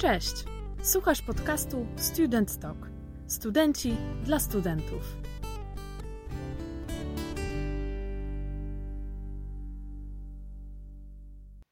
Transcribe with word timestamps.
Cześć! 0.00 0.44
Słuchasz 0.82 1.22
podcastu 1.22 1.86
Student 1.96 2.60
Talk. 2.60 2.76
Studenci 3.26 3.96
dla 4.24 4.38
studentów. 4.38 5.02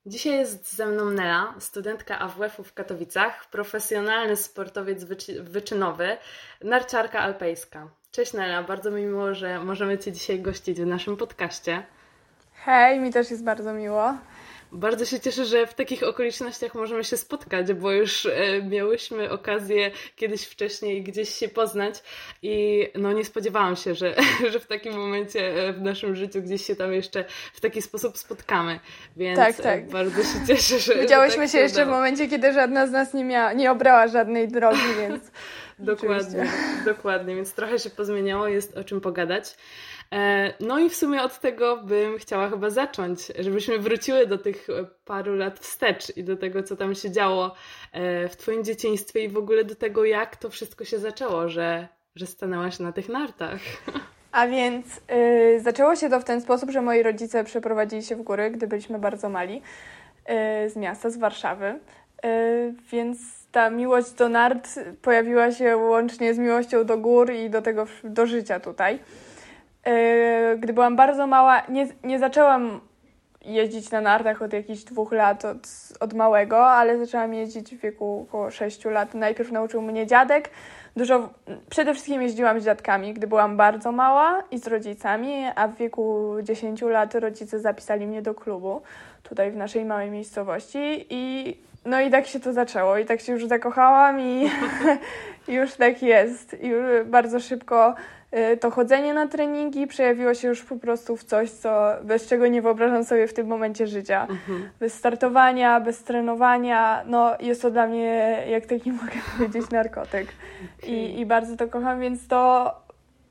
Dzisiaj 0.06 0.33
jest 0.33 0.77
ze 0.77 0.87
mną 0.87 1.11
Nela, 1.11 1.54
studentka 1.59 2.19
AWF-u 2.19 2.62
w 2.62 2.75
Katowicach, 2.75 3.50
profesjonalny 3.50 4.36
sportowiec 4.36 5.04
wyczy 5.04 5.42
wyczynowy, 5.42 6.16
narciarka 6.64 7.20
alpejska. 7.20 7.88
Cześć 8.10 8.32
Nela, 8.32 8.62
bardzo 8.62 8.90
mi 8.90 9.02
miło, 9.02 9.34
że 9.34 9.64
możemy 9.64 9.98
Cię 9.98 10.12
dzisiaj 10.12 10.40
gościć 10.40 10.80
w 10.80 10.86
naszym 10.86 11.16
podcaście. 11.16 11.82
Hej, 12.54 13.00
mi 13.00 13.12
też 13.12 13.30
jest 13.30 13.45
bardzo 13.45 13.72
miło. 13.72 14.14
Bardzo 14.73 15.05
się 15.05 15.21
cieszę, 15.21 15.45
że 15.45 15.66
w 15.66 15.75
takich 15.75 16.03
okolicznościach 16.03 16.75
możemy 16.75 17.05
się 17.05 17.16
spotkać, 17.16 17.73
bo 17.73 17.93
już 17.93 18.27
e, 18.27 18.62
miałyśmy 18.62 19.30
okazję 19.30 19.91
kiedyś 20.16 20.45
wcześniej 20.45 21.02
gdzieś 21.02 21.34
się 21.34 21.48
poznać 21.48 22.02
i 22.42 22.87
no 22.95 23.12
nie 23.12 23.25
spodziewałam 23.25 23.77
się, 23.77 23.95
że, 23.95 24.15
że 24.52 24.61
w 24.61 24.66
takim 24.66 24.97
momencie 24.97 25.69
e, 25.69 25.73
w 25.73 25.83
naszym 25.83 26.16
życiu 26.16 26.42
gdzieś 26.42 26.66
się 26.66 26.77
tam 26.77 26.92
jeszcze 26.92 27.25
w 27.52 27.61
taki 27.61 27.83
sposób 27.83 28.19
spotkamy. 28.19 28.80
Więc 29.16 29.39
tak, 29.39 29.56
tak. 29.56 29.89
bardzo 29.89 30.23
się 30.23 30.47
cieszę, 30.47 30.78
że. 30.78 30.95
Widziałyśmy 30.95 31.42
tak 31.42 31.53
się 31.53 31.59
jeszcze 31.59 31.87
w 31.87 31.89
momencie, 31.89 32.28
kiedy 32.28 32.53
żadna 32.53 32.87
z 32.87 32.91
nas 32.91 33.14
nie, 33.14 33.25
miała, 33.25 33.53
nie 33.53 33.70
obrała 33.70 34.09
żadnej 34.09 34.48
drogi, 34.48 34.95
więc. 34.98 35.30
dokładnie, 35.78 36.53
dokładnie, 36.84 37.37
więc 37.37 37.53
trochę 37.53 37.78
się 37.78 37.91
pozmieniało, 37.91 38.48
jest 38.48 38.77
o 38.77 38.84
czym 38.84 39.00
pogadać. 39.00 39.55
E, 40.12 40.53
no 40.61 40.79
i 40.79 40.91
w 40.91 40.97
sumie 40.97 41.23
od 41.23 41.41
tego 41.41 41.77
bym 41.77 42.19
chciała 42.19 42.51
chyba 42.51 42.71
zacząć, 42.71 43.33
żebyśmy 43.39 43.79
wróciły 43.79 44.27
do 44.27 44.39
tych 44.39 44.71
e, 44.71 44.84
paru 45.05 45.34
lat 45.34 45.59
wstecz 45.59 46.17
i 46.17 46.25
do 46.25 46.37
tego, 46.37 46.62
co 46.62 46.77
tam 46.77 46.95
się 46.95 47.11
działo 47.11 47.55
e, 47.93 48.29
w 48.29 48.37
Twoim 48.37 48.65
dzieciństwie 48.65 49.25
i 49.25 49.29
w 49.29 49.37
ogóle 49.37 49.65
do 49.65 49.75
tego, 49.75 50.05
jak 50.05 50.37
to 50.37 50.51
wszystko 50.51 50.84
się 50.84 50.98
zaczęło, 50.98 51.48
że, 51.48 51.89
że 52.15 52.27
stanęłaś 52.27 52.78
na 52.78 52.92
tych 52.92 53.09
nartach. 53.09 53.61
A 54.33 54.47
więc 54.47 54.87
yy, 55.09 55.61
zaczęło 55.61 55.97
się 55.97 56.11
to 56.11 56.20
w 56.20 56.25
ten 56.25 56.41
sposób, 56.41 56.70
że 56.70 56.83
moi 56.83 57.03
rodzice 57.03 57.45
przeprowadzili 57.45 58.03
się 58.03 58.17
w 58.17 58.22
góry, 58.22 58.50
gdy 58.50 58.67
byliśmy 58.67 58.98
bardzo 58.98 59.28
mali, 59.28 59.55
yy, 59.55 60.70
z 60.70 60.77
miasta, 60.77 61.11
z 61.11 61.17
Warszawy. 61.17 61.78
Yy, 62.25 62.75
więc 62.93 63.19
ta 63.53 63.70
miłość 63.70 64.11
do 64.11 64.28
nart 64.28 64.69
pojawiła 65.03 65.53
się 65.53 65.77
łącznie 65.77 66.34
z 66.34 66.39
miłością 66.39 66.84
do 66.84 66.98
gór 66.98 67.33
i 67.33 67.50
do 67.50 67.62
tego, 67.62 67.87
do 68.05 68.27
życia 68.27 68.61
tutaj. 68.61 68.98
E, 69.84 70.57
gdy 70.57 70.73
byłam 70.73 70.97
bardzo 70.97 71.27
mała, 71.27 71.62
nie, 71.69 71.89
nie 72.05 72.19
zaczęłam 72.19 72.81
jeździć 73.45 73.91
na 73.91 74.01
nartach 74.01 74.43
od 74.43 74.53
jakichś 74.53 74.83
dwóch 74.83 75.12
lat, 75.12 75.45
od, 75.45 75.69
od 76.01 76.15
małego, 76.15 76.67
ale 76.67 76.98
zaczęłam 76.98 77.34
jeździć 77.34 77.77
w 77.77 77.81
wieku 77.81 78.27
około 78.29 78.51
sześciu 78.51 78.91
lat. 78.91 79.15
Najpierw 79.15 79.53
nauczył 79.53 79.83
mnie 79.83 80.06
dziadek. 80.06 80.51
Dużo, 80.97 81.29
przede 81.71 81.93
wszystkim 81.93 82.23
jeździłam 82.23 82.61
z 82.61 82.65
dziadkami, 82.65 83.15
gdy 83.15 83.27
byłam 83.27 83.56
bardzo 83.56 83.93
mała 83.93 84.43
i 84.51 84.59
z 84.59 84.67
rodzicami, 84.67 85.45
a 85.55 85.69
w 85.69 85.77
wieku 85.77 86.34
10 86.43 86.83
lat 86.83 87.15
rodzice 87.15 87.61
zapisali 87.61 88.06
mnie 88.06 88.23
do 88.23 88.34
klubu 88.34 88.83
tutaj 89.29 89.51
w 89.51 89.57
naszej 89.57 89.84
małej 89.84 90.11
miejscowości 90.11 91.07
i 91.11 91.55
no 91.84 92.01
i 92.01 92.11
tak 92.11 92.27
się 92.27 92.41
to 92.41 92.53
zaczęło 92.53 92.98
i 92.98 93.05
tak 93.05 93.21
się 93.21 93.33
już 93.33 93.47
zakochałam 93.47 94.21
i 94.21 94.51
już 95.59 95.75
tak 95.75 96.03
jest. 96.03 96.57
I 96.62 96.71
bardzo 97.05 97.41
szybko 97.41 97.95
Y, 98.37 98.56
to 98.56 98.71
chodzenie 98.71 99.15
na 99.15 99.29
treningi 99.29 99.87
przejawiło 99.87 100.34
się 100.34 100.49
już 100.49 100.62
po 100.62 100.77
prostu 100.77 101.17
w 101.17 101.25
coś, 101.25 101.51
co, 101.51 101.91
bez 102.03 102.27
czego 102.27 102.47
nie 102.47 102.62
wyobrażam 102.62 103.05
sobie 103.05 103.29
w 103.29 103.34
tym 103.34 103.47
momencie 103.47 103.87
życia. 103.87 104.27
Mhm. 104.31 104.71
Bez 104.81 104.95
startowania, 104.95 105.81
bez 105.81 106.03
trenowania, 106.03 107.05
no 107.06 107.37
jest 107.41 107.62
to 107.62 107.71
dla 107.71 107.87
mnie, 107.87 108.45
jak 108.49 108.67
taki 108.67 108.93
mogę 109.03 109.12
powiedzieć, 109.37 109.71
narkotyk. 109.71 110.29
Okay. 110.79 110.91
I, 110.91 111.21
I 111.21 111.27
bardzo 111.27 111.56
to 111.56 111.69
kocham, 111.69 112.01
więc 112.01 112.29
to 112.29 112.75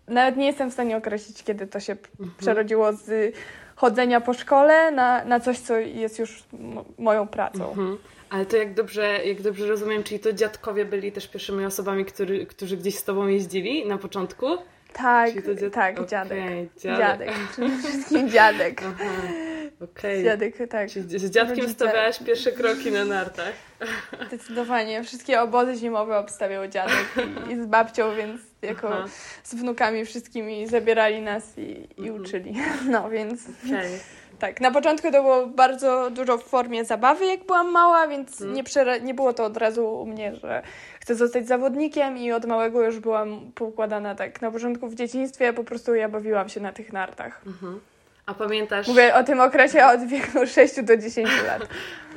nawet 0.08 0.38
nie 0.38 0.46
jestem 0.46 0.70
w 0.70 0.74
stanie 0.74 0.98
określić, 0.98 1.44
kiedy 1.44 1.68
to 1.68 1.80
się 1.80 1.94
mhm. 1.94 2.32
przerodziło 2.38 2.94
z 2.94 3.36
chodzenia 3.78 4.22
po 4.22 4.34
szkole 4.34 4.92
na, 4.92 5.26
na 5.26 5.40
coś, 5.40 5.60
co 5.60 5.78
jest 5.78 6.20
już 6.20 6.44
moją 6.98 7.28
pracą. 7.28 7.70
Mhm. 7.70 7.98
Ale 8.30 8.46
to 8.46 8.58
jak 8.58 8.74
dobrze, 8.74 9.26
jak 9.26 9.42
dobrze 9.42 9.68
rozumiem, 9.68 10.04
czyli 10.04 10.20
to 10.20 10.34
dziadkowie 10.34 10.86
byli 10.86 11.12
też 11.12 11.28
pierwszymi 11.28 11.66
osobami, 11.66 12.06
który, 12.06 12.46
którzy 12.46 12.78
gdzieś 12.78 12.96
z 12.96 13.04
tobą 13.04 13.28
jeździli 13.28 13.86
na 13.86 13.98
początku? 13.98 14.46
Tak, 14.94 15.34
dziad... 15.34 15.74
tak, 15.74 15.96
okay, 15.96 16.08
dziadek. 16.08 16.40
dziadek. 16.78 17.00
Dziadek, 17.00 17.32
przede 17.52 17.78
wszystkim 17.78 18.30
dziadek. 18.30 18.82
Okay. 19.82 20.24
Dziadek, 20.24 20.70
tak. 20.70 20.90
Czyli 20.90 21.20
z 21.20 21.32
dziadkiem 21.32 21.58
Rodzice. 21.58 21.74
stawiałaś 21.74 22.20
pierwsze 22.20 22.52
kroki 22.52 22.92
na 22.92 23.06
nartach. 23.06 23.54
Zdecydowanie. 24.28 25.04
Wszystkie 25.04 25.42
obozy 25.42 25.76
zimowe 25.76 26.18
obstawiał 26.18 26.68
dziadek 26.68 27.06
i, 27.50 27.52
i 27.52 27.64
z 27.64 27.66
babcią, 27.66 28.16
więc 28.16 28.42
jako 28.62 28.90
Aha. 28.90 29.08
z 29.44 29.56
wnukami 29.56 30.06
wszystkimi 30.06 30.68
zabierali 30.68 31.22
nas 31.22 31.58
i, 31.58 31.88
i 31.98 32.08
mhm. 32.08 32.22
uczyli. 32.22 32.56
No 32.90 33.10
więc... 33.10 33.42
Okay. 33.66 34.00
Tak, 34.40 34.62
na 34.62 34.72
początku 34.72 35.12
to 35.12 35.22
było 35.22 35.48
bardzo 35.48 36.10
dużo 36.10 36.38
w 36.38 36.44
formie 36.44 36.86
zabawy, 36.86 37.26
jak 37.26 37.46
byłam 37.46 37.72
mała, 37.72 38.08
więc 38.08 38.38
hmm. 38.38 38.56
nie, 38.56 38.64
nie 39.02 39.14
było 39.14 39.34
to 39.34 39.46
od 39.46 39.58
razu 39.58 40.02
u 40.02 40.06
mnie, 40.06 40.36
że 40.36 40.62
chcę 41.00 41.16
zostać 41.16 41.48
zawodnikiem 41.48 42.18
i 42.18 42.32
od 42.32 42.46
małego 42.46 42.82
już 42.82 43.00
byłam 43.00 43.52
poukładana 43.56 44.16
tak. 44.16 44.42
Na 44.42 44.52
początku 44.52 44.88
w 44.88 44.96
dzieciństwie 44.96 45.54
po 45.54 45.64
prostu 45.64 45.96
ja 45.96 46.10
bawiłam 46.10 46.50
się 46.50 46.60
na 46.60 46.74
tych 46.74 46.94
nartach. 46.94 47.42
Mhm. 47.48 47.80
A 48.26 48.34
pamiętasz... 48.34 48.88
Mówię 48.88 49.16
o 49.16 49.24
tym 49.24 49.40
okresie 49.40 49.86
od 49.86 50.08
wieku 50.08 50.46
6 50.56 50.82
do 50.82 50.98
10 50.98 51.30
lat. 51.48 51.62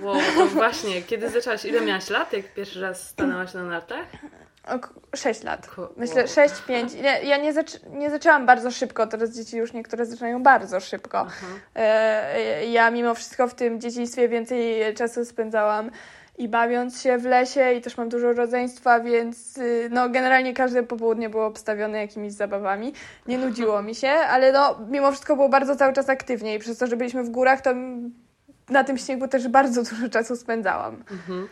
Wow, 0.03 0.19
właśnie. 0.49 1.03
Kiedy 1.03 1.31
zaczęłaś? 1.31 1.65
Ile 1.65 1.81
miałaś 1.81 2.11
lat, 2.11 2.33
jak 2.33 2.55
pierwszy 2.55 2.81
raz 2.81 3.09
stanęłaś 3.09 3.55
na 3.55 3.63
nartach? 3.63 4.07
6 5.15 5.43
lat. 5.43 5.71
Myślę 5.97 6.29
6, 6.29 6.55
5. 6.67 6.93
Ja 7.23 7.37
nie, 7.37 7.53
zaczę 7.53 7.79
nie 7.91 8.11
zaczęłam 8.11 8.47
bardzo 8.47 8.71
szybko, 8.71 9.07
teraz 9.07 9.31
dzieci 9.31 9.57
już 9.57 9.73
niektóre 9.73 10.07
zaczynają 10.07 10.43
bardzo 10.43 10.81
szybko. 10.81 11.27
E, 11.75 12.67
ja 12.67 12.91
mimo 12.91 13.15
wszystko 13.15 13.49
w 13.49 13.55
tym 13.55 13.81
dzieciństwie 13.81 14.29
więcej 14.29 14.95
czasu 14.95 15.25
spędzałam 15.25 15.91
i 16.41 16.49
bawiąc 16.49 17.03
się 17.03 17.19
w 17.19 17.25
lesie 17.25 17.73
i 17.73 17.81
też 17.81 17.97
mam 17.97 18.09
dużo 18.09 18.33
rodzeństwa, 18.33 19.01
więc 19.01 19.59
y, 19.59 19.89
no 19.93 20.09
generalnie 20.09 20.55
każde 20.55 20.83
popołudnie 20.83 21.31
było 21.31 21.47
obstawione 21.47 21.99
jakimiś 21.99 22.33
zabawami. 22.33 22.93
Nie 23.27 23.39
nudziło 23.39 23.83
mi 23.83 23.95
się, 23.95 24.09
ale 24.09 24.53
no 24.53 24.79
mimo 24.91 25.11
wszystko 25.13 25.37
było 25.37 25.49
bardzo 25.49 25.77
cały 25.77 25.93
czas 25.93 26.09
aktywnie 26.09 26.55
i 26.55 26.59
przez 26.59 26.79
to, 26.79 26.87
że 26.87 26.97
byliśmy 26.97 27.25
w 27.25 27.31
górach, 27.31 27.61
to 27.61 27.71
na 28.69 28.85
tym 28.85 28.99
śniegu 28.99 29.29
też 29.29 29.49
bardzo 29.49 29.83
dużo 29.91 30.09
czasu 30.09 30.37
spędzałam. 30.37 31.05
Mhm. 31.11 31.49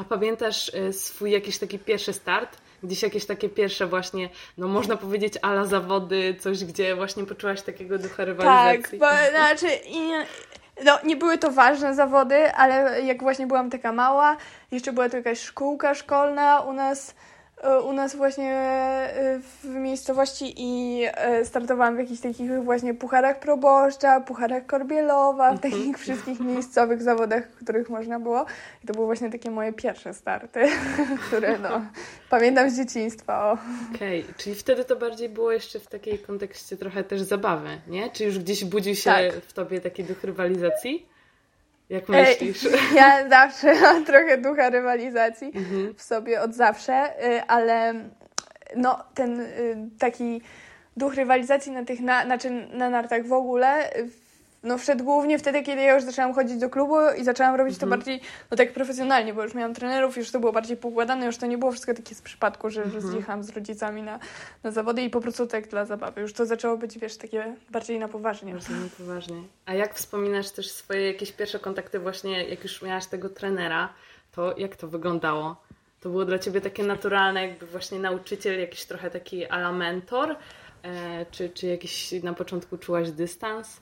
A 0.00 0.04
pamiętasz 0.04 0.68
y, 0.68 0.92
swój 0.92 1.30
jakiś 1.30 1.58
taki 1.58 1.78
pierwszy 1.78 2.12
start? 2.12 2.56
Gdzieś 2.82 3.02
jakieś 3.02 3.26
takie 3.26 3.48
pierwsze 3.48 3.86
właśnie, 3.86 4.28
no 4.58 4.68
można 4.68 4.96
powiedzieć 4.96 5.34
ala 5.42 5.64
zawody, 5.64 6.36
coś 6.40 6.64
gdzie 6.64 6.96
właśnie 6.96 7.26
poczułaś 7.26 7.62
takiego 7.62 7.98
ducha 7.98 8.24
rywalizacji? 8.24 8.98
Tak, 8.98 9.00
bo, 9.00 9.30
znaczy 9.30 9.66
no, 10.84 10.98
nie 11.04 11.16
były 11.16 11.38
to 11.38 11.50
ważne 11.50 11.94
zawody, 11.94 12.52
ale 12.52 13.02
jak 13.02 13.22
właśnie 13.22 13.46
byłam 13.46 13.70
taka 13.70 13.92
mała, 13.92 14.36
jeszcze 14.72 14.92
była 14.92 15.08
to 15.08 15.16
jakaś 15.16 15.40
szkółka 15.40 15.94
szkolna 15.94 16.60
u 16.60 16.72
nas 16.72 17.14
u 17.84 17.92
nas 17.92 18.16
właśnie 18.16 18.52
e, 18.54 19.40
w 19.62 19.64
miejscowości 19.64 20.54
i 20.56 21.02
e, 21.04 21.44
startowałam 21.44 21.96
w 21.96 21.98
jakichś 21.98 22.20
takich 22.20 22.62
właśnie 22.62 22.94
pucharach 22.94 23.40
proboszcza, 23.40 24.20
pucharach 24.20 24.66
Korbielowa, 24.66 25.50
w 25.50 25.52
mhm. 25.52 25.72
takich 25.72 25.98
wszystkich 25.98 26.40
miejscowych 26.40 27.02
zawodach, 27.02 27.50
w 27.50 27.64
których 27.64 27.90
można 27.90 28.20
było. 28.20 28.46
I 28.84 28.86
to 28.86 28.92
były 28.92 29.06
właśnie 29.06 29.30
takie 29.30 29.50
moje 29.50 29.72
pierwsze 29.72 30.14
starty, 30.14 30.60
które 31.26 31.58
no, 31.58 31.82
pamiętam 32.30 32.70
z 32.70 32.76
dzieciństwa. 32.76 33.58
Okej, 33.94 34.20
okay. 34.20 34.34
czyli 34.38 34.56
wtedy 34.56 34.84
to 34.84 34.96
bardziej 34.96 35.28
było 35.28 35.52
jeszcze 35.52 35.80
w 35.80 35.86
takiej 35.86 36.18
kontekście 36.18 36.76
trochę 36.76 37.04
też 37.04 37.20
zabawy, 37.20 37.68
nie? 37.88 38.10
Czy 38.10 38.24
już 38.24 38.38
gdzieś 38.38 38.64
budził 38.64 38.94
się 38.94 39.10
tak. 39.10 39.34
w 39.34 39.52
tobie 39.52 39.80
taki 39.80 40.04
duch 40.04 40.24
rywalizacji? 40.24 41.09
Jak 41.90 42.08
myślisz? 42.08 42.68
Ja 42.96 43.28
zawsze 43.28 43.74
mam 43.82 44.04
trochę 44.04 44.38
ducha 44.38 44.70
rywalizacji 44.70 45.52
mhm. 45.54 45.94
w 45.94 46.02
sobie 46.02 46.40
od 46.40 46.54
zawsze, 46.54 47.24
y, 47.26 47.42
ale 47.42 47.94
no 48.76 48.98
ten 49.14 49.40
y, 49.40 49.76
taki 49.98 50.42
duch 50.96 51.14
rywalizacji 51.14 51.72
na 51.72 51.84
tych, 51.84 52.00
na, 52.00 52.24
znaczy 52.24 52.50
na 52.72 52.90
nartach 52.90 53.26
w 53.26 53.32
ogóle 53.32 53.90
no 54.62 54.78
wszedł 54.78 55.04
głównie 55.04 55.38
wtedy, 55.38 55.62
kiedy 55.62 55.82
ja 55.82 55.94
już 55.94 56.04
zaczęłam 56.04 56.34
chodzić 56.34 56.56
do 56.56 56.70
klubu 56.70 56.96
i 57.18 57.24
zaczęłam 57.24 57.54
robić 57.54 57.78
to 57.78 57.86
mhm. 57.86 58.00
bardziej, 58.00 58.20
no 58.50 58.56
tak 58.56 58.72
profesjonalnie, 58.72 59.34
bo 59.34 59.42
już 59.42 59.54
miałam 59.54 59.74
trenerów, 59.74 60.16
już 60.16 60.30
to 60.30 60.40
było 60.40 60.52
bardziej 60.52 60.76
poukładane, 60.76 61.26
już 61.26 61.36
to 61.36 61.46
nie 61.46 61.58
było 61.58 61.70
wszystko 61.70 61.94
takie 61.94 62.14
z 62.14 62.22
przypadku, 62.22 62.70
że, 62.70 62.82
mhm. 62.82 63.44
z 63.44 63.50
rodzicami 63.50 64.02
na, 64.02 64.18
na 64.62 64.70
zawody 64.70 65.02
i 65.02 65.10
po 65.10 65.20
prostu 65.20 65.46
tak 65.46 65.68
dla 65.68 65.84
zabawy. 65.84 66.20
Już 66.20 66.32
to 66.32 66.46
zaczęło 66.46 66.76
być, 66.76 66.98
wiesz, 66.98 67.16
takie 67.16 67.54
bardziej 67.70 67.98
na 67.98 68.08
poważnie. 68.08 68.52
Bardziej 68.52 68.76
na 68.76 68.88
poważnie. 68.98 69.42
A 69.66 69.74
jak 69.74 69.94
wspominasz 69.94 70.50
też 70.50 70.72
swoje 70.72 71.06
jakieś 71.06 71.32
pierwsze 71.32 71.58
kontakty 71.58 71.98
właśnie, 71.98 72.44
jak 72.44 72.62
już 72.62 72.82
miałaś 72.82 73.06
tego 73.06 73.28
trenera, 73.28 73.92
to 74.32 74.58
jak 74.58 74.76
to 74.76 74.88
wyglądało? 74.88 75.56
To 76.00 76.08
było 76.08 76.24
dla 76.24 76.38
Ciebie 76.38 76.60
takie 76.60 76.82
naturalne, 76.82 77.46
jakby 77.46 77.66
właśnie 77.66 77.98
nauczyciel, 77.98 78.60
jakiś 78.60 78.84
trochę 78.84 79.10
taki 79.10 79.46
ala 79.46 79.72
mentor, 79.72 80.36
e, 80.82 81.26
czy, 81.30 81.50
czy 81.50 81.66
jakiś 81.66 82.12
na 82.22 82.34
początku 82.34 82.78
czułaś 82.78 83.10
dystans? 83.10 83.80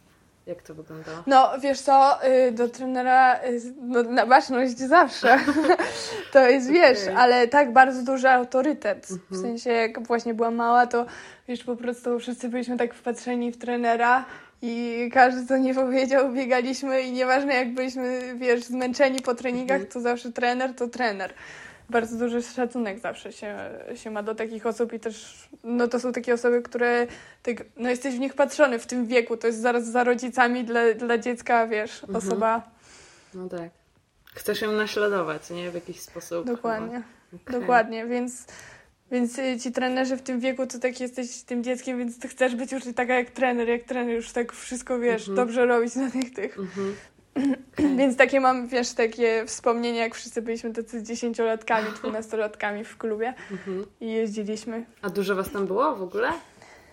Jak 0.48 0.62
to 0.62 0.74
wyglądało? 0.74 1.18
No, 1.26 1.50
wiesz 1.60 1.80
co, 1.80 2.18
y, 2.48 2.52
do 2.52 2.68
trenera 2.68 3.34
y, 3.44 3.60
no, 3.82 4.02
na 4.02 4.26
baczność 4.26 4.78
zawsze. 4.78 5.38
to 6.32 6.48
jest, 6.48 6.70
wiesz, 6.70 7.02
Okej. 7.02 7.14
ale 7.16 7.48
tak 7.48 7.72
bardzo 7.72 8.02
duży 8.12 8.28
autorytet. 8.30 9.06
W 9.06 9.12
Mhm. 9.32 9.42
sensie, 9.42 9.70
jak 9.70 10.06
właśnie 10.06 10.34
byłam 10.34 10.54
mała, 10.54 10.86
to 10.86 11.06
wiesz, 11.48 11.64
po 11.64 11.76
prostu 11.76 12.18
wszyscy 12.18 12.48
byliśmy 12.48 12.76
tak 12.76 12.94
wpatrzeni 12.94 13.52
w 13.52 13.58
trenera 13.58 14.24
i 14.62 15.10
każdy, 15.14 15.46
co 15.46 15.56
nie 15.56 15.74
powiedział, 15.74 16.32
biegaliśmy 16.32 17.02
i 17.02 17.12
nieważne 17.12 17.54
jak 17.54 17.74
byliśmy, 17.74 18.20
wiesz, 18.34 18.64
zmęczeni 18.64 19.20
po 19.20 19.34
treningach, 19.34 19.76
Mhm. 19.80 19.92
to 19.92 20.00
zawsze 20.00 20.32
trener 20.32 20.74
to 20.74 20.88
trener. 20.88 21.34
Bardzo 21.90 22.16
duży 22.18 22.42
szacunek 22.42 22.98
zawsze 22.98 23.32
się, 23.32 23.56
się 23.94 24.10
ma 24.10 24.22
do 24.22 24.34
takich 24.34 24.66
osób 24.66 24.92
i 24.92 25.00
też, 25.00 25.48
no 25.64 25.88
to 25.88 26.00
są 26.00 26.12
takie 26.12 26.34
osoby, 26.34 26.62
które, 26.62 27.06
tak, 27.42 27.56
no 27.76 27.90
jesteś 27.90 28.14
w 28.16 28.18
nich 28.18 28.34
patrzony 28.34 28.78
w 28.78 28.86
tym 28.86 29.06
wieku, 29.06 29.36
to 29.36 29.46
jest 29.46 29.60
zaraz 29.60 29.86
za 29.86 30.04
rodzicami 30.04 30.64
dla, 30.64 30.94
dla 30.94 31.18
dziecka, 31.18 31.66
wiesz, 31.66 32.02
Mhm. 32.04 32.16
osoba, 32.16 32.62
No 33.34 33.48
tak. 33.48 33.70
Chcesz 34.34 34.60
ją 34.62 34.72
naśladować, 34.72 35.50
nie? 35.50 35.70
W 35.70 35.74
jakiś 35.74 36.00
sposób. 36.00 36.46
dokładnie, 36.46 37.02
chyba. 37.30 37.42
Okej. 37.44 37.60
dokładnie, 37.60 38.06
więc, 38.06 38.46
więc 39.10 39.38
y, 39.38 39.58
ci 39.60 39.72
trenerzy 39.72 40.16
w 40.16 40.22
tym 40.22 40.40
wieku, 40.40 40.66
to 40.66 40.78
tak 40.78 41.00
jesteś 41.00 41.42
tym 41.42 41.64
dzieckiem, 41.64 41.98
więc 41.98 42.18
ty 42.18 42.28
chcesz 42.28 42.54
być 42.56 42.72
już 42.72 42.82
taka 42.96 43.14
jak 43.14 43.30
trener, 43.30 43.68
jak 43.68 43.82
trener 43.82 44.14
już 44.16 44.32
tak 44.32 44.52
wszystko, 44.52 44.98
wiesz, 44.98 45.20
Mhm. 45.28 45.36
dobrze 45.36 45.66
robić 45.66 45.94
na 45.94 46.10
tych, 46.10 46.34
tych. 46.34 46.58
Mhm. 46.58 46.94
Więc 47.98 48.16
takie 48.16 48.40
mam, 48.40 48.68
wiesz, 48.68 48.92
takie 48.92 49.44
wspomnienia, 49.46 50.02
jak 50.02 50.14
wszyscy 50.14 50.42
byliśmy 50.42 50.72
tacy 50.72 51.02
dziesięciolatkami, 51.02 51.90
dwunastolatkami 51.92 52.84
w 52.84 52.98
klubie 52.98 53.34
Mhm. 53.50 53.86
i 54.00 54.12
jeździliśmy. 54.12 54.86
A 55.02 55.10
dużo 55.10 55.34
was 55.34 55.50
tam 55.50 55.66
było 55.66 55.96
w 55.96 56.02
ogóle? 56.02 56.28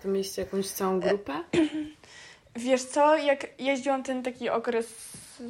To 0.03 0.07
mieliście 0.09 0.41
jakąś 0.41 0.67
całą 0.69 0.99
grupę? 0.99 1.33
Wiesz 2.55 2.83
co, 2.83 3.17
jak 3.17 3.59
jeździłam 3.59 4.03
ten 4.03 4.23
taki 4.23 4.49
okres 4.49 4.87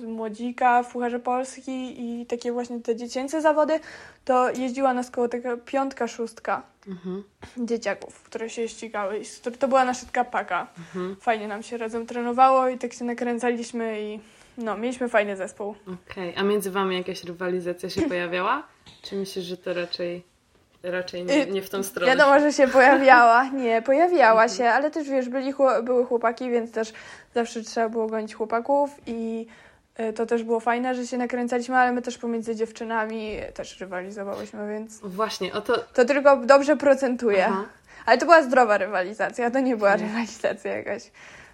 młodzika 0.04 0.84
w 0.84 0.92
Pucharze 0.92 1.20
Polski 1.20 1.96
i 2.22 2.26
takie 2.26 2.52
właśnie 2.52 2.80
te 2.82 2.96
dziecięce 2.96 3.42
zawody, 3.42 3.80
to 4.26 4.50
jeździła 4.52 4.94
nas 4.94 5.12
koło 5.12 5.28
taka 5.28 5.58
piątka, 5.58 6.08
szóstka 6.08 6.64
Mhm. 6.88 7.24
dzieciaków, 7.58 8.22
które 8.24 8.50
się 8.50 8.68
ścigały. 8.70 9.22
To 9.60 9.68
była 9.68 9.86
nasza 9.86 10.06
taka 10.06 10.24
paka. 10.26 10.68
Mhm. 10.78 11.16
Fajnie 11.22 11.48
nam 11.48 11.64
się 11.64 11.78
razem 11.78 12.06
trenowało 12.06 12.68
i 12.70 12.78
tak 12.78 12.94
się 12.94 13.06
nakręcaliśmy 13.06 14.02
i 14.02 14.20
no, 14.58 14.78
mieliśmy 14.78 15.10
fajny 15.10 15.36
zespół. 15.36 15.76
Okej. 16.12 16.34
A 16.38 16.44
między 16.44 16.72
wami 16.72 16.98
jakaś 16.98 17.24
rywalizacja 17.24 17.90
się 17.90 18.02
pojawiała? 18.02 18.64
Czy 19.02 19.16
myślisz, 19.16 19.46
że 19.46 19.58
to 19.58 19.74
raczej, 19.74 20.24
raczej 20.84 21.26
nie, 21.26 21.34
Y, 21.44 21.52
nie 21.52 21.62
w 21.62 21.70
tą 21.70 21.84
stronę? 21.84 22.12
Wiadomo, 22.12 22.40
że 22.40 22.54
się 22.54 22.68
pojawiała. 22.68 23.50
Nie, 23.50 23.82
pojawiała 23.82 24.50
się, 24.50 24.70
ale 24.70 24.92
też 24.92 25.10
wiesz, 25.10 25.30
byli, 25.30 25.54
były 25.84 26.06
chłopaki, 26.06 26.50
więc 26.50 26.72
też 26.72 26.94
zawsze 27.36 27.62
trzeba 27.62 27.90
było 27.90 28.08
gonić 28.08 28.36
chłopaków 28.36 28.90
i 29.08 29.48
y, 30.00 30.14
to 30.14 30.26
też 30.26 30.44
było 30.44 30.60
fajne, 30.60 30.96
że 30.96 31.08
się 31.08 31.18
nakręcaliśmy, 31.18 31.76
ale 31.76 31.92
my 31.92 32.02
też 32.02 32.18
pomiędzy 32.18 32.56
dziewczynami 32.56 33.38
też 33.54 33.80
rywalizowałyśmy, 33.80 34.70
więc 34.70 35.00
Właśnie, 35.00 35.54
o 35.54 35.62
to... 35.62 35.78
to 35.78 36.06
tylko 36.06 36.38
dobrze 36.38 36.78
procentuje. 36.78 37.46
Aha. 37.46 37.66
Ale 38.06 38.18
to 38.18 38.26
była 38.26 38.44
zdrowa 38.44 38.78
rywalizacja, 38.78 39.52
to 39.52 39.60
nie 39.60 39.78
była 39.78 39.96
rywalizacja 39.96 40.78
jakaś. 40.78 41.12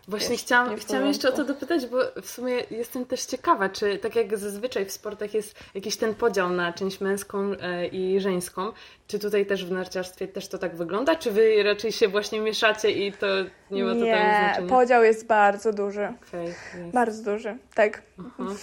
Właśnie 0.07 0.29
Wiesz, 0.29 0.41
chciałam, 0.41 0.75
chciałam 0.75 1.07
jeszcze 1.07 1.29
o 1.29 1.31
to 1.31 1.43
dopytać, 1.43 1.87
bo 1.87 1.97
w 2.21 2.29
sumie 2.29 2.55
jestem 2.71 3.05
też 3.05 3.25
ciekawa, 3.25 3.69
czy 3.69 3.97
tak 3.97 4.15
jak 4.15 4.37
zazwyczaj 4.37 4.85
w 4.85 4.91
sportach 4.91 5.33
jest 5.33 5.55
jakiś 5.75 5.97
ten 5.97 6.15
podział 6.15 6.49
na 6.49 6.73
część 6.73 7.01
męską 7.01 7.51
e, 7.61 7.87
i 7.87 8.19
żeńską, 8.19 8.71
czy 9.07 9.19
tutaj 9.19 9.45
też 9.45 9.65
w 9.65 9.71
narciarstwie 9.71 10.27
też 10.27 10.47
to 10.47 10.57
tak 10.57 10.75
wygląda, 10.75 11.15
czy 11.15 11.31
wy 11.31 11.63
raczej 11.63 11.91
się 11.91 12.07
właśnie 12.07 12.39
mieszacie 12.39 12.91
i 12.91 13.11
to 13.11 13.27
nie 13.71 13.83
ma 13.83 13.93
totalnie 13.93 14.13
Nie, 14.13 14.43
znaczenia? 14.45 14.69
podział 14.69 15.03
jest 15.03 15.27
bardzo 15.27 15.73
duży. 15.73 16.13
Okej, 16.27 16.47
jest. 16.47 16.93
Bardzo 16.93 17.31
duży, 17.31 17.57
tak. 17.75 18.01
Aha. 18.19 18.53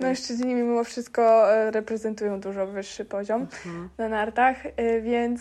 Mężczyźni 0.00 0.54
mimo 0.54 0.84
wszystko 0.84 1.52
e, 1.52 1.70
reprezentują 1.70 2.40
dużo 2.40 2.66
wyższy 2.66 3.04
poziom. 3.04 3.40
Mhm. 3.42 3.88
na 3.98 4.08
nartach, 4.08 4.66
y, 4.66 5.00
więc. 5.02 5.40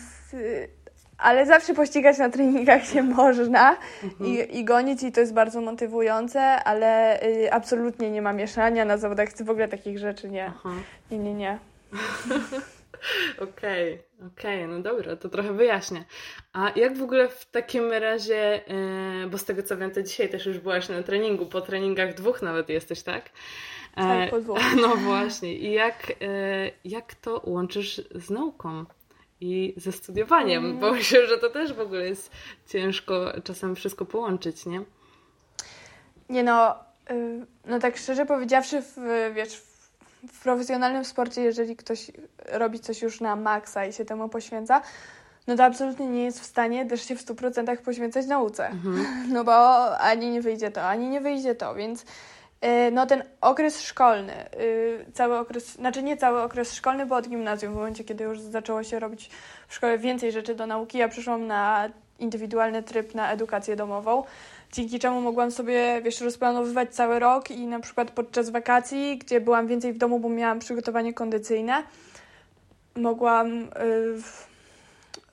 Ale 1.22 1.46
zawsze 1.46 1.74
pościgać 1.74 2.18
na 2.18 2.30
treningach 2.30 2.86
się 2.86 3.04
można 3.04 3.78
Mhm. 4.04 4.30
i, 4.30 4.58
i 4.60 4.64
gonić, 4.66 5.04
i 5.04 5.12
to 5.12 5.20
jest 5.20 5.34
bardzo 5.34 5.62
motywujące, 5.62 6.42
ale 6.42 7.22
y, 7.24 7.54
absolutnie 7.54 8.12
nie 8.12 8.22
ma 8.22 8.34
mieszania 8.34 8.86
na 8.86 8.98
zawodach, 8.98 9.30
w 9.46 9.50
ogóle 9.50 9.68
takich 9.68 10.00
rzeczy 10.00 10.30
nie. 10.30 10.46
Aha. 10.56 10.70
Nie, 11.12 11.18
nie, 11.20 11.34
nie. 11.34 11.60
Okej, 13.40 14.00
okej, 14.28 14.68
no 14.68 14.80
dobra, 14.80 15.16
to 15.16 15.30
trochę 15.30 15.54
wyjaśnię. 15.54 16.06
A 16.54 16.72
jak 16.76 16.98
w 16.98 17.04
ogóle 17.04 17.28
w 17.30 17.46
takim 17.46 17.92
razie, 17.92 18.62
e, 18.68 19.28
bo 19.28 19.38
z 19.38 19.46
tego 19.46 19.64
co 19.64 19.78
wiem, 19.78 19.92
to 19.92 20.02
dzisiaj 20.04 20.30
też 20.30 20.46
już 20.46 20.60
byłaś 20.60 20.90
na 20.90 21.04
treningu, 21.04 21.46
po 21.46 21.62
treningach 21.62 22.14
dwóch 22.14 22.42
nawet 22.42 22.70
jesteś, 22.70 23.04
tak? 23.04 23.26
E, 23.96 24.02
Tak, 24.02 24.30
po 24.30 24.40
dwóch. 24.40 24.60
No 24.82 24.96
właśnie. 24.96 25.54
I 25.56 25.72
jak, 25.72 26.12
e, 26.12 26.16
jak 26.86 27.16
to 27.16 27.42
łączysz 27.46 28.02
z 28.16 28.30
nauką 28.30 28.86
i 29.42 29.74
ze 29.78 29.92
studiowaniem? 29.92 30.66
Mm. 30.66 30.80
Bo 30.80 30.92
myślę, 30.92 31.28
że 31.28 31.38
to 31.38 31.50
też 31.50 31.74
w 31.74 31.80
ogóle 31.80 32.06
jest 32.10 32.32
ciężko 32.68 33.32
czasem 33.44 33.76
wszystko 33.76 34.06
połączyć, 34.06 34.66
nie? 34.66 34.82
Nie 36.30 36.44
no, 36.44 36.76
y, 37.12 37.46
no 37.66 37.80
tak 37.80 37.98
szczerze 37.98 38.26
powiedziawszy, 38.26 38.82
w, 38.82 38.98
wiesz, 39.36 39.62
w, 40.28 40.44
profesjonalnym 40.44 41.06
sporcie, 41.06 41.42
jeżeli 41.42 41.76
ktoś 41.76 42.12
robi 42.52 42.80
coś 42.80 43.02
już 43.02 43.22
na 43.22 43.36
maksa 43.36 43.86
i 43.86 43.94
się 43.94 44.06
temu 44.06 44.30
poświęca, 44.30 44.82
no 45.48 45.56
to 45.56 45.64
absolutnie 45.64 46.08
nie 46.08 46.24
jest 46.24 46.40
w 46.40 46.46
stanie 46.46 46.86
też 46.86 47.08
się 47.08 47.16
w 47.16 47.26
100% 47.26 47.78
poświęcać 47.78 48.28
nauce. 48.28 48.68
Mhm. 48.68 49.06
No 49.34 49.44
bo 49.44 49.98
ani 49.98 50.32
nie 50.32 50.42
wyjdzie 50.42 50.72
to, 50.72 50.82
ani 50.84 51.10
nie 51.10 51.22
wyjdzie 51.22 51.56
to, 51.56 51.76
więc 51.76 52.06
no 52.92 53.06
ten 53.06 53.24
okres 53.42 53.82
szkolny, 53.82 54.34
y, 54.60 55.06
cały 55.14 55.38
okres, 55.38 55.72
znaczy 55.72 56.04
nie 56.04 56.18
cały 56.18 56.42
okres 56.42 56.74
szkolny, 56.74 57.06
bo 57.06 57.16
od 57.16 57.30
gimnazjum, 57.30 57.74
w 57.74 57.76
momencie, 57.76 58.04
kiedy 58.04 58.24
już 58.24 58.40
zaczęło 58.40 58.84
się 58.84 59.00
robić 59.00 59.30
w 59.68 59.76
szkole 59.76 59.98
więcej 59.98 60.32
rzeczy 60.32 60.56
do 60.56 60.68
nauki, 60.68 60.98
ja 60.98 61.08
przeszłam 61.08 61.48
na 61.48 61.90
indywidualny 62.20 62.84
tryb 62.84 63.16
na 63.16 63.32
edukację 63.32 63.76
domową, 63.76 64.24
dzięki 64.72 65.00
czemu 65.00 65.22
mogłam 65.22 65.52
sobie, 65.52 66.02
wiesz, 66.02 66.22
rozplanowywać 66.22 66.96
cały 66.96 67.20
rok 67.20 67.52
i 67.52 67.68
na 67.68 67.80
przykład 67.80 68.12
podczas 68.12 68.50
wakacji, 68.50 69.18
gdzie 69.18 69.42
byłam 69.42 69.68
więcej 69.68 69.94
w 69.94 69.98
domu, 69.98 70.20
bo 70.20 70.30
miałam 70.30 70.60
przygotowanie 70.60 71.14
kondycyjne, 71.14 71.84
mogłam... 72.96 73.64
y, 73.64 74.51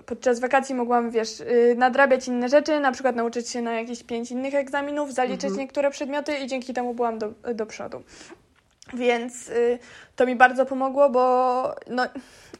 podczas 0.06 0.40
wakacji 0.40 0.74
mogłam, 0.74 1.10
wiesz, 1.10 1.40
y, 1.40 1.74
nadrabiać 1.78 2.28
inne 2.28 2.48
rzeczy, 2.48 2.80
na 2.80 2.92
przykład 2.92 3.16
nauczyć 3.16 3.48
się 3.48 3.62
na 3.62 3.72
jakieś 3.72 4.04
pięć 4.04 4.30
innych 4.30 4.54
egzaminów, 4.54 5.14
zaliczyć 5.14 5.44
Mhm. 5.44 5.60
niektóre 5.60 5.90
przedmioty 5.90 6.38
i 6.38 6.46
dzięki 6.46 6.74
temu 6.74 6.94
byłam 6.94 7.18
do, 7.18 7.32
do 7.54 7.66
przodu. 7.66 8.02
Więc 8.94 9.48
y, 9.48 9.78
to 10.16 10.26
mi 10.26 10.36
bardzo 10.36 10.66
pomogło, 10.66 11.10
bo 11.10 11.74
no, 11.86 12.06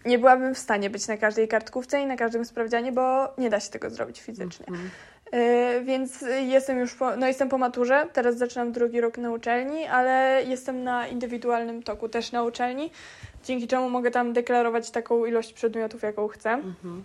nie 0.04 0.18
byłabym 0.18 0.54
w 0.54 0.58
stanie 0.58 0.90
być 0.90 1.08
na 1.08 1.16
każdej 1.16 1.48
kartkówce 1.48 2.00
i 2.00 2.06
na 2.06 2.16
każdym 2.16 2.44
sprawdzianie, 2.44 2.92
bo 2.92 3.34
nie 3.38 3.50
da 3.50 3.60
się 3.60 3.70
tego 3.70 3.90
zrobić 3.90 4.20
fizycznie. 4.20 4.66
Mhm. 4.68 4.90
Y, 5.34 5.84
więc 5.84 6.24
jestem 6.46 6.78
już 6.78 6.94
po, 6.94 7.16
no 7.16 7.26
jestem 7.26 7.48
po 7.48 7.58
maturze, 7.58 8.06
teraz 8.12 8.36
zaczynam 8.36 8.72
drugi 8.72 9.00
rok 9.00 9.18
na 9.18 9.30
uczelni, 9.30 9.86
ale 9.86 10.42
jestem 10.46 10.84
na 10.84 11.08
indywidualnym 11.08 11.82
toku 11.82 12.08
też 12.08 12.32
na 12.32 12.42
uczelni, 12.42 12.90
dzięki 13.44 13.68
czemu 13.68 13.90
mogę 13.90 14.10
tam 14.10 14.32
deklarować 14.32 14.90
taką 14.90 15.26
ilość 15.26 15.52
przedmiotów, 15.52 16.02
jaką 16.02 16.28
chcę. 16.28 16.50
Mhm. 16.50 17.02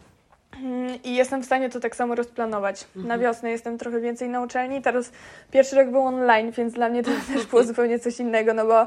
I 1.04 1.16
jestem 1.16 1.42
w 1.42 1.46
stanie 1.46 1.70
to 1.70 1.80
tak 1.80 1.96
samo 1.96 2.16
rozplanować. 2.16 2.86
Mhm. 2.96 3.08
Na 3.08 3.18
wiosnę 3.18 3.52
jestem 3.52 3.78
trochę 3.78 4.00
więcej 4.00 4.30
na 4.30 4.42
uczelni. 4.42 4.82
Teraz 4.82 5.12
pierwszy 5.52 5.76
rok 5.76 5.90
był 5.90 6.02
online, 6.06 6.52
więc 6.52 6.74
dla 6.74 6.90
mnie 6.90 7.04
to 7.04 7.12
też 7.34 7.46
było 7.46 7.64
zupełnie 7.64 8.00
coś 8.00 8.20
innego, 8.20 8.54
no 8.54 8.66
bo 8.66 8.84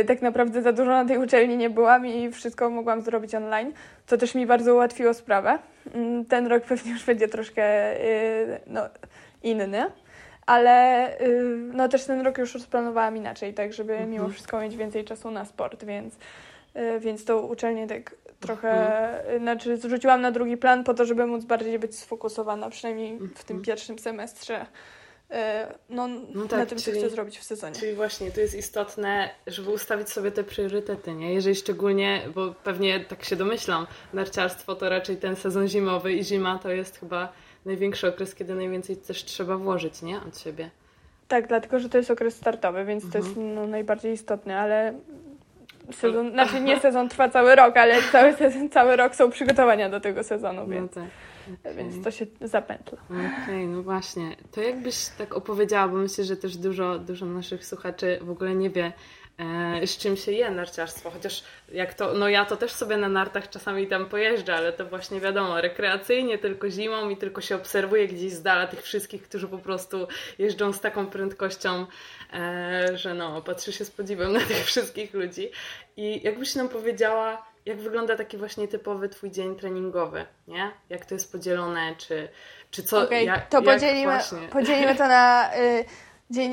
y, 0.00 0.04
tak 0.04 0.22
naprawdę 0.22 0.62
za 0.62 0.72
dużo 0.72 0.90
na 0.90 1.04
tej 1.04 1.18
uczelni 1.18 1.56
nie 1.56 1.70
byłam 1.70 2.06
i 2.06 2.30
wszystko 2.32 2.70
mogłam 2.70 3.00
zrobić 3.02 3.34
online, 3.34 3.72
co 4.06 4.16
też 4.16 4.34
mi 4.34 4.46
bardzo 4.46 4.74
ułatwiło 4.74 5.14
sprawę. 5.14 5.58
Mm, 5.94 6.24
Ten 6.24 6.46
rok 6.46 6.64
pewnie 6.64 6.92
już 6.92 7.04
będzie 7.04 7.28
troszkę 7.28 7.96
y, 8.00 8.60
no, 8.66 8.80
inny. 9.42 9.86
Ale 10.46 11.08
y, 11.20 11.42
no 11.72 11.88
też 11.88 12.04
ten 12.04 12.20
rok 12.20 12.38
już 12.38 12.54
rozplanowałam 12.54 13.16
inaczej, 13.16 13.54
tak 13.54 13.72
żeby 13.72 13.92
Mhm. 13.92 14.10
mimo 14.10 14.28
wszystko 14.28 14.60
mieć 14.60 14.76
więcej 14.76 15.04
czasu 15.04 15.30
na 15.30 15.44
sport, 15.44 15.84
więc, 15.84 16.14
y, 16.14 16.18
więc 17.00 17.24
tą 17.24 17.38
uczelnię 17.40 17.86
tak 17.86 18.14
trochę, 18.40 18.70
Mhm. 18.70 19.36
y, 19.36 19.38
znaczy 19.38 19.76
zrzuciłam 19.76 20.20
na 20.20 20.30
drugi 20.30 20.56
plan 20.56 20.84
po 20.84 20.94
to, 20.94 21.04
żeby 21.04 21.26
móc 21.26 21.44
bardziej 21.44 21.78
być 21.78 21.98
sfokusowana, 21.98 22.70
przynajmniej 22.70 23.18
w 23.18 23.18
tym 23.44 23.56
Mhm. 23.56 23.62
pierwszym 23.62 23.98
semestrze, 23.98 24.60
y, 24.62 25.34
no, 25.90 26.08
No 26.34 26.46
tak, 26.48 26.58
na 26.58 26.66
tym, 26.66 26.78
co 26.78 26.84
czyli- 26.84 26.98
chcę 26.98 27.10
zrobić 27.10 27.38
w 27.38 27.42
sezonie. 27.42 27.74
Czyli 27.74 27.94
właśnie 27.94 28.30
tu 28.30 28.40
jest 28.40 28.54
istotne, 28.54 29.30
żeby 29.46 29.70
ustawić 29.70 30.08
sobie 30.10 30.30
te 30.30 30.44
priorytety, 30.44 31.12
nie? 31.14 31.34
Jeżeli 31.34 31.56
szczególnie, 31.56 32.22
bo 32.34 32.54
pewnie 32.64 33.00
tak 33.00 33.24
się 33.24 33.36
domyślam, 33.36 33.86
narciarstwo 34.12 34.74
to 34.74 34.88
raczej 34.88 35.16
ten 35.16 35.36
sezon 35.36 35.68
zimowy 35.68 36.12
i 36.12 36.24
zima 36.24 36.58
to 36.62 36.70
jest 36.70 36.98
chyba 37.00 37.32
największy 37.64 38.08
okres, 38.08 38.34
kiedy 38.34 38.54
najwięcej 38.54 38.96
też 38.96 39.24
trzeba 39.24 39.56
włożyć, 39.56 40.02
nie? 40.02 40.16
Od 40.28 40.38
siebie. 40.38 40.70
Tak, 41.28 41.46
dlatego, 41.48 41.78
że 41.78 41.88
to 41.88 41.98
jest 41.98 42.10
okres 42.10 42.36
startowy, 42.36 42.84
więc 42.84 43.02
to 43.02 43.18
Mhm. 43.18 43.24
jest 43.24 43.36
no, 43.54 43.66
najbardziej 43.66 44.12
istotny, 44.12 44.56
ale 44.58 44.94
sezon, 45.92 46.30
znaczy 46.30 46.60
nie 46.60 46.80
sezon 46.80 47.08
trwa 47.08 47.28
cały 47.28 47.54
rok, 47.54 47.76
ale 47.76 48.02
cały, 48.12 48.32
sezon, 48.32 48.68
cały 48.68 48.96
rok 48.96 49.14
są 49.14 49.30
przygotowania 49.30 49.88
do 49.88 50.00
tego 50.00 50.24
sezonu, 50.24 50.60
No 50.60 50.66
więc 50.66 50.94
tak. 50.94 51.04
okay. 51.60 51.74
więc 51.74 52.04
to 52.04 52.10
się 52.10 52.26
zapętla. 52.40 52.98
Okej, 53.10 53.26
okay, 53.42 53.66
no 53.66 53.82
właśnie. 53.82 54.36
To 54.52 54.60
jakbyś 54.60 55.08
tak 55.18 55.34
opowiedziała, 55.34 55.88
bo 55.88 55.96
myślę, 55.96 56.24
że 56.24 56.36
też 56.36 56.56
dużo, 56.56 56.98
dużo 56.98 57.26
naszych 57.26 57.66
słuchaczy 57.66 58.18
w 58.22 58.30
ogóle 58.30 58.54
nie 58.54 58.70
wie, 58.70 58.92
z 59.86 59.98
czym 59.98 60.16
się 60.16 60.32
je 60.32 60.50
narciarstwo, 60.50 61.10
chociaż 61.10 61.44
jak 61.72 61.94
to, 61.94 62.14
no 62.14 62.28
ja 62.28 62.44
to 62.44 62.56
też 62.56 62.72
sobie 62.72 62.96
na 62.96 63.08
nartach 63.08 63.50
czasami 63.50 63.86
tam 63.86 64.06
pojeżdżę, 64.06 64.54
ale 64.54 64.72
to 64.72 64.86
właśnie 64.86 65.20
wiadomo, 65.20 65.60
rekreacyjnie, 65.60 66.38
tylko 66.38 66.70
zimą 66.70 67.08
i 67.08 67.16
tylko 67.16 67.40
się 67.40 67.56
obserwuje 67.56 68.08
gdzieś 68.08 68.32
z 68.32 68.42
dala 68.42 68.66
tych 68.66 68.82
wszystkich, 68.82 69.22
którzy 69.22 69.48
po 69.48 69.58
prostu 69.58 70.08
jeżdżą 70.38 70.72
z 70.72 70.80
taką 70.80 71.06
prędkością, 71.06 71.86
e, 72.32 72.98
że 72.98 73.14
no, 73.14 73.42
patrzy 73.42 73.72
się 73.72 73.84
z 73.84 73.90
podziwem 73.90 74.32
na 74.32 74.40
tych 74.40 74.64
wszystkich 74.64 75.14
ludzi. 75.14 75.50
I 75.96 76.22
jakbyś 76.22 76.54
nam 76.54 76.68
powiedziała, 76.68 77.46
jak 77.66 77.80
wygląda 77.80 78.16
taki 78.16 78.36
właśnie 78.36 78.68
typowy 78.68 79.08
twój 79.08 79.30
dzień 79.30 79.56
treningowy, 79.56 80.26
nie? 80.48 80.70
Jak 80.88 81.06
to 81.06 81.14
jest 81.14 81.32
podzielone, 81.32 81.94
czy, 81.98 82.28
czy 82.70 82.82
co? 82.82 83.02
Okay, 83.02 83.42
to 83.50 83.62
podzielimy, 83.62 84.18
podzielimy 84.52 84.94
to 84.94 85.08
na... 85.08 85.56
Y 85.56 86.05
dzień 86.30 86.52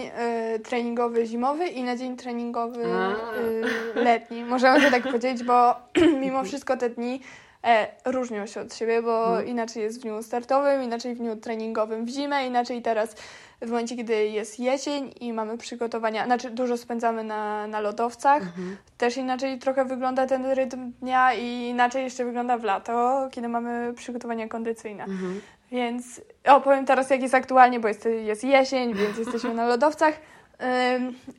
y, 0.55 0.59
treningowy 0.59 1.25
zimowy 1.25 1.67
i 1.67 1.83
na 1.83 1.95
dzień 1.95 2.17
treningowy 2.17 2.83
y, 2.83 4.03
letni. 4.03 4.43
Możemy 4.43 4.81
to 4.81 4.91
tak 4.91 5.03
powiedzieć, 5.03 5.43
bo 5.43 5.75
mimo 6.21 6.43
wszystko 6.43 6.77
te 6.77 6.89
dni 6.89 7.21
e, 7.63 7.87
różnią 8.05 8.45
się 8.45 8.61
od 8.61 8.75
siebie, 8.75 9.01
bo 9.01 9.25
hmm. 9.25 9.47
inaczej 9.47 9.83
jest 9.83 9.99
w 9.99 10.01
dniu 10.01 10.23
startowym, 10.23 10.83
inaczej 10.83 11.15
w 11.15 11.17
dniu 11.17 11.35
treningowym 11.35 12.05
w 12.05 12.09
zimę, 12.09 12.47
inaczej 12.47 12.81
teraz 12.81 13.15
w 13.61 13.69
momencie, 13.69 13.95
kiedy 13.95 14.27
jest 14.27 14.59
jesień 14.59 15.13
i 15.19 15.33
mamy 15.33 15.57
przygotowania, 15.57 16.25
znaczy 16.25 16.49
dużo 16.49 16.77
spędzamy 16.77 17.23
na, 17.23 17.67
na 17.67 17.79
lodowcach, 17.79 18.41
mhm. 18.41 18.77
też 18.97 19.17
inaczej 19.17 19.59
trochę 19.59 19.85
wygląda 19.85 20.27
ten 20.27 20.45
rytm 20.45 20.91
dnia 21.01 21.33
i 21.33 21.45
inaczej 21.69 22.03
jeszcze 22.03 22.25
wygląda 22.25 22.57
w 22.57 22.63
lato, 22.63 23.27
kiedy 23.31 23.47
mamy 23.47 23.93
przygotowania 23.93 24.47
kondycyjne. 24.47 25.03
Mhm. 25.03 25.41
Więc 25.73 26.21
opowiem 26.47 26.85
teraz, 26.85 27.09
jak 27.09 27.21
jest 27.21 27.35
aktualnie, 27.35 27.79
bo 27.79 27.87
jest, 27.87 28.07
jest 28.25 28.43
jesień, 28.43 28.93
więc 28.93 29.17
jesteśmy 29.17 29.53
na 29.53 29.67
lodowcach. 29.67 30.13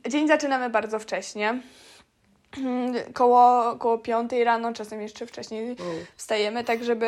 Dzień 0.09 0.27
zaczynamy 0.27 0.69
bardzo 0.69 0.99
wcześnie. 0.99 1.61
Koło, 3.13 3.75
koło 3.75 3.97
5 3.97 4.31
rano, 4.31 4.73
czasem 4.73 5.01
jeszcze 5.01 5.25
wcześniej 5.25 5.75
wstajemy, 6.15 6.63
tak 6.63 6.83
żeby, 6.83 7.05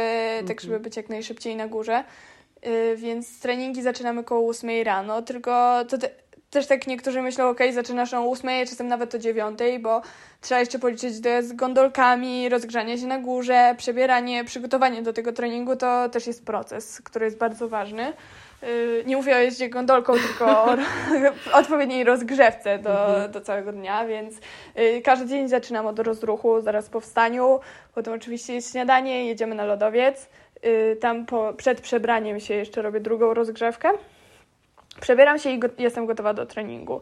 tak 0.48 0.58
mhm. 0.58 0.60
żeby 0.60 0.80
być 0.80 0.98
jak 0.98 1.10
najszybciej 1.10 1.56
na 1.56 1.68
górze. 1.68 2.04
Y, 2.66 2.96
więc 2.98 3.40
treningi 3.40 3.82
zaczynamy 3.82 4.24
koło 4.24 4.50
8 4.50 4.70
rano, 4.84 5.22
tylko 5.22 5.86
to 5.90 5.98
te, 5.98 6.10
też 6.50 6.68
tak 6.68 6.88
niektórzy 6.88 7.22
myślą, 7.22 7.50
ok, 7.50 7.60
zaczynasz 7.74 8.14
o 8.14 8.32
8, 8.32 8.66
czasem 8.66 8.88
nawet 8.88 9.16
o 9.16 9.20
9, 9.20 9.60
bo 9.80 10.02
trzeba 10.42 10.60
jeszcze 10.60 10.80
policzyć 10.80 11.14
z 11.16 11.54
gondolkami, 11.54 12.50
rozgrzanie 12.50 12.98
się 12.98 13.08
na 13.08 13.20
górze, 13.20 13.76
przebieranie, 13.78 14.46
przygotowanie 14.46 15.02
do 15.02 15.14
tego 15.14 15.34
treningu, 15.34 15.76
to 15.76 16.10
też 16.10 16.28
jest 16.28 16.46
proces, 16.46 17.02
który 17.02 17.26
jest 17.26 17.38
bardzo 17.38 17.68
ważny. 17.70 18.14
Y, 18.64 19.04
nie 19.06 19.18
mówię 19.18 19.36
o 19.36 19.40
jeździe 19.40 19.70
gondolką, 19.70 20.14
tylko 20.14 20.66
o 21.54 21.58
odpowiedniej 21.58 22.04
rozgrzewce 22.04 22.80
do, 22.80 23.08
mhm. 23.08 23.32
do 23.32 23.42
całego 23.42 23.72
dnia, 23.72 24.06
więc 24.06 24.36
y, 24.80 25.02
każdy 25.02 25.28
dzień 25.28 25.48
zaczynam 25.48 25.88
od 25.88 26.00
rozruchu 26.00 26.62
zaraz 26.62 26.90
po 26.90 27.00
wstaniu, 27.00 27.60
potem 27.96 28.14
oczywiście 28.14 28.54
jest 28.54 28.72
śniadanie, 28.72 29.26
jedziemy 29.26 29.56
na 29.56 29.66
lodowiec, 29.66 30.30
y, 30.66 30.98
tam 31.02 31.26
po, 31.26 31.54
przed 31.58 31.82
przebraniem 31.82 32.40
się 32.40 32.54
jeszcze 32.54 32.82
robię 32.82 33.00
drugą 33.00 33.34
rozgrzewkę. 33.34 33.90
Przebieram 35.02 35.40
się 35.40 35.50
i 35.50 35.60
go 35.60 35.68
jestem 35.78 36.06
gotowa 36.06 36.34
do 36.34 36.46
treningu. 36.46 37.02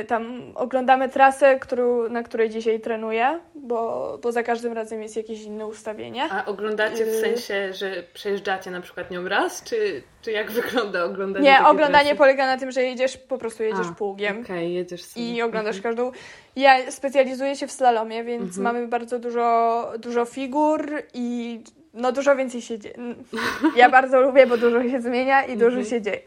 Y, 0.00 0.04
tam 0.04 0.52
oglądamy 0.54 1.08
trasę, 1.08 1.58
którą, 1.58 2.08
na 2.08 2.22
której 2.22 2.50
dzisiaj 2.50 2.80
trenuję, 2.80 3.40
bo, 3.54 4.18
bo 4.22 4.32
za 4.32 4.42
każdym 4.42 4.72
razem 4.72 5.02
jest 5.02 5.16
jakieś 5.16 5.42
inne 5.42 5.66
ustawienie. 5.66 6.28
A 6.30 6.44
oglądacie 6.44 7.04
w 7.04 7.08
y, 7.08 7.20
sensie, 7.20 7.72
że 7.72 8.02
przejeżdżacie 8.14 8.70
na 8.70 8.80
przykład 8.80 9.10
nią 9.10 9.28
raz, 9.28 9.64
czy, 9.64 10.02
czy 10.22 10.32
jak 10.32 10.50
wygląda 10.50 11.04
oglądanie? 11.04 11.44
Nie, 11.44 11.66
oglądanie 11.66 12.04
trasy? 12.04 12.18
polega 12.18 12.46
na 12.46 12.58
tym, 12.58 12.70
że 12.70 12.82
jedziesz, 12.82 13.16
po 13.16 13.38
prostu 13.38 13.62
jedziesz 13.62 13.86
A, 13.90 13.94
pługiem. 13.94 14.40
Okay, 14.40 14.68
jedziesz 14.68 15.04
sobie. 15.04 15.34
I 15.34 15.42
oglądasz 15.42 15.76
mhm. 15.76 15.94
każdą. 15.94 16.12
Ja 16.56 16.90
specjalizuję 16.90 17.56
się 17.56 17.66
w 17.66 17.72
slalomie, 17.72 18.24
więc 18.24 18.58
mhm. 18.58 18.62
mamy 18.62 18.88
bardzo 18.88 19.18
dużo, 19.18 19.92
dużo 19.98 20.24
figur 20.24 20.90
i 21.14 21.60
no 21.94 22.12
dużo 22.12 22.36
więcej 22.36 22.62
się 22.62 22.78
dzieje. 22.78 22.94
Ja 23.76 23.90
bardzo 23.90 24.20
lubię, 24.20 24.46
bo 24.46 24.56
dużo 24.56 24.82
się 24.82 25.00
zmienia 25.00 25.44
i 25.44 25.56
dużo 25.56 25.78
mhm. 25.78 25.84
się 25.86 26.02
dzieje. 26.02 26.20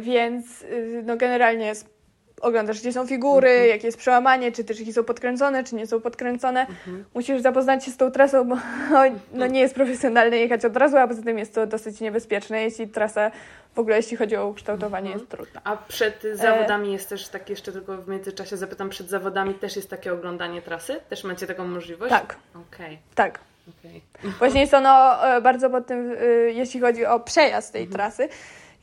Więc 0.00 0.62
y, 0.62 1.02
no 1.06 1.16
generalnie 1.16 1.66
jest, 1.66 1.94
oglądasz, 2.40 2.80
gdzie 2.80 2.92
są 2.92 3.06
figury, 3.06 3.48
mhm. 3.48 3.68
jakie 3.68 3.86
jest 3.86 3.98
przełamanie, 3.98 4.52
czy 4.52 4.64
też 4.64 4.92
są 4.92 5.04
podkręcone, 5.04 5.64
czy 5.64 5.74
nie 5.74 5.86
są 5.86 6.00
podkręcone. 6.00 6.60
Mhm. 6.60 7.04
Musisz 7.14 7.40
zapoznać 7.40 7.84
się 7.84 7.90
z 7.90 7.96
tą 7.96 8.10
trasą, 8.10 8.48
bo 8.48 8.56
no, 9.32 9.46
nie 9.46 9.60
jest 9.60 9.74
profesjonalne 9.74 10.36
jechać 10.36 10.64
od 10.64 10.76
razu, 10.76 10.96
a 10.96 11.08
poza 11.08 11.22
tym 11.22 11.38
jest 11.38 11.54
to 11.54 11.66
dosyć 11.66 12.00
niebezpieczne, 12.00 12.62
jeśli 12.62 12.88
trasa 12.88 13.30
w 13.74 13.78
ogóle 13.78 13.96
jeśli 13.96 14.16
chodzi 14.16 14.36
o 14.36 14.46
ukształtowanie 14.46 15.06
mhm. 15.06 15.18
jest 15.18 15.30
trudna. 15.30 15.60
A 15.64 15.76
przed 15.76 16.22
zawodami 16.32 16.88
e... 16.88 16.92
jest 16.92 17.08
też 17.08 17.28
tak 17.28 17.50
jeszcze 17.50 17.72
tylko 17.72 17.96
w 17.96 18.08
międzyczasie 18.08 18.56
zapytam, 18.56 18.88
przed 18.88 19.08
zawodami 19.08 19.54
też 19.54 19.76
jest 19.76 19.90
takie 19.90 20.12
oglądanie 20.12 20.62
trasy? 20.62 21.00
Też 21.08 21.24
macie 21.24 21.46
taką 21.46 21.66
możliwość? 21.66 22.10
Tak. 22.10 22.36
Okay. 22.68 22.98
Tak. 23.14 23.40
Okay. 23.68 24.32
Właśnie 24.38 24.60
jest 24.60 24.74
ono 24.74 25.26
e, 25.26 25.40
bardzo 25.40 25.70
pod 25.70 25.86
tym, 25.86 26.10
y, 26.10 26.52
jeśli 26.54 26.80
chodzi 26.80 27.06
o 27.06 27.20
przejazd 27.20 27.72
tej 27.72 27.82
mhm. 27.82 27.96
trasy, 27.96 28.28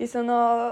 jest 0.01 0.15
ono 0.15 0.71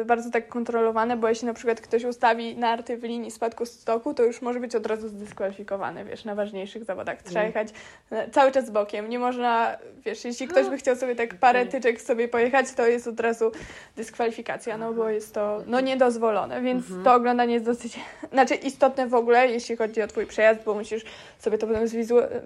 y, 0.00 0.04
bardzo 0.04 0.30
tak 0.30 0.48
kontrolowane, 0.48 1.16
bo 1.16 1.28
jeśli 1.28 1.46
na 1.46 1.54
przykład 1.54 1.80
ktoś 1.80 2.04
ustawi 2.04 2.56
narty 2.56 2.96
w 2.96 3.02
linii 3.02 3.30
spadku 3.30 3.66
stoku, 3.66 4.14
to 4.14 4.22
już 4.22 4.42
może 4.42 4.60
być 4.60 4.74
od 4.74 4.86
razu 4.86 5.08
zdyskwalifikowany, 5.08 6.04
wiesz, 6.04 6.24
na 6.24 6.34
ważniejszych 6.34 6.84
zawodach. 6.84 7.22
Trzeba 7.22 7.40
mm. 7.40 7.46
jechać 7.46 7.68
e, 8.10 8.30
cały 8.30 8.52
czas 8.52 8.70
bokiem. 8.70 9.08
Nie 9.08 9.18
można, 9.18 9.76
wiesz, 10.04 10.24
jeśli 10.24 10.48
ktoś 10.48 10.68
by 10.68 10.76
chciał 10.76 10.96
sobie 10.96 11.14
tak 11.14 11.34
parę 11.34 11.66
tyczek 11.66 12.00
sobie 12.00 12.28
pojechać, 12.28 12.72
to 12.72 12.86
jest 12.86 13.06
od 13.06 13.20
razu 13.20 13.52
dyskwalifikacja, 13.96 14.78
no 14.78 14.92
bo 14.92 15.08
jest 15.08 15.34
to 15.34 15.62
no 15.66 15.80
niedozwolone, 15.80 16.62
więc 16.62 16.86
mhm. 16.86 17.04
to 17.04 17.14
oglądanie 17.14 17.54
jest 17.54 17.66
dosyć, 17.66 18.00
znaczy 18.32 18.54
istotne 18.54 19.06
w 19.06 19.14
ogóle, 19.14 19.48
jeśli 19.48 19.76
chodzi 19.76 20.02
o 20.02 20.06
twój 20.06 20.26
przejazd, 20.26 20.64
bo 20.64 20.74
musisz 20.74 21.04
sobie 21.38 21.58
to 21.58 21.66
potem 21.66 21.86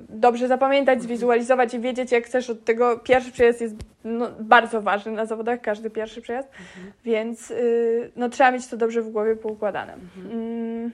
dobrze 0.08 0.48
zapamiętać, 0.48 0.94
mhm. 0.94 1.08
zwizualizować 1.08 1.74
i 1.74 1.80
wiedzieć, 1.80 2.12
jak 2.12 2.24
chcesz 2.24 2.50
od 2.50 2.64
tego. 2.64 2.98
Pierwszy 2.98 3.32
przejazd 3.32 3.60
jest 3.60 3.74
no, 4.08 4.28
bardzo 4.40 4.82
ważny 4.82 5.12
na 5.12 5.26
zawodach, 5.26 5.60
każdy 5.60 5.90
pierwszy 5.90 6.20
przejazd, 6.20 6.48
mhm. 6.48 6.92
więc 7.04 7.50
y, 7.50 8.12
no, 8.16 8.28
trzeba 8.28 8.50
mieć 8.50 8.66
to 8.66 8.76
dobrze 8.76 9.02
w 9.02 9.10
głowie 9.10 9.36
poukładane. 9.36 9.94
Mhm. 9.94 10.32
Mm. 10.32 10.92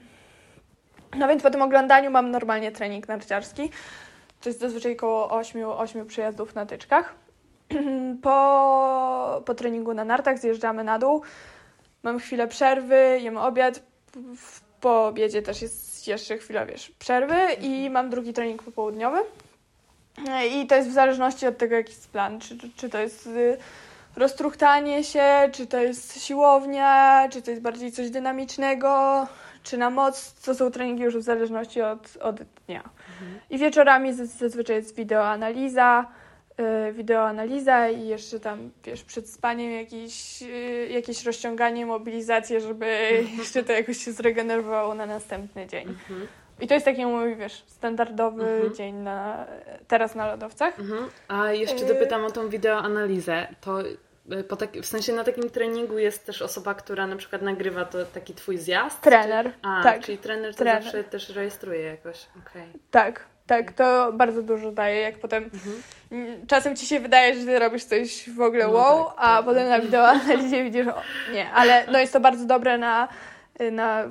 No 1.17 1.27
więc 1.27 1.43
po 1.43 1.49
tym 1.49 1.61
oglądaniu 1.61 2.11
mam 2.11 2.31
normalnie 2.31 2.71
trening 2.71 3.07
narciarski. 3.07 3.69
To 4.41 4.49
jest 4.49 4.59
zazwyczaj 4.59 4.93
około 4.93 5.29
8, 5.29 5.63
8 5.65 6.05
przejazdów 6.05 6.55
na 6.55 6.65
tyczkach. 6.65 7.15
Po, 8.21 9.41
po 9.45 9.53
treningu 9.53 9.93
na 9.93 10.05
nartach 10.05 10.39
zjeżdżamy 10.39 10.83
na 10.83 10.99
dół. 10.99 11.21
Mam 12.03 12.19
chwilę 12.19 12.47
przerwy, 12.47 13.19
jem 13.21 13.37
obiad. 13.37 13.83
Po 14.81 15.07
obiedzie 15.07 15.41
też 15.41 15.61
jest 15.61 16.07
jeszcze 16.07 16.37
chwila, 16.37 16.65
wiesz, 16.65 16.91
przerwy 16.91 17.35
i 17.61 17.89
mam 17.89 18.09
drugi 18.09 18.33
trening 18.33 18.63
popołudniowy. 18.63 19.19
I 20.51 20.67
to 20.67 20.75
jest 20.75 20.89
w 20.89 20.93
zależności 20.93 21.47
od 21.47 21.57
tego, 21.57 21.75
jaki 21.75 21.91
jest 21.91 22.11
plan. 22.11 22.39
Czy, 22.39 22.57
czy 22.75 22.89
to 22.89 22.97
jest 22.97 23.27
y, 23.27 23.57
roztruchtanie 24.15 25.03
się, 25.03 25.49
czy 25.51 25.67
to 25.67 25.79
jest 25.79 26.23
siłownia, 26.23 27.27
czy 27.31 27.41
to 27.41 27.51
jest 27.51 27.63
bardziej 27.63 27.91
coś 27.91 28.09
dynamicznego, 28.09 29.27
czy 29.63 29.77
na 29.77 29.89
moc. 29.89 30.33
To 30.33 30.55
są 30.55 30.71
treningi 30.71 31.03
już 31.03 31.17
w 31.17 31.21
zależności 31.21 31.81
od, 31.81 32.17
od 32.21 32.35
dnia. 32.35 32.83
Mhm. 33.09 33.39
I 33.49 33.57
wieczorami 33.57 34.13
zazwyczaj 34.13 34.75
jest 34.75 34.95
wideoanaliza, 34.95 36.05
yy, 36.57 36.93
wideoanaliza 36.93 37.89
i 37.89 38.07
jeszcze 38.07 38.39
tam, 38.39 38.71
wiesz, 38.83 39.03
przed 39.03 39.29
spaniem 39.29 39.71
jakieś, 39.71 40.41
yy, 40.41 40.87
jakieś 40.89 41.23
rozciąganie, 41.23 41.85
mobilizację, 41.85 42.61
żeby 42.61 43.09
jeszcze 43.39 43.63
to 43.63 43.73
jakoś 43.73 43.97
się 43.97 44.11
zregenerowało 44.11 44.93
na 44.95 45.05
następny 45.05 45.67
dzień. 45.67 45.87
Mhm. 45.89 46.27
I 46.59 46.67
to 46.67 46.73
jest 46.73 46.85
taki 46.85 47.05
mój, 47.05 47.35
wiesz, 47.35 47.63
standardowy 47.67 48.43
mhm. 48.43 48.73
dzień 48.73 48.95
na, 48.95 49.45
teraz 49.87 50.15
na 50.15 50.27
lodowcach. 50.27 50.79
Mhm. 50.79 51.09
A 51.27 51.51
jeszcze 51.51 51.85
dopytam 51.85 52.25
o 52.25 52.31
tą 52.31 52.49
wideoanalizę. 52.49 53.47
To 53.61 53.81
y, 53.81 54.43
po 54.43 54.55
tak, 54.55 54.71
w 54.71 54.85
sensie 54.85 55.13
na 55.13 55.23
takim 55.23 55.49
treningu 55.49 55.97
jest 55.97 56.25
też 56.25 56.41
osoba, 56.41 56.73
która 56.73 57.07
na 57.07 57.15
przykład 57.15 57.41
nagrywa 57.41 57.85
to 57.85 58.05
taki 58.05 58.33
twój 58.33 58.57
zjazd? 58.57 59.01
Trener. 59.01 59.45
Czy... 59.45 59.53
A, 59.61 59.83
tak. 59.83 60.01
czyli 60.01 60.17
trener 60.17 60.51
to 60.51 60.57
trener. 60.57 60.83
zawsze 60.83 61.03
też 61.03 61.29
rejestruje 61.29 61.81
jakoś. 61.81 62.25
Okay. 62.41 62.67
Tak, 62.91 63.25
tak, 63.47 63.73
to 63.73 64.13
bardzo 64.13 64.43
dużo 64.43 64.71
daje, 64.71 65.01
jak 65.01 65.19
potem 65.19 65.43
mhm. 65.43 66.47
czasem 66.47 66.75
ci 66.75 66.85
się 66.85 66.99
wydaje, 66.99 67.39
że 67.39 67.45
ty 67.45 67.59
robisz 67.59 67.83
coś 67.83 68.29
w 68.29 68.41
ogóle 68.41 68.67
no 68.67 68.73
wow, 68.73 69.05
tak, 69.05 69.13
a 69.17 69.37
tak. 69.37 69.45
potem 69.45 69.69
na 69.69 69.79
wideoanalizie 69.79 70.63
widzisz, 70.69 70.87
o, 70.87 71.01
nie, 71.33 71.51
ale 71.51 71.85
no 71.91 71.99
jest 71.99 72.13
to 72.13 72.19
bardzo 72.19 72.45
dobre 72.45 72.77
na, 72.77 73.07
na 73.71 74.09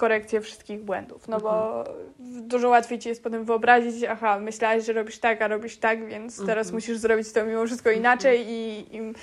korekcję 0.00 0.40
wszystkich 0.40 0.80
błędów, 0.84 1.28
no 1.28 1.40
bo 1.40 1.78
mhm. 1.78 2.48
dużo 2.48 2.68
łatwiej 2.68 2.98
ci 2.98 3.08
jest 3.08 3.22
potem 3.22 3.44
wyobrazić, 3.44 4.04
aha, 4.04 4.38
myślałaś, 4.38 4.84
że 4.84 4.92
robisz 4.92 5.18
tak, 5.18 5.42
a 5.42 5.48
robisz 5.48 5.76
tak, 5.76 6.06
więc 6.08 6.32
mhm. 6.32 6.46
teraz 6.46 6.72
musisz 6.72 6.98
zrobić 6.98 7.32
to 7.32 7.44
mimo 7.44 7.66
wszystko 7.66 7.90
inaczej 7.90 8.38
mhm. 8.40 8.56
i, 8.56 8.96
i 8.96 9.14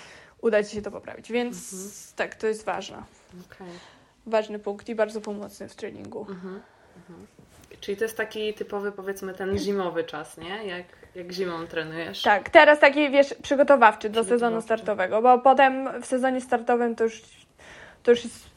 uda 0.41 0.63
ci 0.63 0.75
się 0.75 0.81
to 0.81 0.91
poprawić. 0.91 1.31
Więc 1.31 1.73
mhm. 1.73 1.91
tak, 2.15 2.35
to 2.35 2.47
jest 2.47 2.65
ważne. 2.65 2.97
Okay. 3.45 3.67
Ważny 4.25 4.59
punkt 4.59 4.89
i 4.89 4.95
bardzo 4.95 5.21
pomocny 5.21 5.69
w 5.69 5.75
treningu. 5.75 6.25
Mhm. 6.29 6.61
Czyli 7.79 7.97
to 7.97 8.03
jest 8.03 8.17
taki 8.17 8.53
typowy, 8.53 8.91
powiedzmy, 8.91 9.33
ten 9.33 9.57
zimowy 9.57 10.03
czas, 10.03 10.37
nie? 10.37 10.67
Jak, 10.67 10.85
jak 11.15 11.31
zimą 11.31 11.67
trenujesz. 11.67 12.21
Tak, 12.21 12.49
teraz 12.49 12.79
taki, 12.79 13.09
wiesz, 13.09 13.33
przygotowawczy 13.43 14.09
do 14.09 14.23
sezonu 14.23 14.61
startowego, 14.61 15.21
bo 15.21 15.39
potem 15.39 16.01
w 16.01 16.05
sezonie 16.05 16.41
startowym 16.41 16.95
to 16.95 17.03
już, 17.03 17.21
to 18.03 18.11
już 18.11 18.23
jest 18.23 18.56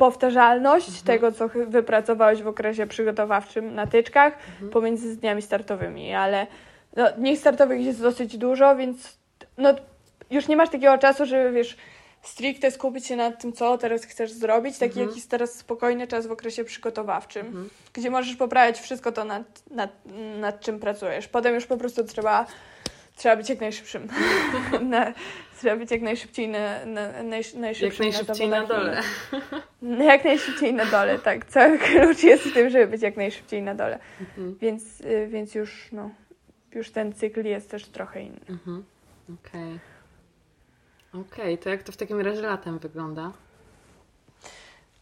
powtarzalność 0.00 0.88
mhm. 0.88 1.06
tego, 1.06 1.32
co 1.32 1.48
wypracowałeś 1.66 2.42
w 2.42 2.46
okresie 2.46 2.86
przygotowawczym 2.86 3.74
na 3.74 3.86
tyczkach 3.86 4.32
mhm. 4.32 4.70
pomiędzy 4.70 5.16
dniami 5.16 5.42
startowymi, 5.42 6.14
ale 6.14 6.46
no, 6.96 7.12
dni 7.12 7.36
startowych 7.36 7.80
jest 7.80 8.02
dosyć 8.02 8.36
dużo, 8.36 8.76
więc 8.76 9.18
no, 9.58 9.74
już 10.30 10.48
nie 10.48 10.56
masz 10.56 10.68
takiego 10.68 10.98
czasu, 10.98 11.26
żeby 11.26 11.52
wiesz, 11.52 11.76
stricte 12.22 12.70
skupić 12.70 13.06
się 13.06 13.16
nad 13.16 13.42
tym, 13.42 13.52
co 13.52 13.78
teraz 13.78 14.04
chcesz 14.04 14.32
zrobić, 14.32 14.78
taki 14.78 14.90
mhm. 14.90 15.08
jakiś 15.08 15.26
teraz 15.26 15.54
spokojny 15.54 16.06
czas 16.06 16.26
w 16.26 16.32
okresie 16.32 16.64
przygotowawczym, 16.64 17.46
mhm. 17.46 17.70
gdzie 17.92 18.10
możesz 18.10 18.36
poprawiać 18.36 18.80
wszystko 18.80 19.12
to, 19.12 19.24
nad, 19.24 19.62
nad, 19.70 19.90
nad 20.40 20.60
czym 20.60 20.80
pracujesz. 20.80 21.28
Potem 21.28 21.54
już 21.54 21.66
po 21.66 21.76
prostu 21.76 22.04
trzeba, 22.04 22.46
trzeba 23.20 23.36
być 23.36 23.48
jak 23.48 23.60
najszybszym. 23.60 24.08
na, 24.90 25.12
trzeba 25.58 25.76
być 25.76 25.90
jak 25.90 26.02
najszybciej 26.02 26.48
na, 26.48 26.86
na, 26.86 27.22
naj, 27.22 27.42
najszybszym 27.56 28.06
jak 28.06 28.14
najszybciej 28.14 28.48
na, 28.48 28.60
na 28.60 28.66
dole. 28.66 29.02
jak 29.82 30.24
najszybciej 30.24 30.74
na 30.74 30.86
dole, 30.86 31.18
tak. 31.18 31.44
Cały 31.44 31.78
klucz 31.88 32.22
jest 32.22 32.44
w 32.44 32.54
tym, 32.54 32.70
żeby 32.70 32.86
być 32.86 33.02
jak 33.02 33.16
najszybciej 33.16 33.62
na 33.62 33.74
dole. 33.74 33.98
Mhm. 34.20 34.56
Więc, 34.60 35.00
y, 35.00 35.28
więc 35.30 35.54
już, 35.54 35.88
no, 35.92 36.10
już 36.74 36.90
ten 36.90 37.12
cykl 37.12 37.44
jest 37.44 37.70
też 37.70 37.86
trochę 37.86 38.22
inny. 38.22 38.40
Mhm. 38.48 38.84
Okej. 39.24 39.78
Okay. 41.12 41.20
Okej, 41.22 41.54
okay, 41.54 41.58
to 41.58 41.70
jak 41.70 41.82
to 41.82 41.92
w 41.92 41.96
takim 41.96 42.20
razie 42.20 42.42
latem 42.42 42.78
wygląda? 42.78 43.32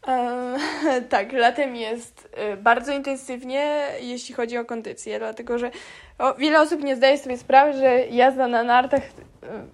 E, 0.08 0.58
tak, 1.08 1.32
latem 1.32 1.76
jest 1.76 2.28
e, 2.32 2.56
bardzo 2.56 2.92
intensywnie, 2.92 3.86
jeśli 4.00 4.34
chodzi 4.34 4.58
o 4.58 4.64
kondycję, 4.64 5.18
dlatego 5.18 5.58
że 5.58 5.70
o, 6.18 6.34
wiele 6.34 6.60
osób 6.60 6.82
nie 6.82 6.96
zdaje 6.96 7.18
sobie 7.18 7.38
sprawy, 7.38 7.72
że 7.72 8.06
jazda 8.06 8.48
na 8.48 8.62
nartach 8.62 9.02
e, 9.02 9.06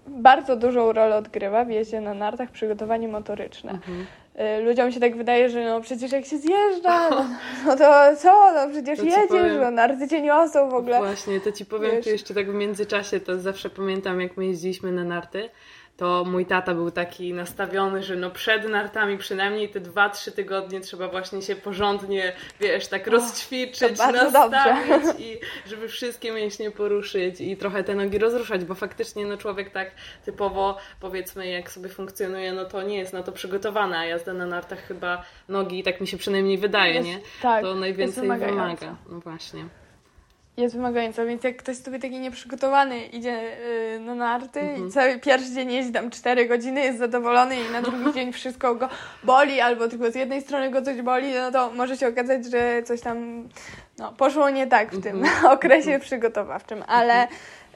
bardzo 0.06 0.56
dużą 0.56 0.92
rolę 0.92 1.16
odgrywa 1.16 1.64
w 1.64 1.70
jeździe 1.70 2.00
na 2.00 2.14
nartach 2.14 2.50
przygotowanie 2.50 3.08
motoryczne. 3.08 3.70
Mhm. 3.70 4.06
Ludziom 4.64 4.92
się 4.92 5.00
tak 5.00 5.16
wydaje, 5.16 5.50
że 5.50 5.64
no 5.64 5.80
przecież 5.80 6.12
jak 6.12 6.24
się 6.24 6.38
zjeżdża, 6.38 7.10
no, 7.10 7.26
no 7.66 7.76
to 7.76 8.16
co, 8.16 8.52
no 8.54 8.70
przecież 8.70 8.98
to 8.98 9.04
jedziesz, 9.04 9.28
powiem, 9.28 9.60
no 9.60 9.70
narty 9.70 10.08
cię 10.08 10.22
niosą 10.22 10.70
w 10.70 10.74
ogóle. 10.74 10.98
Właśnie, 10.98 11.40
to 11.40 11.52
ci 11.52 11.66
powiem 11.66 11.90
Wiesz. 11.90 12.06
jeszcze 12.06 12.34
tak 12.34 12.50
w 12.50 12.54
międzyczasie, 12.54 13.20
to 13.20 13.40
zawsze 13.40 13.70
pamiętam 13.70 14.20
jak 14.20 14.36
my 14.36 14.46
jeździliśmy 14.46 14.92
na 14.92 15.04
narty, 15.04 15.50
to 15.96 16.24
mój 16.24 16.46
tata 16.46 16.74
był 16.74 16.90
taki 16.90 17.34
nastawiony, 17.34 18.02
że 18.02 18.16
no 18.16 18.30
przed 18.30 18.68
nartami 18.68 19.18
przynajmniej 19.18 19.68
te 19.68 19.80
dwa, 19.80 20.10
trzy 20.10 20.32
tygodnie 20.32 20.80
trzeba 20.80 21.08
właśnie 21.08 21.42
się 21.42 21.56
porządnie, 21.56 22.32
wiesz, 22.60 22.88
tak 22.88 23.06
rozćwiczyć, 23.06 23.98
nastawić 23.98 25.04
i 25.18 25.38
żeby 25.66 25.88
wszystkie 25.88 26.32
mięśnie 26.32 26.70
poruszyć 26.70 27.40
i 27.40 27.56
trochę 27.56 27.84
te 27.84 27.94
nogi 27.94 28.18
rozruszać, 28.18 28.64
bo 28.64 28.74
faktycznie 28.74 29.26
no 29.26 29.36
człowiek 29.36 29.70
tak 29.70 29.90
typowo 30.24 30.78
powiedzmy 31.00 31.48
jak 31.48 31.70
sobie 31.70 31.88
funkcjonuje, 31.88 32.52
no 32.52 32.64
to 32.64 32.82
nie 32.82 32.98
jest 32.98 33.12
na 33.12 33.22
to 33.22 33.32
przygotowana, 33.32 33.98
a 33.98 34.04
jazda 34.04 34.32
na 34.32 34.46
nartach 34.46 34.86
chyba 34.86 35.24
nogi, 35.48 35.82
tak 35.82 36.00
mi 36.00 36.06
się 36.06 36.16
przynajmniej 36.16 36.58
wydaje, 36.58 36.94
jest, 36.94 37.06
nie? 37.06 37.20
Tak, 37.42 37.62
to 37.62 37.74
najwięcej 37.74 38.28
wymaga. 38.28 38.96
No 39.08 39.20
właśnie 39.20 39.64
jest 40.56 40.76
wymagająca, 40.76 41.25
więc 41.25 41.44
jak 41.44 41.56
ktoś 41.56 41.76
sobie 41.76 41.99
taki 41.99 42.20
nieprzygotowany 42.20 43.06
idzie 43.06 43.42
yy, 43.92 44.00
na 44.00 44.14
narty 44.14 44.61
mhm. 44.61 44.88
i 44.88 44.90
cały 44.90 45.18
pierwszy 45.18 45.52
dzień 45.52 45.73
jeździ 45.73 45.92
tam 45.92 46.11
4 46.11 46.49
godziny, 46.49 46.80
jest 46.80 46.99
zadowolony 46.99 47.56
i 47.56 47.73
na 47.73 47.82
drugi 47.82 48.12
dzień 48.14 48.32
wszystko 48.32 48.75
go 48.75 48.88
boli, 49.25 49.61
albo 49.61 49.88
tylko 49.88 50.11
z 50.11 50.14
jednej 50.14 50.42
strony 50.42 50.70
go 50.70 50.82
coś 50.82 51.02
boli, 51.02 51.34
no 51.34 51.50
to 51.50 51.70
może 51.70 51.96
się 51.96 52.08
okazać, 52.08 52.44
że 52.46 52.82
coś 52.82 53.00
tam 53.00 53.49
no, 53.99 54.12
poszło 54.12 54.50
nie 54.50 54.66
tak 54.66 54.92
w 54.92 55.02
tym 55.02 55.16
mhm. 55.16 55.52
okresie 55.56 55.90
mhm. 55.90 56.00
przygotowawczym, 56.00 56.84
ale 56.87 57.28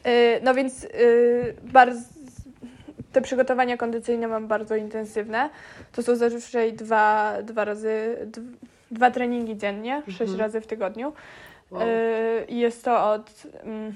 yy, 0.05 0.13
no 0.43 0.55
więc 0.55 0.83
yy, 0.83 1.55
bardzo 1.63 2.01
te 3.13 3.21
przygotowania 3.21 3.77
kondycyjne 3.77 4.29
mam 4.29 4.47
bardzo 4.47 4.77
intensywne. 4.77 5.51
To 5.93 6.03
są 6.03 6.17
zazwyczaj 6.17 6.73
dwa, 6.73 7.35
dwa 7.43 7.65
razy, 7.65 8.17
dwa 8.91 9.11
treningi 9.11 9.57
dziennie, 9.57 10.03
sześć 10.07 10.21
mhm. 10.21 10.41
razy 10.41 10.61
w 10.61 10.67
tygodniu. 10.67 11.13
Wow. 11.71 11.83
Y, 11.83 12.47
jest 12.49 12.85
to 12.85 13.13
od, 13.13 13.43
mm, 13.63 13.95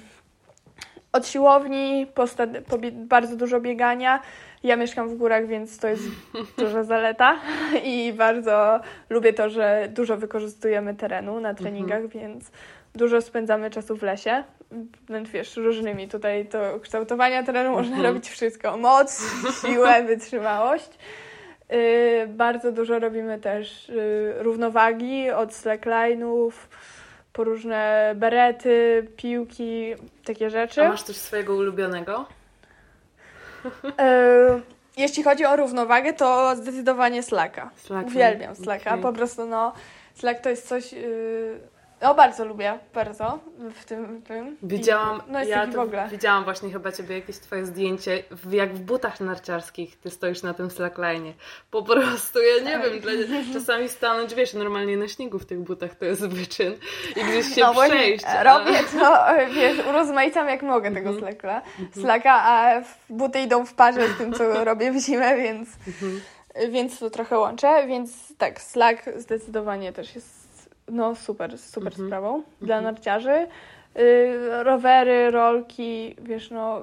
od 1.12 1.26
siłowni, 1.26 2.06
po, 2.14 2.24
po 2.68 2.78
bardzo 2.92 3.36
dużo 3.36 3.60
biegania. 3.60 4.20
Ja 4.62 4.76
mieszkam 4.76 5.08
w 5.08 5.14
górach, 5.14 5.46
więc 5.46 5.78
to 5.78 5.88
jest 5.88 6.02
duża 6.58 6.84
zaleta 6.84 7.40
i 7.84 8.12
bardzo 8.12 8.80
lubię 9.10 9.32
to, 9.32 9.50
że 9.50 9.88
dużo 9.90 10.16
wykorzystujemy 10.16 10.94
terenu 10.94 11.40
na 11.40 11.54
treningach, 11.54 12.02
mhm. 12.02 12.10
więc 12.10 12.50
dużo 12.94 13.20
spędzamy 13.20 13.70
czasu 13.70 13.96
w 13.96 14.02
lesie. 14.02 14.44
Wręcz 15.08 15.28
wiesz, 15.28 15.56
różnymi 15.56 16.08
tutaj 16.08 16.46
to 16.46 16.80
kształtowania 16.80 17.42
terenu 17.42 17.70
można 17.70 17.96
mhm. 17.96 18.06
robić 18.06 18.30
wszystko. 18.30 18.76
Moc, 18.76 19.22
siłę, 19.62 20.02
wytrzymałość. 20.08 20.90
Yy, 21.70 22.26
bardzo 22.28 22.72
dużo 22.72 22.98
robimy 22.98 23.38
też 23.38 23.88
yy, 23.88 24.42
równowagi 24.42 25.30
od 25.30 25.50
slackline'ów, 25.50 26.52
po 27.32 27.44
różne 27.44 28.12
berety, 28.16 29.06
piłki, 29.16 29.94
takie 30.24 30.50
rzeczy. 30.50 30.82
A 30.82 30.88
masz 30.88 31.02
coś 31.02 31.16
swojego 31.16 31.54
ulubionego? 31.54 32.26
E, 33.98 34.60
jeśli 34.96 35.22
chodzi 35.22 35.44
o 35.44 35.56
równowagę, 35.56 36.12
to 36.12 36.56
zdecydowanie 36.56 37.22
slaka. 37.22 37.70
Uwielbiam 38.06 38.56
slaka. 38.56 38.90
Okay. 38.90 39.02
Po 39.02 39.12
prostu 39.12 39.46
no, 39.46 39.72
slak 40.14 40.40
to 40.40 40.48
jest 40.48 40.68
coś... 40.68 40.92
Yy, 40.92 41.71
no 42.02 42.14
bardzo 42.14 42.44
lubię, 42.44 42.78
bardzo 42.94 43.38
w 43.74 43.84
tym. 43.84 44.22
Tym. 44.22 44.56
Widziałam, 44.62 45.22
I, 45.28 45.32
no 45.32 45.44
ja 45.44 45.66
w 45.66 45.78
ogóle. 45.78 46.08
widziałam 46.10 46.44
właśnie 46.44 46.70
chyba 46.70 46.92
ciebie 46.92 47.14
jakieś 47.14 47.36
twoje 47.36 47.66
zdjęcie, 47.66 48.22
w, 48.30 48.52
jak 48.52 48.74
w 48.74 48.80
butach 48.80 49.20
narciarskich 49.20 50.00
ty 50.00 50.10
stoisz 50.10 50.42
na 50.42 50.54
tym 50.54 50.70
slackline. 50.70 51.32
Po 51.70 51.82
prostu, 51.82 52.38
ja 52.42 52.64
nie 52.64 52.78
tak. 52.78 52.90
wiem, 52.90 53.00
dla, 53.00 53.12
czasami 53.52 53.88
stanąć, 53.88 54.34
wiesz, 54.34 54.54
normalnie 54.54 54.96
na 54.96 55.08
śniegu 55.08 55.38
w 55.38 55.46
tych 55.46 55.60
butach 55.60 55.94
to 55.94 56.04
jest 56.04 56.26
wyczyn 56.26 56.74
i 57.16 57.24
gdzieś 57.24 57.54
się 57.54 57.60
no, 57.60 57.74
przejść. 57.74 58.24
A... 58.24 58.42
Robię 58.42 58.78
to, 59.00 59.26
wiesz, 59.56 59.86
urozmaicam 59.86 60.48
jak 60.48 60.62
mogę 60.62 60.90
tego 60.94 61.10
mm 61.10 61.20
slacka, 61.20 61.62
slacka, 62.00 62.32
a 62.32 62.82
buty 63.10 63.40
idą 63.40 63.66
w 63.66 63.74
parze 63.74 64.08
z 64.08 64.18
tym, 64.18 64.32
co 64.32 64.64
robię 64.64 64.92
w 64.92 64.98
zimę, 65.00 65.36
więc, 65.36 65.68
mhm. 65.86 66.20
więc 66.72 66.98
to 66.98 67.10
trochę 67.10 67.38
łączę, 67.38 67.86
więc 67.86 68.36
tak, 68.38 68.60
slack 68.60 69.02
zdecydowanie 69.16 69.92
też 69.92 70.14
jest 70.14 70.41
no 70.92 71.14
super, 71.14 71.58
super 71.58 71.92
mhm. 71.92 72.08
sprawą 72.08 72.42
dla 72.60 72.78
mhm. 72.78 72.94
narciarzy. 72.94 73.46
Y, 73.98 74.62
rowery, 74.62 75.30
rolki, 75.30 76.16
wiesz, 76.22 76.50
no 76.50 76.82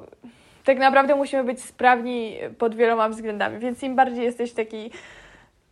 tak 0.65 0.79
naprawdę 0.79 1.15
musimy 1.15 1.43
być 1.43 1.61
sprawni 1.61 2.37
pod 2.57 2.75
wieloma 2.75 3.09
względami, 3.09 3.59
więc 3.59 3.83
im 3.83 3.95
bardziej 3.95 4.25
jesteś 4.25 4.51
taki 4.51 4.91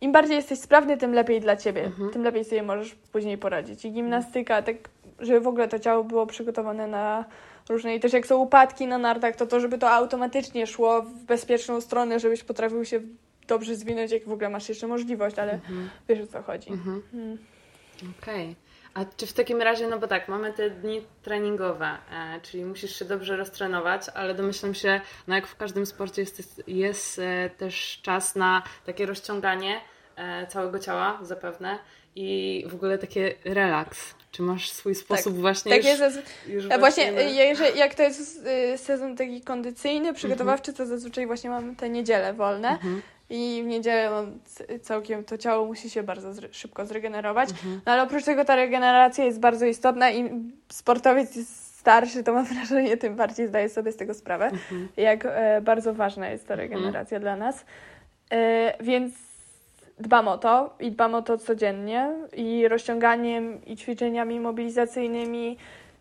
im 0.00 0.12
bardziej 0.12 0.36
jesteś 0.36 0.58
sprawny, 0.58 0.96
tym 0.96 1.12
lepiej 1.12 1.40
dla 1.40 1.56
ciebie, 1.56 1.84
mhm. 1.84 2.10
tym 2.10 2.22
lepiej 2.22 2.44
sobie 2.44 2.62
możesz 2.62 2.94
później 2.94 3.38
poradzić. 3.38 3.84
I 3.84 3.92
gimnastyka, 3.92 4.62
tak, 4.62 4.76
żeby 5.18 5.40
w 5.40 5.46
ogóle 5.46 5.68
to 5.68 5.78
ciało 5.78 6.04
było 6.04 6.26
przygotowane 6.26 6.86
na 6.86 7.24
różne, 7.68 7.94
i 7.94 8.00
też 8.00 8.12
jak 8.12 8.26
są 8.26 8.36
upadki 8.36 8.86
na 8.86 8.98
nartach, 8.98 9.36
to 9.36 9.46
to, 9.46 9.60
żeby 9.60 9.78
to 9.78 9.90
automatycznie 9.90 10.66
szło 10.66 11.02
w 11.02 11.24
bezpieczną 11.24 11.80
stronę, 11.80 12.20
żebyś 12.20 12.44
potrafił 12.44 12.84
się 12.84 13.00
dobrze 13.48 13.76
zwinąć, 13.76 14.12
jak 14.12 14.24
w 14.24 14.32
ogóle 14.32 14.48
masz 14.48 14.68
jeszcze 14.68 14.86
możliwość, 14.86 15.38
ale 15.38 15.52
mhm. 15.52 15.90
wiesz 16.08 16.20
o 16.20 16.26
co 16.26 16.42
chodzi. 16.42 16.72
Mhm. 16.72 17.02
Okej. 18.02 18.44
Okay. 18.44 18.68
A 18.94 19.04
czy 19.16 19.26
w 19.26 19.32
takim 19.32 19.62
razie, 19.62 19.88
no 19.88 19.98
bo 19.98 20.06
tak, 20.06 20.28
mamy 20.28 20.52
te 20.52 20.70
dni 20.70 21.02
treningowe, 21.22 21.86
e, 21.86 22.40
czyli 22.40 22.64
musisz 22.64 22.98
się 22.98 23.04
dobrze 23.04 23.36
roztrenować, 23.36 24.02
ale 24.14 24.34
domyślam 24.34 24.74
się, 24.74 25.00
no 25.26 25.34
jak 25.34 25.46
w 25.46 25.56
każdym 25.56 25.86
sporcie 25.86 26.22
jest, 26.22 26.62
jest 26.66 27.18
e, 27.18 27.50
też 27.50 28.00
czas 28.02 28.36
na 28.36 28.62
takie 28.86 29.06
rozciąganie 29.06 29.80
e, 30.16 30.46
całego 30.46 30.78
ciała 30.78 31.18
zapewne 31.22 31.78
i 32.16 32.64
w 32.68 32.74
ogóle 32.74 32.98
takie 32.98 33.34
relaks. 33.44 34.14
Czy 34.32 34.42
masz 34.42 34.70
swój 34.70 34.94
tak. 34.94 35.02
sposób 35.02 35.32
tak, 35.32 35.40
właśnie 35.40 35.72
tak 35.72 35.84
już, 35.84 36.00
jest, 36.00 36.22
już 36.46 36.68
właśnie, 36.68 37.12
właśnie 37.12 37.44
jeżeli, 37.44 37.78
jak 37.78 37.94
to 37.94 38.02
jest 38.02 38.46
y, 38.74 38.78
sezon 38.78 39.16
taki 39.16 39.40
kondycyjny, 39.40 40.14
przygotowawczy, 40.14 40.72
to 40.72 40.86
zazwyczaj 40.86 41.26
właśnie 41.26 41.50
mamy 41.50 41.76
te 41.76 41.88
niedziele 41.88 42.34
wolne. 42.34 42.68
Mhm 42.68 43.02
i 43.30 43.62
w 43.64 43.66
niedzielę 43.66 44.10
no, 44.10 44.24
całkiem 44.82 45.24
to 45.24 45.38
ciało 45.38 45.66
musi 45.66 45.90
się 45.90 46.02
bardzo 46.02 46.32
zre 46.32 46.48
szybko 46.52 46.86
zregenerować. 46.86 47.50
Mhm. 47.50 47.80
No 47.86 47.92
ale 47.92 48.02
oprócz 48.02 48.24
tego 48.24 48.44
ta 48.44 48.56
regeneracja 48.56 49.24
jest 49.24 49.40
bardzo 49.40 49.66
istotna 49.66 50.10
i 50.10 50.30
sportowiec 50.68 51.36
jest 51.36 51.78
starszy, 51.78 52.22
to 52.24 52.32
mam 52.32 52.44
wrażenie, 52.54 52.96
tym 52.96 53.16
bardziej 53.16 53.48
zdaje 53.48 53.68
sobie 53.68 53.92
z 53.92 53.96
tego 53.96 54.14
sprawę, 54.14 54.44
mhm. 54.44 54.88
jak 54.96 55.26
e, 55.26 55.60
bardzo 55.60 55.94
ważna 55.94 56.28
jest 56.28 56.48
ta 56.48 56.54
mhm. 56.54 56.70
regeneracja 56.70 57.16
mhm. 57.16 57.22
dla 57.22 57.46
nas. 57.46 57.64
E, 58.30 58.74
więc 58.80 59.14
dbam 59.98 60.28
o 60.28 60.38
to 60.38 60.76
i 60.80 60.90
dbam 60.90 61.14
o 61.14 61.22
to 61.22 61.38
codziennie 61.38 62.12
i 62.36 62.68
rozciąganiem 62.68 63.64
i 63.64 63.76
ćwiczeniami 63.76 64.40
mobilizacyjnymi 64.40 65.56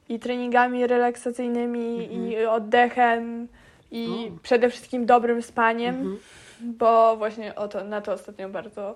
i 0.10 0.20
treningami 0.20 0.88
relaksacyjnymi 0.88 2.13
i 2.13 2.36
mhm. 2.36 2.50
oddechem 2.50 3.48
i 3.92 4.32
przede 4.44 4.70
wszystkim 4.70 5.06
dobrym 5.06 5.42
spaniem 5.42 6.18
bo 6.62 7.17
właśnie 7.17 7.56
o 7.56 7.67
to, 7.67 7.84
na 7.84 8.02
to 8.02 8.13
ostatnio 8.13 8.50
bardzo, 8.50 8.96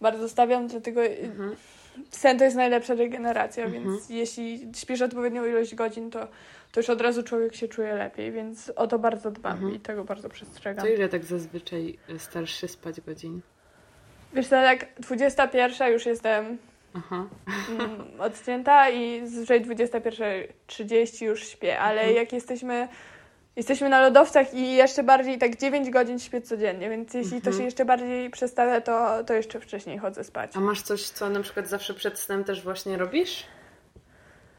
bardzo 0.00 0.28
stawiam, 0.28 0.66
dlatego 0.66 1.04
mhm. 1.04 1.56
sen 2.10 2.38
to 2.38 2.44
jest 2.44 2.56
najlepsza 2.56 2.94
regeneracja, 2.94 3.64
Mhm. 3.64 3.84
więc 3.84 4.10
jeśli 4.10 4.68
śpisz 4.76 5.02
odpowiednią 5.02 5.44
ilość 5.44 5.74
godzin, 5.74 6.10
to, 6.10 6.28
to 6.72 6.80
już 6.80 6.90
od 6.90 7.00
razu 7.00 7.22
człowiek 7.22 7.54
się 7.54 7.68
czuje 7.68 7.94
lepiej, 7.94 8.32
więc 8.32 8.72
o 8.76 8.86
to 8.86 8.98
bardzo 8.98 9.30
dbam 9.30 9.52
Mhm. 9.52 9.74
i 9.74 9.80
tego 9.80 10.04
bardzo 10.04 10.28
przestrzegam. 10.28 10.84
To 10.86 10.92
ile 10.92 11.08
tak 11.08 11.24
zazwyczaj 11.24 11.98
y, 12.10 12.18
starasz 12.18 12.60
się 12.60 12.68
spać 12.68 13.00
godzin? 13.00 13.40
Wiesz 14.32 14.48
co, 14.48 14.56
jak 14.56 14.86
21 15.00 15.92
już 15.92 16.06
jestem 16.06 16.58
Aha. 16.94 17.26
mm, 17.70 17.90
odcięta 18.18 18.90
i 18.90 19.26
zazwyczaj 19.26 19.60
21.30 19.64 21.24
już 21.24 21.48
śpię, 21.48 21.78
ale 21.78 22.00
Mhm. 22.00 22.16
jak 22.16 22.32
jesteśmy 22.32 22.88
jesteśmy 23.56 23.88
na 23.88 24.00
lodowcach 24.00 24.54
i 24.54 24.72
jeszcze 24.76 25.02
bardziej 25.02 25.38
tak 25.38 25.56
9 25.56 25.90
godzin 25.90 26.18
śpię 26.18 26.40
codziennie, 26.42 26.90
więc 26.90 27.14
jeśli 27.14 27.30
to 27.30 27.36
Mhm. 27.36 27.56
się 27.56 27.62
jeszcze 27.64 27.84
bardziej 27.84 28.30
przestawia, 28.30 28.80
to, 28.80 29.24
to 29.24 29.34
jeszcze 29.34 29.60
wcześniej 29.60 29.98
chodzę 29.98 30.24
spać. 30.24 30.50
A 30.56 30.60
masz 30.60 30.82
coś, 30.82 31.02
co 31.08 31.30
na 31.30 31.40
przykład 31.42 31.68
zawsze 31.68 31.94
przed 31.94 32.18
snem 32.18 32.44
też 32.44 32.62
właśnie 32.62 32.96
robisz? 32.96 33.46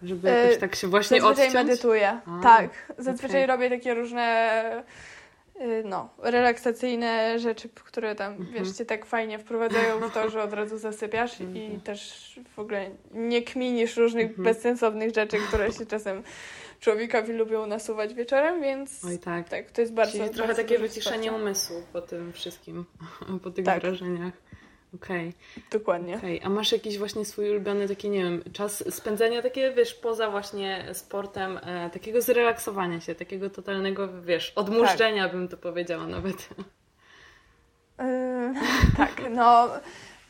Żeby 0.03 0.29
E, 0.31 0.43
jakoś 0.43 0.59
tak 0.59 0.75
się 0.75 0.87
właśnie 0.87 1.21
Zazwyczaj 1.21 1.47
odciąć? 1.47 1.67
medytuję. 1.67 2.09
A, 2.09 2.43
tak. 2.43 2.69
Zazwyczaj 2.97 3.29
okej. 3.43 3.45
robię 3.47 3.69
takie 3.69 3.93
różne 3.93 4.83
y, 5.61 5.83
no, 5.85 6.09
relaksacyjne 6.23 7.39
rzeczy, 7.39 7.69
które 7.69 8.15
tam, 8.15 8.33
Mhm. 8.33 8.53
wiesz, 8.53 8.71
cię 8.77 8.85
tak 8.85 9.05
fajnie 9.05 9.39
wprowadzają 9.39 9.99
w 9.99 10.13
to, 10.13 10.29
że 10.29 10.43
od 10.43 10.53
razu 10.53 10.77
zasypiasz 10.77 11.39
i 11.39 11.43
Mhm. 11.43 11.81
też 11.81 12.31
w 12.55 12.59
ogóle 12.59 12.89
nie 13.11 13.41
kminisz 13.41 13.97
różnych 13.97 14.27
Mhm. 14.27 14.43
bezsensownych 14.43 15.15
rzeczy, 15.15 15.37
które 15.47 15.71
się 15.71 15.85
czasem 15.85 16.23
człowiekowi 16.81 17.33
lubią 17.33 17.65
nasuwać 17.65 18.13
wieczorem, 18.13 18.61
więc 18.61 19.05
Oj 19.05 19.19
tak. 19.19 19.49
tak, 19.49 19.71
to 19.71 19.81
jest 19.81 19.93
bardzo 19.93 20.17
Czyli 20.17 20.29
trochę 20.29 20.47
bardzo 20.47 20.61
takie 20.61 20.79
wyciszenie 20.79 21.31
umysłu 21.31 21.83
po 21.93 22.01
tym 22.01 22.33
wszystkim, 22.33 22.85
po 23.43 23.51
tych 23.51 23.65
Tak. 23.65 23.81
wrażeniach. 23.81 24.33
Okej, 24.95 25.33
Dokładnie. 25.71 26.17
okej. 26.17 26.41
A 26.43 26.49
masz 26.49 26.71
jakiś 26.71 26.97
właśnie 26.97 27.25
swój 27.25 27.49
ulubiony 27.49 27.87
taki, 27.87 28.09
nie 28.09 28.23
wiem, 28.23 28.43
czas 28.53 28.95
spędzania 28.95 29.41
takie, 29.41 29.71
wiesz, 29.71 29.93
poza 29.93 30.29
właśnie 30.31 30.85
sportem, 30.93 31.59
e, 31.63 31.89
takiego 31.89 32.21
zrelaksowania 32.21 33.01
się, 33.01 33.15
takiego 33.15 33.49
totalnego, 33.49 34.21
wiesz, 34.21 34.53
odmurzenia 34.55 35.29
bym 35.29 35.47
to 35.47 35.57
powiedziała 35.57 36.07
nawet. 36.07 36.49
Yy, 37.99 38.53
tak, 38.97 39.21
no. 39.29 39.69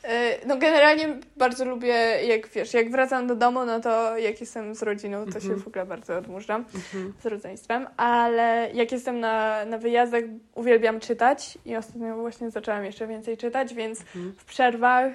Yy, 0.03 0.09
No 0.45 0.57
generalnie 0.57 1.07
bardzo 1.37 1.65
lubię, 1.65 1.93
jak 2.25 2.47
wiesz, 2.47 2.73
jak 2.73 2.91
wracam 2.91 3.27
do 3.27 3.35
domu, 3.35 3.65
no 3.65 3.79
to 3.79 4.17
jak 4.17 4.39
jestem 4.41 4.75
z 4.75 4.83
rodziną, 4.83 5.25
to 5.25 5.31
się 5.31 5.37
Mhm. 5.37 5.59
w 5.61 5.67
ogóle 5.67 5.85
bardzo 5.85 6.17
odmurzam 6.17 6.65
Mhm. 6.75 7.13
z 7.21 7.25
rodzeństwem, 7.25 7.87
ale 7.97 8.69
jak 8.73 8.91
jestem 8.91 9.19
na, 9.19 9.65
na 9.65 9.77
wyjazdach, 9.77 10.23
uwielbiam 10.55 10.99
czytać 10.99 11.57
i 11.65 11.75
ostatnio 11.75 12.15
właśnie 12.15 12.49
zaczęłam 12.51 12.85
jeszcze 12.85 13.07
więcej 13.07 13.37
czytać, 13.37 13.73
więc 13.73 13.99
Mhm. 14.01 14.33
w 14.37 14.45
przerwach 14.45 15.11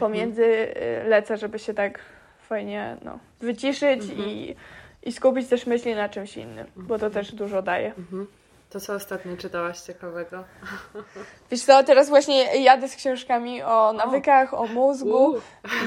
pomiędzy 0.00 0.42
yy, 0.42 1.08
lecę, 1.08 1.36
żeby 1.36 1.58
się 1.58 1.74
tak 1.74 1.98
fajnie 2.48 2.96
no, 3.04 3.18
wyciszyć 3.40 4.02
Mhm. 4.02 4.28
i, 4.28 4.56
i 5.02 5.12
skupić 5.12 5.48
też 5.48 5.66
myśli 5.66 5.94
na 5.94 6.08
czymś 6.08 6.36
innym, 6.36 6.66
bo 6.76 6.98
to 6.98 7.10
też 7.10 7.34
dużo 7.34 7.62
daje. 7.62 7.92
To 8.70 8.80
co 8.80 8.94
ostatnio 8.94 9.36
czytałaś 9.36 9.80
ciekawego? 9.80 10.44
Wiesz 11.50 11.62
co, 11.62 11.82
teraz 11.84 12.08
właśnie 12.08 12.62
jadę 12.62 12.88
z 12.88 12.96
książkami 12.96 13.62
o 13.62 13.92
nawykach, 13.92 14.54
o 14.54 14.66
mózgu 14.66 15.08
Uuu. 15.24 15.40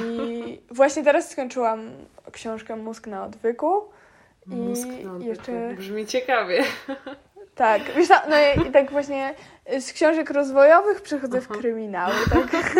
i 0.06 0.62
właśnie 0.72 1.04
teraz 1.04 1.30
skończyłam 1.32 1.92
książkę 2.32 2.76
Mózg 2.76 3.08
na 3.08 3.24
odwyku. 3.26 3.82
I 4.48 4.56
Mózg 4.56 4.88
na 4.88 5.12
odwyku. 5.12 5.30
jeszcze- 5.30 5.74
Brzmi 5.78 6.06
ciekawie. 6.06 6.64
Tak, 7.56 7.82
wiesz 7.96 8.08
co, 8.08 8.14
no 8.30 8.36
i, 8.68 8.72
tak 8.72 8.92
właśnie 8.92 9.34
z 9.80 9.94
książek 9.94 10.30
rozwojowych 10.30 11.02
przechodzę 11.02 11.42
w 11.42 11.48
Aha. 11.52 11.60
kryminały, 11.60 12.14
tak? 12.52 12.76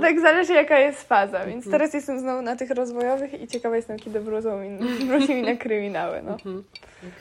Tak 0.00 0.20
zależy 0.20 0.52
jaka 0.52 0.78
jest 0.78 1.08
faza, 1.08 1.38
więc 1.38 1.66
Mhm. 1.66 1.72
teraz 1.72 1.94
jestem 1.94 2.20
znowu 2.20 2.42
na 2.42 2.56
tych 2.56 2.70
rozwojowych 2.70 3.40
i 3.42 3.48
ciekawa 3.48 3.76
jestem, 3.76 3.98
kiedy 3.98 4.20
wrócą 4.20 4.58
mi, 4.58 4.78
wróci 5.06 5.34
mi 5.34 5.42
na 5.42 5.56
kryminały, 5.56 6.22
no. 6.22 6.32
Mhm. 6.32 6.64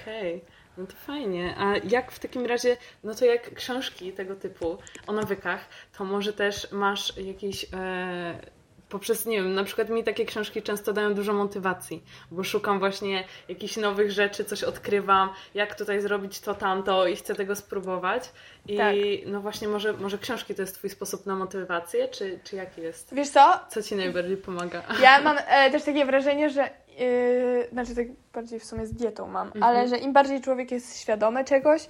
Okej, 0.01 0.41
no 0.77 0.85
to 0.87 0.93
fajnie. 0.93 1.55
A 1.57 1.77
jak 1.77 2.11
w 2.11 2.19
takim 2.19 2.45
razie, 2.45 2.77
no 3.03 3.15
to 3.15 3.25
jak 3.25 3.53
książki 3.53 4.13
tego 4.13 4.35
typu 4.35 4.77
o 5.07 5.13
nawykach, 5.13 5.69
to 5.97 6.05
może 6.05 6.33
też 6.33 6.71
masz 6.71 7.17
jakieś. 7.17 7.65
E, 7.73 8.53
poprzez, 8.93 9.25
nie 9.25 9.37
wiem, 9.37 9.53
na 9.53 9.63
przykład 9.63 9.89
mi 9.89 10.03
takie 10.03 10.25
książki 10.25 10.61
często 10.61 10.93
dają 10.93 11.13
dużo 11.13 11.33
motywacji, 11.33 12.03
bo 12.31 12.43
szukam 12.43 12.79
właśnie 12.79 13.23
jakichś 13.49 13.77
nowych 13.77 14.11
rzeczy, 14.11 14.43
coś 14.43 14.63
odkrywam, 14.63 15.29
jak 15.53 15.75
tutaj 15.75 16.01
zrobić 16.01 16.39
to, 16.39 16.53
tamto 16.53 17.07
i 17.07 17.15
chcę 17.15 17.35
tego 17.35 17.55
spróbować. 17.55 18.23
I 18.67 18.77
Tak. 18.77 18.95
no 19.25 19.41
właśnie, 19.41 19.67
może, 19.67 19.93
może 19.93 20.17
książki 20.17 20.55
to 20.55 20.61
jest 20.61 20.75
Twój 20.75 20.89
sposób 20.89 21.25
na 21.25 21.35
motywację, 21.35 22.07
czy, 22.07 22.39
czy 22.43 22.55
jaki 22.55 22.81
jest? 22.81 23.13
Wiesz 23.13 23.29
co, 23.29 23.59
Co 23.69 23.83
Ci 23.83 23.95
najbardziej 23.95 24.37
pomaga? 24.37 24.83
Ja 25.01 25.21
mam 25.21 25.37
e, 25.47 25.71
też 25.71 25.83
takie 25.83 26.05
wrażenie, 26.05 26.49
że 26.49 26.69
yy, 26.99 27.67
znaczy 27.71 27.95
tak 27.95 28.07
bardziej 28.33 28.59
w 28.59 28.65
sumie 28.65 28.85
z 28.87 28.93
dietą 28.93 29.27
mam, 29.27 29.47
Mhm. 29.47 29.63
ale 29.63 29.87
że 29.87 29.97
im 29.97 30.13
bardziej 30.13 30.41
człowiek 30.41 30.71
jest 30.71 30.99
świadomy 31.01 31.45
czegoś, 31.45 31.87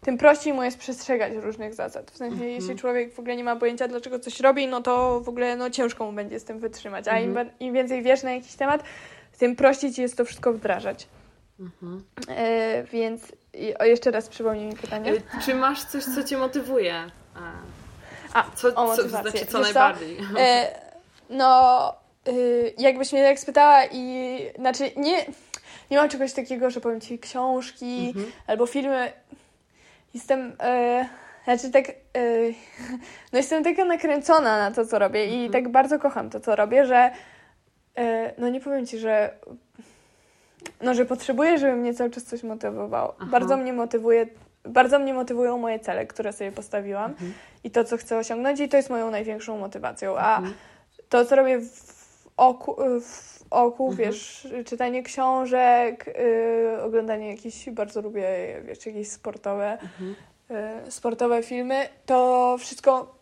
tym 0.00 0.18
prościej 0.18 0.52
mu 0.52 0.62
jest 0.62 0.78
przestrzegać 0.78 1.32
różnych 1.34 1.74
zasad. 1.74 2.10
W 2.10 2.16
sensie, 2.16 2.34
Mhm. 2.34 2.50
jeśli 2.50 2.76
człowiek 2.76 3.14
w 3.14 3.18
ogóle 3.18 3.36
nie 3.36 3.44
ma 3.44 3.56
pojęcia, 3.56 3.88
dlaczego 3.88 4.18
coś 4.18 4.40
robi, 4.40 4.66
no 4.66 4.82
to 4.82 5.20
w 5.20 5.28
ogóle 5.28 5.56
no, 5.56 5.70
ciężko 5.70 6.06
mu 6.06 6.12
będzie 6.12 6.40
z 6.40 6.44
tym 6.44 6.58
wytrzymać. 6.58 7.08
A 7.08 7.18
im, 7.18 7.28
Mhm. 7.28 7.46
ba- 7.48 7.54
im 7.60 7.74
więcej 7.74 8.02
wiesz 8.02 8.22
na 8.22 8.32
jakiś 8.32 8.54
temat, 8.54 8.82
tym 9.38 9.56
prościej 9.56 9.92
ci 9.92 10.02
jest 10.02 10.16
to 10.16 10.24
wszystko 10.24 10.52
wdrażać. 10.52 11.08
Mhm. 11.60 12.04
E, 12.28 12.84
więc 12.84 13.32
i, 13.54 13.74
o, 13.78 13.84
jeszcze 13.84 14.10
raz 14.10 14.28
przypomnij 14.28 14.66
mi 14.66 14.76
pytanie. 14.76 15.12
E, 15.12 15.40
Czy 15.44 15.54
masz 15.54 15.84
coś, 15.84 16.04
co 16.04 16.24
Cię 16.24 16.38
motywuje? 16.38 16.94
A, 17.34 17.52
A, 18.34 18.50
co, 18.54 18.68
o 18.74 18.96
co, 18.96 19.08
znaczy, 19.08 19.46
co 19.46 19.60
najbardziej? 19.60 20.18
E, 20.38 20.68
no, 21.30 21.94
y, 22.28 22.74
jakbyś 22.78 23.12
mnie 23.12 23.24
tak 23.24 23.38
spytała 23.38 23.84
i 23.92 24.38
znaczy 24.58 24.90
nie, 24.96 25.16
nie 25.90 25.96
mam 25.96 26.08
czegoś 26.08 26.32
takiego, 26.32 26.70
że 26.70 26.80
powiem 26.80 27.00
ci 27.00 27.18
książki 27.18 28.06
Mhm. 28.08 28.32
albo 28.46 28.66
filmy. 28.66 29.12
Jestem, 30.14 30.56
e, 30.60 31.08
znaczy 31.44 31.70
tak, 31.70 31.88
e, 31.88 31.92
no 33.32 33.38
jestem 33.38 33.64
taka 33.64 33.84
nakręcona 33.84 34.58
na 34.58 34.74
to, 34.74 34.86
co 34.86 34.98
robię 34.98 35.26
i 35.26 35.34
Mhm. 35.44 35.52
tak 35.52 35.68
bardzo 35.72 35.98
kocham 35.98 36.30
to, 36.30 36.40
co 36.40 36.56
robię, 36.56 36.86
że 36.86 37.10
e, 37.96 38.32
no 38.38 38.48
nie 38.48 38.60
powiem 38.60 38.86
ci, 38.86 38.98
że 38.98 39.34
no, 40.82 40.94
że 40.94 41.04
potrzebuję, 41.04 41.58
żeby 41.58 41.76
mnie 41.76 41.94
cały 41.94 42.10
czas 42.10 42.24
coś 42.24 42.42
motywowało. 42.42 43.14
Aha. 43.18 43.28
Bardzo 43.30 43.56
mnie 43.56 43.72
motywuje, 43.72 44.26
bardzo 44.64 44.98
mnie 44.98 45.14
motywują 45.14 45.58
moje 45.58 45.78
cele, 45.78 46.06
które 46.06 46.32
sobie 46.32 46.52
postawiłam 46.52 47.10
Mhm. 47.10 47.32
i 47.64 47.70
to, 47.70 47.84
co 47.84 47.96
chcę 47.96 48.18
osiągnąć 48.18 48.60
i 48.60 48.68
to 48.68 48.76
jest 48.76 48.90
moją 48.90 49.10
największą 49.10 49.58
motywacją. 49.58 50.16
A 50.18 50.36
Mhm. 50.36 50.54
to, 51.08 51.24
co 51.24 51.36
robię 51.36 51.58
w 51.58 51.95
oku, 52.36 52.76
w 53.00 53.36
oku 53.50 53.88
Mhm. 53.90 53.96
wiesz, 54.08 54.48
czytanie 54.66 55.02
książek, 55.02 56.08
y, 56.08 56.82
oglądanie 56.82 57.30
jakichś, 57.30 57.68
bardzo 57.70 58.02
lubię, 58.02 58.26
wiesz, 58.64 58.86
jakieś 58.86 59.08
sportowe, 59.10 59.78
Mhm. 59.82 60.14
y, 60.86 60.90
sportowe 60.90 61.42
filmy, 61.42 61.88
to 62.06 62.56
wszystko 62.58 63.14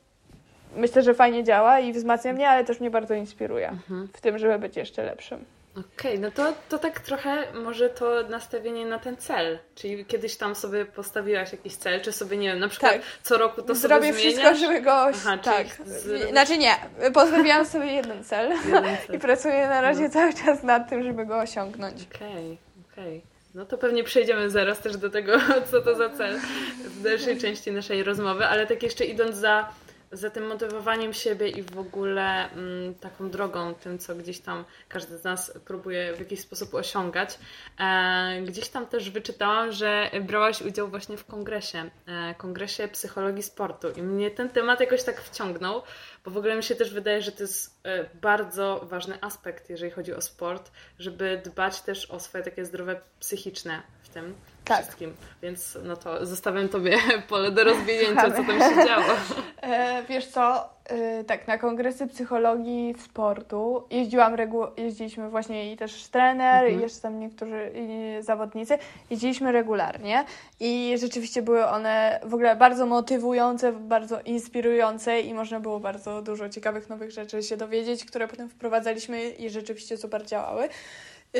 myślę, 0.76 1.02
że 1.02 1.14
fajnie 1.14 1.44
działa 1.44 1.80
i 1.80 1.92
wzmacnia 1.92 2.32
mnie, 2.32 2.48
ale 2.48 2.64
też 2.64 2.80
mnie 2.80 2.90
bardzo 2.90 3.14
inspiruje 3.14 3.68
Mhm. 3.68 4.08
w 4.12 4.20
tym, 4.20 4.38
żeby 4.38 4.58
być 4.58 4.76
jeszcze 4.76 5.02
lepszym. 5.04 5.44
Okej, 5.78 6.18
no 6.18 6.30
to, 6.30 6.52
to 6.68 6.78
tak 6.78 7.00
trochę 7.00 7.52
może 7.52 7.88
to 7.88 8.22
nastawienie 8.28 8.86
na 8.86 8.98
ten 8.98 9.16
cel. 9.16 9.58
Czyli 9.74 10.04
kiedyś 10.06 10.36
tam 10.36 10.54
sobie 10.54 10.84
postawiłaś 10.84 11.52
jakiś 11.52 11.76
cel, 11.76 12.00
czy 12.00 12.12
sobie, 12.12 12.36
nie 12.36 12.48
wiem, 12.48 12.58
na 12.58 12.68
przykład 12.68 12.92
Tak. 12.92 13.02
co 13.22 13.38
roku 13.38 13.62
to 13.62 13.74
Zrobię 13.74 14.06
sobie 14.06 14.12
wszystko, 14.12 14.40
zmieniasz? 14.42 14.58
żeby 14.60 14.80
go... 14.80 14.92
Aha, 15.02 15.38
tak. 15.38 15.66
z- 15.86 16.30
Znaczy 16.30 16.58
nie, 16.58 16.74
postawiłam 17.14 17.66
sobie 17.66 17.86
jeden 17.86 18.24
cel 18.24 18.50
Jeden 18.72 18.96
cel. 19.06 19.16
i 19.16 19.18
pracuję 19.18 19.68
na 19.68 19.80
razie 19.80 20.02
No. 20.02 20.10
cały 20.10 20.34
czas 20.34 20.62
nad 20.62 20.88
tym, 20.90 21.02
żeby 21.02 21.26
go 21.26 21.38
osiągnąć. 21.38 22.02
Okej, 22.14 22.58
okej. 22.92 23.22
No 23.54 23.66
to 23.66 23.78
pewnie 23.78 24.04
przejdziemy 24.04 24.50
zaraz 24.50 24.78
też 24.78 24.96
do 24.96 25.10
tego, 25.10 25.32
co 25.70 25.80
to 25.80 25.94
za 25.94 26.10
cel 26.10 26.38
w 26.84 27.02
dalszej 27.02 27.38
części 27.40 27.72
naszej 27.72 28.02
rozmowy, 28.02 28.46
ale 28.46 28.66
tak 28.66 28.82
jeszcze 28.82 29.04
idąc 29.04 29.36
za, 29.36 29.68
za 30.14 30.30
tym 30.30 30.46
motywowaniem 30.46 31.12
siebie 31.12 31.48
i 31.48 31.62
w 31.62 31.78
ogóle 31.78 32.50
mm, 32.50 32.94
taką 32.94 33.30
drogą, 33.30 33.74
tym 33.74 33.98
co 33.98 34.14
gdzieś 34.14 34.40
tam 34.40 34.64
każdy 34.88 35.18
z 35.18 35.24
nas 35.24 35.52
próbuje 35.64 36.14
w 36.14 36.18
jakiś 36.18 36.40
sposób 36.40 36.74
osiągać, 36.74 37.38
e, 37.78 38.42
gdzieś 38.42 38.68
tam 38.68 38.86
też 38.86 39.10
wyczytałam, 39.10 39.72
że 39.72 40.10
brałaś 40.20 40.62
udział 40.62 40.88
właśnie 40.88 41.16
w 41.16 41.24
kongresie, 41.24 41.90
e, 42.06 42.34
kongresie 42.34 42.88
psychologii 42.88 43.42
sportu 43.42 43.88
i 43.90 44.02
mnie 44.02 44.30
ten 44.30 44.48
temat 44.48 44.80
jakoś 44.80 45.02
tak 45.02 45.20
wciągnął, 45.20 45.82
bo 46.24 46.30
w 46.30 46.36
ogóle 46.36 46.56
mi 46.56 46.62
się 46.62 46.74
też 46.74 46.94
wydaje, 46.94 47.22
że 47.22 47.32
to 47.32 47.42
jest 47.42 47.80
e, 47.84 48.04
bardzo 48.14 48.80
ważny 48.90 49.18
aspekt, 49.20 49.70
jeżeli 49.70 49.90
chodzi 49.90 50.14
o 50.14 50.20
sport, 50.20 50.70
żeby 50.98 51.42
dbać 51.44 51.80
też 51.80 52.10
o 52.10 52.20
swoje 52.20 52.44
takie 52.44 52.64
zdrowe 52.64 53.00
psychiczne 53.20 53.82
w 54.02 54.08
tym 54.08 54.34
Tak. 54.64 54.82
wszystkim. 54.82 55.14
Więc 55.42 55.78
no 55.84 55.96
to 55.96 56.26
zostawiam 56.26 56.68
Tobie 56.68 56.98
pole 57.28 57.50
do 57.50 57.64
rozwinięcia, 57.64 58.30
co 58.30 58.44
tam 58.44 58.58
się 58.58 58.86
działo. 58.86 59.04
E, 59.62 60.02
wiesz 60.08 60.26
co, 60.26 60.74
Yy, 60.90 61.24
tak, 61.24 61.48
na 61.48 61.58
kongresy 61.58 62.06
psychologii 62.06 62.94
sportu 63.04 63.84
jeździłam 63.90 64.34
regu- 64.36 64.68
jeździliśmy 64.76 65.30
właśnie 65.30 65.72
i 65.72 65.76
też 65.76 66.08
trener, 66.08 66.64
mhm. 66.64 66.78
i 66.78 66.82
jeszcze 66.82 67.00
tam 67.00 67.20
niektórzy 67.20 67.72
zawodnicy. 68.20 68.78
Jeździliśmy 69.10 69.52
regularnie 69.52 70.24
i 70.60 70.94
rzeczywiście 70.98 71.42
były 71.42 71.66
one 71.66 72.20
w 72.24 72.34
ogóle 72.34 72.56
bardzo 72.56 72.86
motywujące, 72.86 73.72
bardzo 73.72 74.20
inspirujące 74.20 75.20
i 75.20 75.34
można 75.34 75.60
było 75.60 75.80
bardzo 75.80 76.22
dużo 76.22 76.48
ciekawych 76.48 76.88
nowych 76.88 77.10
rzeczy 77.10 77.42
się 77.42 77.56
dowiedzieć, 77.56 78.04
które 78.04 78.28
potem 78.28 78.48
wprowadzaliśmy 78.48 79.30
i 79.30 79.50
rzeczywiście 79.50 79.96
super 79.96 80.26
działały. 80.26 80.68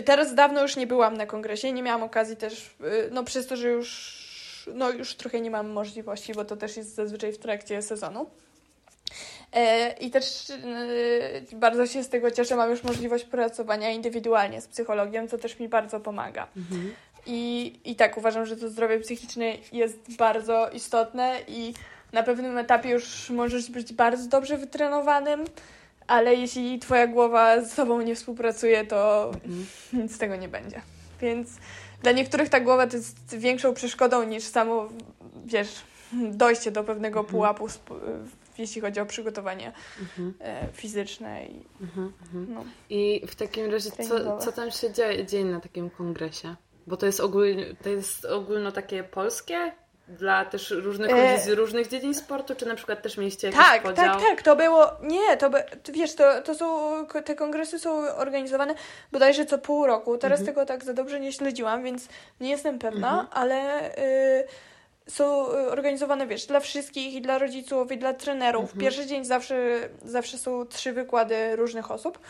Teraz 0.02 0.34
dawno 0.34 0.62
już 0.62 0.76
nie 0.76 0.86
byłam 0.86 1.16
na 1.16 1.26
kongresie, 1.26 1.72
nie 1.72 1.82
miałam 1.82 2.02
okazji 2.02 2.36
też, 2.36 2.76
y, 2.80 3.08
no 3.12 3.24
przez 3.24 3.46
to, 3.46 3.56
że 3.56 3.68
już, 3.68 4.68
no 4.74 4.90
już 4.90 5.14
trochę 5.14 5.40
nie 5.40 5.50
mam 5.50 5.68
możliwości, 5.70 6.34
bo 6.34 6.44
to 6.44 6.56
też 6.56 6.76
jest 6.76 6.94
zazwyczaj 6.94 7.32
w 7.32 7.38
trakcie 7.38 7.82
sezonu. 7.82 8.26
E, 9.52 9.92
I 9.92 10.10
też 10.10 10.50
y, 10.50 11.56
bardzo 11.56 11.86
się 11.86 12.02
z 12.02 12.08
tego 12.08 12.30
cieszę, 12.30 12.56
mam 12.56 12.70
już 12.70 12.82
możliwość 12.82 13.24
pracowania 13.24 13.90
indywidualnie 13.90 14.60
z 14.60 14.68
psychologiem, 14.68 15.28
co 15.28 15.38
też 15.38 15.58
mi 15.58 15.68
bardzo 15.68 16.00
pomaga. 16.00 16.48
Mhm. 16.56 16.94
I, 17.26 17.72
I 17.84 17.96
tak 17.96 18.18
uważam, 18.18 18.46
że 18.46 18.56
to 18.56 18.68
zdrowie 18.68 19.00
psychiczne 19.00 19.52
jest 19.72 20.16
bardzo 20.16 20.70
istotne 20.70 21.38
i 21.48 21.74
na 22.12 22.22
pewnym 22.22 22.58
etapie 22.58 22.90
już 22.90 23.30
możesz 23.30 23.70
być 23.70 23.92
bardzo 23.92 24.28
dobrze 24.28 24.56
wytrenowanym, 24.56 25.44
ale 26.06 26.34
jeśli 26.34 26.78
twoja 26.78 27.06
głowa 27.06 27.60
z 27.60 27.72
sobą 27.72 28.00
nie 28.00 28.14
współpracuje, 28.14 28.86
to 28.86 29.30
mhm. 29.34 29.66
nic 29.92 30.14
z 30.14 30.18
tego 30.18 30.36
nie 30.36 30.48
będzie. 30.48 30.82
Więc 31.20 31.48
dla 32.02 32.12
niektórych 32.12 32.48
ta 32.48 32.60
głowa 32.60 32.86
to 32.86 32.96
jest 32.96 33.36
większą 33.36 33.74
przeszkodą 33.74 34.22
niż 34.22 34.44
samo, 34.44 34.88
wiesz, 35.44 35.68
dojście 36.12 36.70
do 36.70 36.84
pewnego 36.84 37.20
mhm. 37.20 37.30
pułapu, 37.30 37.66
jeśli 38.58 38.80
chodzi 38.80 39.00
o 39.00 39.06
przygotowanie 39.06 39.72
mhm. 40.00 40.34
E, 40.40 40.68
fizyczne. 40.72 41.46
I, 41.46 41.64
mhm, 41.80 42.12
mhm. 42.22 42.54
no, 42.54 42.64
I 42.90 43.22
w 43.26 43.34
takim 43.34 43.70
razie, 43.70 43.90
co, 43.90 44.38
co 44.38 44.52
tam 44.52 44.70
się 44.70 44.92
dzieje, 44.92 45.26
dzieje 45.26 45.44
na 45.44 45.60
takim 45.60 45.90
kongresie? 45.90 46.56
Bo 46.86 46.96
to 46.96 47.06
jest, 47.06 47.20
ogólno, 47.20 47.62
to 47.82 47.88
jest 47.88 48.24
ogólno 48.24 48.72
takie 48.72 49.04
polskie? 49.04 49.72
Dla 50.08 50.44
też 50.44 50.70
różnych 50.70 51.10
e, 51.10 51.32
ludzi 51.32 51.42
z 51.44 51.48
różnych 51.48 51.88
dziedzin 51.88 52.14
sportu, 52.14 52.54
czy 52.54 52.66
na 52.66 52.74
przykład 52.74 53.02
też 53.02 53.16
mieliście 53.16 53.46
jakiś 53.46 53.62
tak, 53.62 53.82
podział? 53.82 54.04
Tak, 54.04 54.20
tak, 54.20 54.42
to 54.42 54.56
było, 54.56 54.90
nie, 55.02 55.36
to 55.36 55.50
by, 55.50 55.64
wiesz, 55.92 56.14
to, 56.14 56.42
to 56.42 56.54
są, 56.54 56.66
te 57.24 57.34
kongresy 57.34 57.78
są 57.78 57.90
organizowane 58.16 58.74
bodajże 59.12 59.46
co 59.46 59.58
pół 59.58 59.86
roku, 59.86 60.18
teraz 60.18 60.40
mhm. 60.40 60.54
tego 60.54 60.66
tak 60.66 60.84
za 60.84 60.94
dobrze 60.94 61.20
nie 61.20 61.32
śledziłam, 61.32 61.82
więc 61.82 62.08
nie 62.40 62.50
jestem 62.50 62.78
pewna, 62.78 63.08
mhm. 63.08 63.28
ale 63.30 63.90
y, 63.98 64.44
są 65.08 65.46
organizowane, 65.46 66.26
wiesz, 66.26 66.46
dla 66.46 66.60
wszystkich 66.60 67.14
i 67.14 67.22
dla 67.22 67.38
rodziców 67.38 67.92
i 67.92 67.98
dla 67.98 68.14
trenerów. 68.14 68.62
Mhm. 68.62 68.80
Pierwszy 68.80 69.06
dzień 69.06 69.24
zawsze, 69.24 69.88
zawsze 70.04 70.38
są 70.38 70.66
trzy 70.66 70.92
wykłady 70.92 71.56
różnych 71.56 71.90
osób, 71.90 72.18
E, 72.18 72.22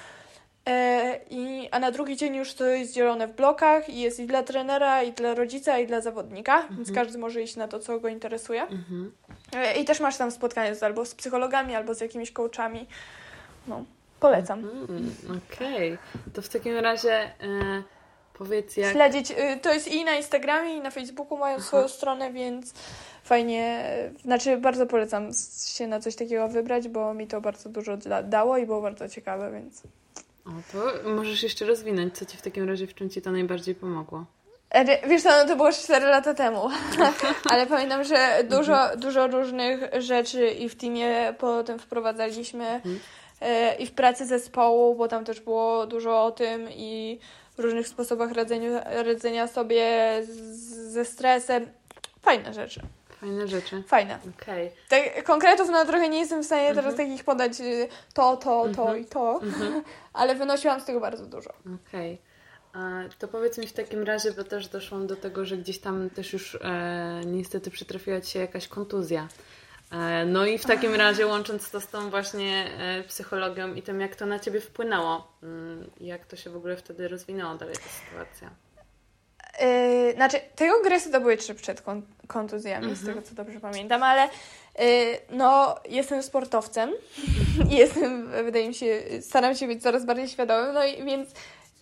I, 1.31 1.69
a 1.71 1.79
na 1.79 1.91
drugi 1.91 2.17
dzień 2.17 2.37
już 2.37 2.55
to 2.55 2.65
jest 2.65 2.93
dzielone 2.93 3.29
w 3.29 3.33
blokach 3.33 3.89
i 3.89 4.01
jest 4.01 4.21
i 4.21 4.27
dla 4.27 4.43
trenera, 4.43 5.03
i 5.03 5.13
dla 5.13 5.35
rodzica, 5.35 5.79
i 5.79 5.87
dla 5.87 6.01
zawodnika, 6.01 6.57
mhm. 6.57 6.77
więc 6.77 6.93
każdy 6.93 7.19
może 7.19 7.43
iść 7.43 7.57
na 7.57 7.69
to, 7.69 7.81
co 7.81 8.01
go 8.01 8.09
interesuje. 8.09 8.63
Mhm. 8.63 9.13
E, 9.57 9.81
I 9.81 9.85
też 9.85 10.01
masz 10.01 10.17
tam 10.17 10.31
spotkanie 10.31 10.75
z, 10.75 10.83
albo 10.83 11.05
z 11.05 11.15
psychologami, 11.15 11.75
albo 11.75 11.95
z 11.95 12.01
jakimiś 12.01 12.33
coachami. 12.33 12.87
No, 13.69 13.85
polecam. 14.21 14.59
Mhm, 14.59 15.15
Okej, 15.53 15.93
okay. 15.93 16.33
to 16.33 16.43
w 16.43 16.49
takim 16.49 16.79
razie 16.79 17.15
e, 17.15 17.83
powiedz 18.35 18.77
jak... 18.77 18.93
Śledzić, 18.93 19.31
y, 19.31 19.59
to 19.63 19.75
jest 19.75 19.89
i 19.89 20.05
na 20.05 20.15
Instagramie, 20.15 20.77
i 20.77 20.81
na 20.81 20.91
Facebooku 20.91 21.39
mają 21.39 21.57
Aha. 21.57 21.67
swoją 21.67 21.89
stronę, 21.89 22.33
więc 22.33 22.75
fajnie, 23.25 23.85
znaczy 24.23 24.57
bardzo 24.57 24.87
polecam 24.87 25.31
się 25.75 25.87
na 25.87 26.01
coś 26.01 26.17
takiego 26.17 26.49
wybrać, 26.49 26.89
bo 26.89 27.15
mi 27.15 27.27
to 27.27 27.41
bardzo 27.41 27.69
dużo 27.69 27.97
dało 28.25 28.59
i 28.59 28.67
było 28.67 28.81
bardzo 28.81 29.09
ciekawe, 29.09 29.53
więc... 29.53 29.83
O, 30.47 30.51
to 30.73 31.11
możesz 31.11 31.43
jeszcze 31.43 31.65
rozwinąć, 31.65 32.19
co 32.19 32.27
Ci 32.27 32.37
w 32.37 32.43
takim 32.43 32.69
razie, 32.69 32.87
w 32.87 32.95
czym 32.95 33.11
Ci 33.11 33.23
to 33.23 33.33
najbardziej 33.33 33.75
pomogło? 33.75 34.25
E, 34.71 35.09
wiesz 35.09 35.23
co, 35.23 35.29
no 35.29 35.49
to 35.49 35.57
było 35.57 35.73
4 35.73 36.07
lata 36.07 36.35
temu, 36.35 36.69
ale 37.51 37.67
pamiętam, 37.67 38.05
że 38.05 38.45
dużo, 38.51 38.83
mhm. 38.83 39.01
dużo 39.01 39.27
różnych 39.27 39.81
rzeczy 39.99 40.49
i 40.49 40.69
w 40.69 40.75
teamie 40.75 41.35
potem 41.39 41.79
wprowadzaliśmy 41.79 42.67
mhm. 42.67 43.01
E, 43.41 43.75
i 43.75 43.87
w 43.87 43.93
pracy 43.93 44.27
zespołu, 44.27 44.95
bo 44.95 45.09
tam 45.09 45.25
też 45.25 45.41
było 45.41 45.87
dużo 45.87 46.25
o 46.25 46.31
tym 46.31 46.69
i 46.71 47.19
w 47.57 47.61
różnych 47.61 47.89
sposobach 47.89 48.33
radzenia, 48.33 48.85
radzenia 49.03 49.47
sobie 49.47 49.87
z, 50.23 50.31
ze 50.93 51.05
stresem. 51.05 51.67
Fajne 52.23 52.55
rzeczy. 52.55 52.81
Fajne 53.25 53.49
rzeczy. 53.49 53.83
Fajne. 53.87 54.19
Okay. 54.43 54.71
Tak, 54.89 55.25
konkretów 55.25 55.69
no 55.71 55.85
trochę 55.85 56.09
nie 56.09 56.19
jestem 56.19 56.43
w 56.43 56.47
stanie 56.47 56.75
teraz 56.75 56.93
mhm. 56.93 57.09
takich 57.09 57.25
podać 57.25 57.61
y, 57.61 57.89
to, 58.15 58.37
to, 58.37 58.69
to 58.77 58.83
mhm. 58.83 59.01
i 59.01 59.05
to, 59.05 59.41
mhm. 59.43 59.83
ale 60.13 60.35
wynosiłam 60.35 60.81
z 60.81 60.85
tego 60.85 61.01
bardzo 61.01 61.27
dużo. 61.27 61.51
Okej. 61.51 62.19
Okay. 62.73 63.09
To 63.19 63.29
powiedz 63.29 63.59
mi 63.59 63.67
w 63.67 63.73
takim 63.73 64.03
razie, 64.03 64.33
bo 64.33 64.45
też 64.45 64.69
doszłam 64.69 65.07
do 65.07 65.17
tego, 65.17 65.45
że 65.45 65.57
gdzieś 65.57 65.79
tam 65.79 66.11
też 66.11 66.33
już 66.33 66.55
e, 66.55 67.21
niestety 67.27 67.71
przytrafiła 67.71 68.21
Ci 68.21 68.31
się 68.31 68.39
jakaś 68.39 68.69
kontuzja. 68.69 69.29
E, 69.93 70.25
no 70.27 70.47
i 70.47 70.59
w 70.59 70.65
takim 70.65 70.95
razie 70.95 71.27
łącząc 71.27 71.71
to 71.71 71.81
z 71.81 71.87
tą 71.87 72.11
właśnie 72.11 72.71
e, 72.79 73.03
psychologią 73.03 73.75
i 73.75 73.83
tym, 73.83 74.01
jak 74.01 74.17
to 74.17 74.27
na 74.27 74.39
Ciebie 74.39 74.61
wpłynęło, 74.61 75.29
mm, 75.43 75.91
jak 76.01 76.27
to 76.27 76.37
się 76.37 76.51
w 76.51 76.57
ogóle 76.57 76.77
wtedy 76.77 77.09
rozwinęło 77.09 77.55
dalej 77.55 77.75
ta 77.75 77.89
sytuacja? 77.89 78.64
Yy, 79.61 80.13
znaczy, 80.15 80.41
te 80.57 80.69
kongresy 80.69 81.11
to 81.11 81.21
były 81.21 81.37
trzy 81.37 81.55
przed 81.55 81.83
kontuzjami, 82.27 82.97
z 82.97 83.07
tego 83.07 83.23
co 83.23 83.35
dobrze 83.35 83.61
pamiętam, 83.61 84.03
ale 84.03 84.29
yy, 84.79 84.87
no, 85.31 85.77
jestem 85.89 86.23
sportowcem 86.23 86.91
i 87.71 87.75
jestem, 87.75 88.31
wydaje 88.45 88.69
mi 88.69 88.75
się, 88.75 89.03
staram 89.21 89.55
się 89.55 89.67
być 89.67 89.83
coraz 89.83 90.05
bardziej 90.05 90.29
świadomym, 90.29 90.75
no 90.75 90.85
i 90.85 91.05
więc 91.05 91.31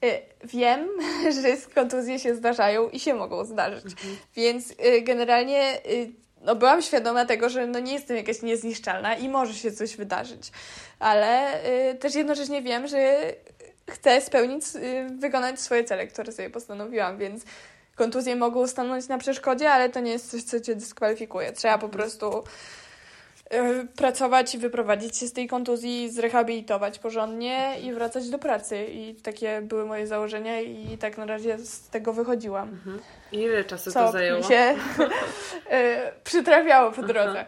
yy, 0.02 0.10
wiem, 0.44 0.88
że 1.42 1.56
kontuzje 1.74 2.18
się 2.18 2.34
zdarzają 2.34 2.88
i 2.88 3.00
się 3.00 3.14
mogą 3.14 3.44
zdarzyć. 3.44 3.84
Mhm. 3.84 4.16
Więc 4.36 4.70
y, 4.70 5.02
generalnie 5.02 5.86
y, 5.86 6.10
no, 6.40 6.56
byłam 6.56 6.82
świadoma 6.82 7.24
tego, 7.24 7.48
że 7.48 7.66
no, 7.66 7.78
nie 7.78 7.92
jestem 7.92 8.16
jakaś 8.16 8.42
niezniszczalna 8.42 9.16
i 9.16 9.28
może 9.28 9.54
się 9.54 9.72
coś 9.72 9.96
wydarzyć. 9.96 10.50
Ale 10.98 11.60
y, 11.90 11.94
też 11.94 12.14
jednocześnie 12.14 12.62
wiem, 12.62 12.86
że 12.86 13.32
chcę 13.92 14.20
spełnić, 14.20 14.64
y, 14.76 15.06
wykonać 15.18 15.60
swoje 15.60 15.84
cele, 15.84 16.06
które 16.06 16.32
sobie 16.32 16.50
postanowiłam, 16.50 17.18
więc 17.18 17.44
kontuzje 17.96 18.36
mogą 18.36 18.66
stanąć 18.66 19.08
na 19.08 19.18
przeszkodzie, 19.18 19.70
ale 19.70 19.88
to 19.88 20.00
nie 20.00 20.12
jest 20.12 20.30
coś, 20.30 20.42
co 20.42 20.60
cię 20.60 20.74
dyskwalifikuje. 20.74 21.52
Trzeba 21.52 21.78
po 21.78 21.88
prostu 21.88 22.44
y, 23.54 23.86
pracować 23.96 24.54
i 24.54 24.58
wyprowadzić 24.58 25.16
się 25.16 25.26
z 25.26 25.32
tej 25.32 25.48
kontuzji, 25.48 26.10
zrehabilitować 26.10 26.98
porządnie 26.98 27.80
i 27.82 27.92
wracać 27.92 28.30
do 28.30 28.38
pracy. 28.38 28.84
I 28.84 29.14
takie 29.14 29.62
były 29.62 29.84
moje 29.84 30.06
założenia 30.06 30.60
i 30.60 30.98
tak 30.98 31.18
na 31.18 31.26
razie 31.26 31.58
z 31.58 31.88
tego 31.88 32.12
wychodziłam. 32.12 32.68
Mhm. 32.68 33.00
Ile 33.32 33.64
czasu 33.64 33.92
co 33.92 34.06
to 34.06 34.12
zajęło? 34.12 34.38
mi 34.38 34.44
się 34.44 34.54
y, 35.72 36.12
przytrafiało 36.24 36.92
po 36.92 37.02
drodze. 37.02 37.46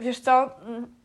Wiesz 0.00 0.20
co 0.20 0.50
mm, 0.66 0.97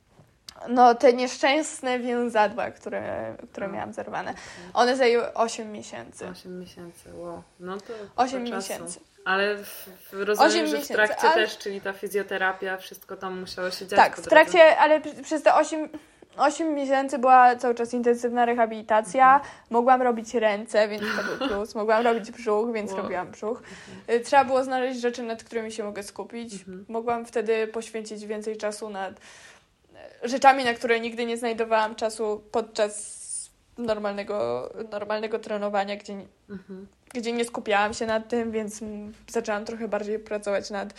no 0.69 0.95
te 0.95 1.13
nieszczęsne 1.13 1.99
więzadła, 1.99 2.71
które, 2.71 3.35
które 3.51 3.67
no. 3.67 3.73
miałam 3.73 3.93
zerwane, 3.93 4.33
one 4.73 4.95
zajęły 4.95 5.33
8 5.33 5.71
miesięcy. 5.71 6.27
8 6.27 6.59
miesięcy, 6.59 7.09
wow. 7.13 7.43
No 7.59 7.77
to 7.77 7.93
8 8.15 8.43
miesięcy. 8.43 8.99
Ale 9.25 9.57
w, 9.57 9.87
rozumiem, 10.11 10.67
że 10.67 10.77
w 10.77 10.87
trakcie 10.87 11.29
ale... 11.29 11.33
też, 11.33 11.57
czyli 11.57 11.81
ta 11.81 11.93
fizjoterapia, 11.93 12.77
wszystko 12.77 13.17
tam 13.17 13.39
musiało 13.39 13.71
się 13.71 13.87
dziać. 13.87 13.99
Tak, 13.99 14.17
w 14.17 14.27
trakcie, 14.27 14.77
ale 14.77 15.01
przez 15.01 15.43
te 15.43 15.55
8, 15.55 15.89
8 16.37 16.75
miesięcy 16.75 17.19
była 17.19 17.55
cały 17.55 17.75
czas 17.75 17.93
intensywna 17.93 18.45
rehabilitacja. 18.45 19.33
Mhm. 19.33 19.53
Mogłam 19.69 20.01
robić 20.01 20.33
ręce, 20.33 20.87
więc 20.87 21.03
to 21.17 21.23
był 21.23 21.47
plus. 21.47 21.75
Mogłam 21.81 22.03
robić 22.03 22.31
brzuch, 22.31 22.73
więc 22.73 22.91
wow. 22.91 23.01
robiłam 23.01 23.31
brzuch. 23.31 23.61
Mhm. 23.97 24.23
Trzeba 24.23 24.45
było 24.45 24.63
znaleźć 24.63 25.01
rzeczy, 25.01 25.23
nad 25.23 25.43
którymi 25.43 25.71
się 25.71 25.83
mogę 25.83 26.03
skupić. 26.03 26.53
Mhm. 26.53 26.85
Mogłam 26.89 27.25
wtedy 27.25 27.67
poświęcić 27.67 28.25
więcej 28.25 28.57
czasu 28.57 28.89
nad 28.89 29.19
rzeczami, 30.23 30.63
na 30.63 30.73
które 30.73 30.99
nigdy 30.99 31.25
nie 31.25 31.37
znajdowałam 31.37 31.95
czasu 31.95 32.43
podczas 32.51 33.23
normalnego, 33.77 34.69
normalnego 34.91 35.39
trenowania, 35.39 35.95
gdzie, 35.95 36.13
mhm. 36.49 36.87
gdzie 37.13 37.31
nie 37.31 37.45
skupiałam 37.45 37.93
się 37.93 38.05
nad 38.05 38.29
tym, 38.29 38.51
więc 38.51 38.79
zaczęłam 39.27 39.65
trochę 39.65 39.87
bardziej 39.87 40.19
pracować 40.19 40.69
nad, 40.69 40.93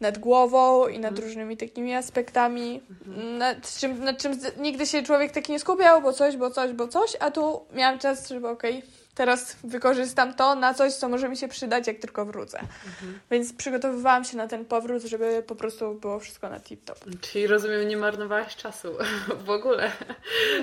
nad 0.00 0.18
głową 0.18 0.88
i 0.88 0.98
nad 0.98 1.10
mhm. 1.10 1.28
różnymi 1.28 1.56
takimi 1.56 1.94
aspektami, 1.94 2.80
mhm. 2.90 3.38
nad, 3.38 3.78
czym, 3.78 4.04
nad 4.04 4.18
czym 4.18 4.40
nigdy 4.56 4.86
się 4.86 5.02
człowiek 5.02 5.32
taki 5.32 5.52
nie 5.52 5.60
skupiał, 5.60 6.02
bo 6.02 6.12
coś, 6.12 6.36
bo 6.36 6.50
coś, 6.50 6.72
bo 6.72 6.88
coś, 6.88 7.16
a 7.20 7.30
tu 7.30 7.60
miałam 7.72 7.98
czas, 7.98 8.28
żeby 8.28 8.48
okej, 8.48 8.78
okay, 8.78 8.90
teraz 9.14 9.56
wykorzystam 9.64 10.34
to 10.34 10.54
na 10.54 10.74
coś, 10.74 10.92
co 10.92 11.08
może 11.08 11.28
mi 11.28 11.36
się 11.36 11.48
przydać, 11.48 11.86
jak 11.86 11.98
tylko 11.98 12.26
wrócę. 12.26 12.58
Mhm. 12.60 13.20
Więc 13.30 13.52
przygotowywałam 13.52 14.24
się 14.24 14.36
na 14.36 14.48
ten 14.48 14.64
powrót, 14.64 15.02
żeby 15.02 15.44
po 15.46 15.54
prostu 15.54 15.94
było 15.94 16.18
wszystko 16.18 16.48
na 16.48 16.58
tip-top. 16.58 17.20
Czyli 17.20 17.46
rozumiem, 17.46 17.88
nie 17.88 17.96
marnowałaś 17.96 18.56
czasu 18.56 18.88
w 19.46 19.50
ogóle. 19.50 19.92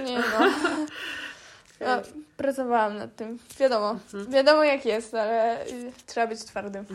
Nie 0.05 0.17
no. 0.17 0.23
No, 1.81 2.01
pracowałam 2.37 2.97
nad 2.97 3.15
tym. 3.15 3.39
Wiadomo. 3.59 3.91
Mhm. 3.91 4.31
Wiadomo 4.31 4.63
jak 4.63 4.85
jest, 4.85 5.13
ale 5.13 5.65
y, 5.67 5.91
trzeba 6.05 6.27
być 6.27 6.43
twardym. 6.43 6.85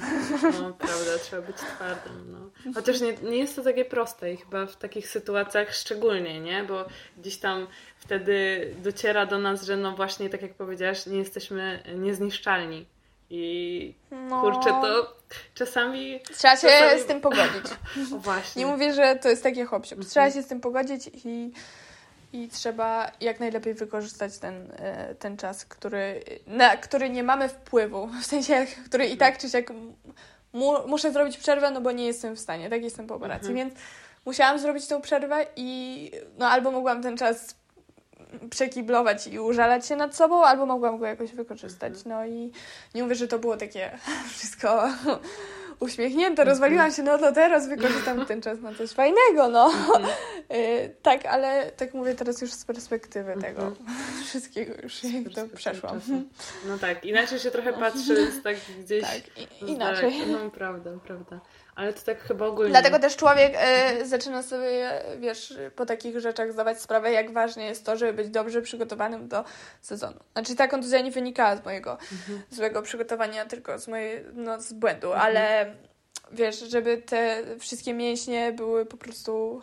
No, 0.42 0.72
prawda, 0.72 1.18
trzeba 1.22 1.42
być 1.42 1.56
twardym. 1.56 2.32
No. 2.32 2.72
Chociaż 2.74 3.00
nie, 3.00 3.12
nie 3.12 3.36
jest 3.36 3.56
to 3.56 3.62
takie 3.62 3.84
proste 3.84 4.32
i 4.32 4.36
chyba 4.36 4.66
w 4.66 4.76
takich 4.76 5.08
sytuacjach 5.08 5.74
szczególnie, 5.74 6.40
nie? 6.40 6.64
Bo 6.64 6.84
gdzieś 7.18 7.38
tam 7.38 7.66
wtedy 7.98 8.70
dociera 8.82 9.26
do 9.26 9.38
nas, 9.38 9.62
że 9.62 9.76
no 9.76 9.96
właśnie, 9.96 10.30
tak 10.30 10.42
jak 10.42 10.54
powiedziałaś, 10.54 11.06
nie 11.06 11.18
jesteśmy 11.18 11.82
niezniszczalni. 11.94 12.86
I 13.30 13.94
no. 14.10 14.40
kurczę, 14.40 14.70
to 14.70 15.16
czasami. 15.54 16.20
Trzeba 16.36 16.56
się 16.56 16.68
czasami... 16.68 17.00
z 17.00 17.06
tym 17.06 17.20
pogodzić. 17.20 17.64
o, 18.14 18.18
właśnie. 18.18 18.64
Nie 18.64 18.70
mówię, 18.70 18.94
że 18.94 19.16
to 19.16 19.28
jest 19.28 19.42
takie 19.42 19.64
hop 19.64 19.86
Trzeba 20.08 20.30
się 20.30 20.42
z 20.42 20.46
tym 20.46 20.60
pogodzić 20.60 21.10
i 21.24 21.52
i 22.32 22.48
trzeba 22.48 23.10
jak 23.20 23.40
najlepiej 23.40 23.74
wykorzystać 23.74 24.38
ten, 24.38 24.72
e, 24.76 25.14
ten 25.14 25.36
czas, 25.36 25.64
który, 25.64 26.22
na 26.46 26.76
który 26.76 27.10
nie 27.10 27.22
mamy 27.22 27.48
wpływu, 27.48 28.06
w 28.22 28.26
sensie, 28.26 28.66
który 28.86 29.06
i 29.06 29.16
tak 29.16 29.38
czy 29.38 29.50
siak 29.50 29.72
mu, 30.52 30.88
muszę 30.88 31.12
zrobić 31.12 31.38
przerwę, 31.38 31.70
no 31.70 31.80
bo 31.80 31.92
nie 31.92 32.06
jestem 32.06 32.36
w 32.36 32.40
stanie, 32.40 32.70
tak 32.70 32.82
jestem 32.82 33.06
po 33.06 33.14
operacji, 33.14 33.50
mhm. 33.50 33.68
więc 33.68 33.80
musiałam 34.26 34.58
zrobić 34.58 34.86
tą 34.86 35.00
przerwę 35.00 35.46
i 35.56 36.10
no 36.38 36.48
albo 36.48 36.70
mogłam 36.70 37.02
ten 37.02 37.16
czas 37.16 37.54
przekiblować 38.50 39.26
i 39.26 39.40
użalać 39.40 39.86
się 39.86 39.96
nad 39.96 40.16
sobą, 40.16 40.44
albo 40.44 40.66
mogłam 40.66 40.98
go 40.98 41.06
jakoś 41.06 41.32
wykorzystać. 41.32 41.92
Mhm. 41.92 42.08
No 42.08 42.26
i 42.26 42.52
nie 42.94 43.02
mówię, 43.02 43.14
że 43.14 43.28
to 43.28 43.38
było 43.38 43.56
takie 43.56 43.98
wszystko 44.34 44.88
uśmiechnięte, 45.80 46.44
rozwaliłam 46.44 46.92
się, 46.92 47.02
no 47.02 47.18
to 47.18 47.32
teraz 47.32 47.68
wykorzystam 47.68 48.26
ten 48.26 48.42
czas 48.42 48.60
na 48.60 48.74
coś 48.74 48.90
fajnego, 48.90 49.48
no. 49.48 49.66
Mhm. 49.66 50.04
Y, 50.52 50.94
tak, 51.02 51.26
ale 51.26 51.70
tak 51.70 51.94
mówię 51.94 52.14
teraz 52.14 52.42
już 52.42 52.52
z 52.52 52.64
perspektywy 52.64 53.32
mhm. 53.32 53.54
tego 53.54 53.76
wszystkiego, 54.26 54.72
już 54.82 55.04
jak 55.04 55.34
to 55.34 55.56
przeszłam. 55.56 56.00
No 56.66 56.78
tak, 56.78 57.04
inaczej 57.04 57.38
się 57.38 57.50
trochę 57.50 57.72
patrzy 57.82 58.32
z 58.32 58.42
tak 58.42 58.56
gdzieś... 58.80 59.02
Tak, 59.02 59.20
inaczej. 59.68 60.26
No 60.26 60.50
prawda, 60.50 60.90
prawda. 61.06 61.40
Ale 61.76 61.92
to 61.92 62.02
tak 62.02 62.20
chyba 62.20 62.46
ogólnie. 62.46 62.70
Dlatego 62.70 62.98
też 62.98 63.16
człowiek 63.16 63.54
y, 64.00 64.06
zaczyna 64.06 64.42
sobie, 64.42 64.90
wiesz, 65.18 65.54
po 65.76 65.86
takich 65.86 66.20
rzeczach 66.20 66.52
zdawać 66.52 66.80
sprawę, 66.80 67.12
jak 67.12 67.32
ważne 67.32 67.64
jest 67.64 67.86
to, 67.86 67.96
żeby 67.96 68.12
być 68.12 68.28
dobrze 68.28 68.62
przygotowanym 68.62 69.28
do 69.28 69.44
sezonu. 69.80 70.16
Znaczy 70.32 70.54
ta 70.54 70.68
kontuzja 70.68 71.00
nie 71.00 71.10
wynikała 71.10 71.56
z 71.56 71.64
mojego 71.64 71.92
mhm. 71.92 72.42
złego 72.50 72.82
przygotowania, 72.82 73.46
tylko 73.46 73.78
z 73.78 73.88
mojej, 73.88 74.24
no, 74.34 74.60
z 74.60 74.72
błędu, 74.72 75.06
mhm. 75.06 75.26
ale 75.26 75.74
wiesz, 76.32 76.58
żeby 76.58 76.96
te 76.98 77.42
wszystkie 77.58 77.94
mięśnie 77.94 78.52
były 78.52 78.86
po 78.86 78.96
prostu 78.96 79.62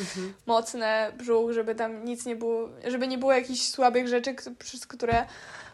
mhm. 0.00 0.34
mocne, 0.46 1.12
brzuch, 1.18 1.52
żeby 1.52 1.74
tam 1.74 2.04
nic 2.04 2.26
nie 2.26 2.36
było, 2.36 2.68
żeby 2.86 3.08
nie 3.08 3.18
było 3.18 3.32
jakichś 3.32 3.60
słabych 3.60 4.08
rzeczy, 4.08 4.34
przez 4.58 4.86
które 4.86 5.24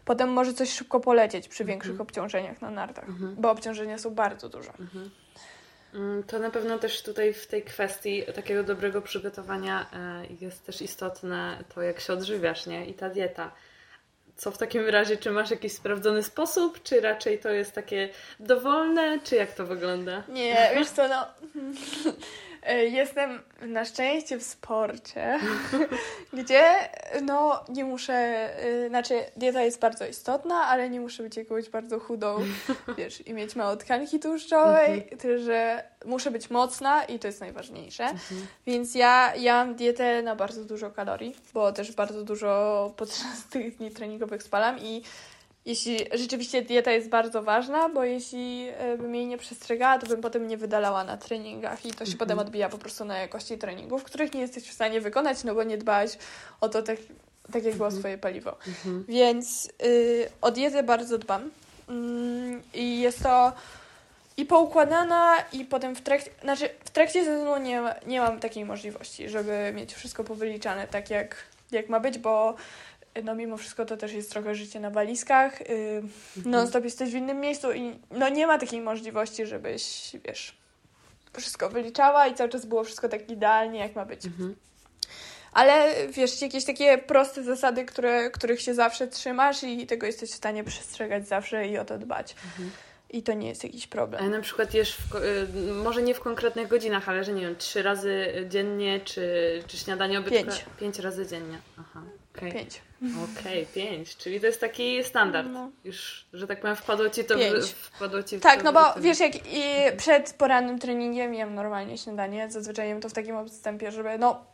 potem 0.04 0.28
może 0.28 0.54
coś 0.54 0.72
szybko 0.72 1.00
polecieć 1.00 1.48
przy 1.48 1.64
większych 1.64 1.90
mhm. 1.90 2.08
obciążeniach 2.08 2.60
na 2.60 2.70
nartach, 2.70 3.08
mhm. 3.08 3.34
bo 3.38 3.50
obciążenia 3.50 3.98
są 3.98 4.10
bardzo 4.10 4.48
duże. 4.48 4.72
Mm, 5.94 6.22
to 6.22 6.38
na 6.38 6.50
pewno 6.50 6.78
też 6.78 7.02
tutaj 7.02 7.34
w 7.34 7.46
tej 7.46 7.62
kwestii 7.62 8.22
takiego 8.34 8.64
dobrego 8.64 9.02
przygotowania 9.02 9.86
e, 9.92 10.26
jest 10.40 10.66
też 10.66 10.82
istotne 10.82 11.64
to, 11.74 11.82
jak 11.82 12.00
się 12.00 12.12
odżywiasz, 12.12 12.66
nie? 12.66 12.86
I 12.86 12.94
ta 12.94 13.10
dieta. 13.10 13.52
Co 14.36 14.50
w 14.50 14.58
takim 14.58 14.88
razie, 14.88 15.16
czy 15.16 15.30
masz 15.30 15.50
jakiś 15.50 15.72
sprawdzony 15.72 16.22
sposób, 16.22 16.82
czy 16.82 17.00
raczej 17.00 17.38
to 17.38 17.50
jest 17.50 17.72
takie 17.72 18.08
dowolne, 18.40 19.20
czy 19.24 19.36
jak 19.36 19.52
to 19.52 19.66
wygląda? 19.66 20.22
Nie, 20.28 20.70
wiesz 20.74 20.88
co, 20.88 21.08
no 21.08 21.26
jestem 22.70 23.40
na 23.62 23.84
szczęście 23.84 24.38
w 24.38 24.42
sporcie, 24.42 25.40
gdzie 26.32 26.64
no 27.22 27.64
nie 27.68 27.84
muszę, 27.84 28.14
e, 28.14 28.88
znaczy 28.88 29.14
dieta 29.36 29.62
jest 29.62 29.80
bardzo 29.80 30.06
istotna, 30.06 30.54
ale 30.54 30.90
nie 30.90 31.00
muszę 31.00 31.22
być 31.22 31.36
jakąś 31.36 31.68
bardzo 31.68 32.00
chudą, 32.00 32.38
wiesz, 32.98 33.26
i 33.26 33.34
mieć 33.34 33.56
mało 33.56 33.76
tkanki 33.76 34.20
tłuszczowej, 34.20 34.92
mhm. 34.92 35.18
tylko 35.18 35.42
że 35.42 35.84
muszę 36.04 36.30
być 36.30 36.50
mocna 36.50 37.04
i 37.04 37.18
to 37.18 37.26
jest 37.26 37.40
najważniejsze. 37.40 38.04
Mhm. 38.04 38.46
Więc 38.66 38.94
ja, 38.94 39.34
ja 39.36 39.64
mam 39.64 39.74
dietę 39.74 40.22
na 40.22 40.36
bardzo 40.36 40.64
dużo 40.64 40.90
kalorii, 40.90 41.36
bo 41.54 41.72
też 41.72 41.92
bardzo 41.92 42.24
dużo 42.24 42.92
podczas 42.96 43.44
tych 43.52 43.76
dni 43.76 43.90
treningowych 43.90 44.42
spalam 44.42 44.78
i 44.78 45.02
jeśli 45.66 45.98
rzeczywiście 46.12 46.62
dieta 46.62 46.92
jest 46.92 47.08
bardzo 47.08 47.42
ważna, 47.42 47.88
bo 47.88 48.04
jeśli 48.04 48.68
e, 48.68 48.98
bym 48.98 49.14
jej 49.14 49.26
nie 49.26 49.38
przestrzegała, 49.38 49.98
to 49.98 50.06
bym 50.06 50.20
potem 50.20 50.48
nie 50.48 50.56
wydalała 50.56 51.04
na 51.04 51.16
treningach 51.16 51.86
i 51.86 51.90
to 51.90 51.98
się 51.98 52.02
mm 52.02 52.14
-hmm. 52.14 52.18
potem 52.18 52.38
odbija 52.38 52.68
po 52.68 52.78
prostu 52.78 53.04
na 53.04 53.18
jakości 53.18 53.58
treningów, 53.58 54.04
których 54.04 54.34
nie 54.34 54.40
jesteś 54.40 54.68
w 54.68 54.72
stanie 54.72 55.00
wykonać, 55.00 55.44
no 55.44 55.54
bo 55.54 55.62
nie 55.62 55.78
dbałaś 55.78 56.18
o 56.60 56.68
to 56.68 56.82
tak, 56.82 56.98
tak 57.52 57.64
jak 57.64 57.74
było 57.74 57.88
-hmm. 57.88 57.98
swoje 57.98 58.18
paliwo. 58.18 58.56
Mm 58.66 58.78
-hmm. 58.84 59.04
Więc 59.08 59.70
y, 59.84 60.30
o 60.40 60.50
dietę 60.50 60.82
bardzo 60.82 61.18
dbam 61.18 61.50
mm, 61.88 62.62
i 62.74 63.00
jest 63.00 63.22
to 63.22 63.52
i 64.36 64.44
poukładana 64.44 65.36
i 65.52 65.64
potem 65.64 65.96
w 65.96 66.00
trakcie, 66.00 66.30
znaczy 66.42 66.68
w 66.84 66.90
trakcie 66.90 67.24
sezonu 67.24 67.56
nie, 67.56 67.82
nie 68.06 68.20
mam 68.20 68.40
takiej 68.40 68.64
możliwości, 68.64 69.28
żeby 69.28 69.72
mieć 69.74 69.94
wszystko 69.94 70.24
powyliczane 70.24 70.88
tak 70.88 71.10
jak, 71.10 71.36
jak 71.70 71.88
ma 71.88 72.00
być, 72.00 72.18
bo 72.18 72.54
no 73.24 73.34
mimo 73.34 73.56
wszystko 73.56 73.84
to 73.84 73.96
też 73.96 74.12
jest 74.12 74.30
trochę 74.30 74.54
życie 74.54 74.80
na 74.80 74.90
walizkach. 74.90 75.60
Yy, 75.60 76.02
mhm. 76.36 76.50
Non-stop 76.50 76.84
jesteś 76.84 77.10
w 77.10 77.14
innym 77.14 77.40
miejscu 77.40 77.72
i 77.72 77.98
no 78.10 78.28
nie 78.28 78.46
ma 78.46 78.58
takiej 78.58 78.80
możliwości, 78.80 79.46
żebyś, 79.46 80.10
wiesz, 80.24 80.56
wszystko 81.40 81.68
wyliczała 81.68 82.26
i 82.26 82.34
cały 82.34 82.50
czas 82.50 82.66
było 82.66 82.84
wszystko 82.84 83.08
tak 83.08 83.30
idealnie, 83.30 83.78
jak 83.78 83.96
ma 83.96 84.04
być. 84.04 84.26
Mhm. 84.26 84.54
Ale 85.52 85.94
wiesz, 86.08 86.42
jakieś 86.42 86.64
takie 86.64 86.98
proste 86.98 87.44
zasady, 87.44 87.84
które, 87.84 88.30
których 88.30 88.60
się 88.60 88.74
zawsze 88.74 89.08
trzymasz 89.08 89.62
i 89.62 89.86
tego 89.86 90.06
jesteś 90.06 90.30
w 90.30 90.34
stanie 90.34 90.64
przestrzegać 90.64 91.28
zawsze 91.28 91.68
i 91.68 91.78
o 91.78 91.84
to 91.84 91.98
dbać. 91.98 92.34
Mhm. 92.44 92.70
I 93.10 93.22
to 93.22 93.32
nie 93.32 93.48
jest 93.48 93.64
jakiś 93.64 93.86
problem. 93.86 94.24
A 94.24 94.28
na 94.28 94.40
przykład 94.40 94.74
jesz, 94.74 94.96
w, 94.96 95.14
y, 95.16 95.72
może 95.72 96.02
nie 96.02 96.14
w 96.14 96.20
konkretnych 96.20 96.68
godzinach, 96.68 97.08
ale 97.08 97.24
że 97.24 97.32
nie 97.32 97.40
wiem, 97.40 97.56
trzy 97.56 97.82
razy 97.82 98.26
dziennie, 98.48 99.00
czy, 99.00 99.62
czy 99.66 99.76
śniadanie, 99.76 100.18
obiad? 100.18 100.32
Pięć. 100.32 100.64
Pięć 100.80 100.98
razy 100.98 101.26
dziennie. 101.26 101.58
Aha. 101.78 102.02
Okay. 102.36 102.52
Pięć. 102.52 102.80
Okej, 103.02 103.62
okay, 103.62 103.66
pięć. 103.74 104.16
Czyli 104.16 104.40
to 104.40 104.46
jest 104.46 104.60
taki 104.60 105.04
standard. 105.04 105.48
No. 105.52 105.70
Już, 105.84 106.26
że 106.32 106.46
tak 106.46 106.60
powiem, 106.60 106.76
wpadło 106.76 107.08
ci 107.10 107.24
to 107.24 107.38
pięć. 107.38 107.64
W, 107.64 107.74
wpadło 107.74 108.22
ci 108.22 108.40
Tak, 108.40 108.64
no 108.64 108.72
bo 108.72 108.80
wiesz, 109.00 109.20
jak 109.20 109.36
i 109.36 109.62
przed 109.96 110.34
porannym 110.38 110.78
treningiem 110.78 111.34
jem 111.34 111.54
normalnie 111.54 111.98
śniadanie. 111.98 112.50
Zazwyczaj 112.50 112.88
jem 112.88 113.00
to 113.00 113.08
w 113.08 113.12
takim 113.12 113.36
odstępie, 113.36 113.92
żeby 113.92 114.18
no 114.18 114.44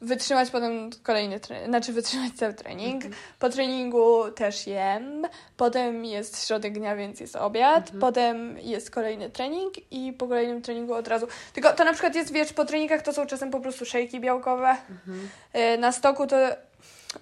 wytrzymać 0.00 0.50
potem 0.50 0.90
kolejny 1.02 1.40
trening, 1.40 1.68
znaczy 1.68 1.92
wytrzymać 1.92 2.32
cały 2.32 2.54
trening. 2.54 2.94
Mhm. 2.94 3.14
Po 3.38 3.48
treningu 3.48 4.30
też 4.30 4.66
jem, 4.66 5.26
potem 5.56 6.04
jest 6.04 6.46
środek 6.46 6.78
dnia, 6.78 6.96
więc 6.96 7.20
jest 7.20 7.36
obiad, 7.36 7.84
mhm. 7.84 8.00
potem 8.00 8.58
jest 8.58 8.90
kolejny 8.90 9.30
trening 9.30 9.74
i 9.90 10.12
po 10.12 10.28
kolejnym 10.28 10.62
treningu 10.62 10.94
od 10.94 11.08
razu. 11.08 11.26
Tylko 11.52 11.72
to 11.72 11.84
na 11.84 11.92
przykład 11.92 12.14
jest, 12.14 12.32
wiesz, 12.32 12.52
po 12.52 12.64
treningach 12.64 13.02
to 13.02 13.12
są 13.12 13.26
czasem 13.26 13.50
po 13.50 13.60
prostu 13.60 13.84
szejki 13.84 14.20
białkowe. 14.20 14.76
Mhm. 14.90 15.28
Y, 15.74 15.78
na 15.78 15.92
stoku 15.92 16.26
to 16.26 16.36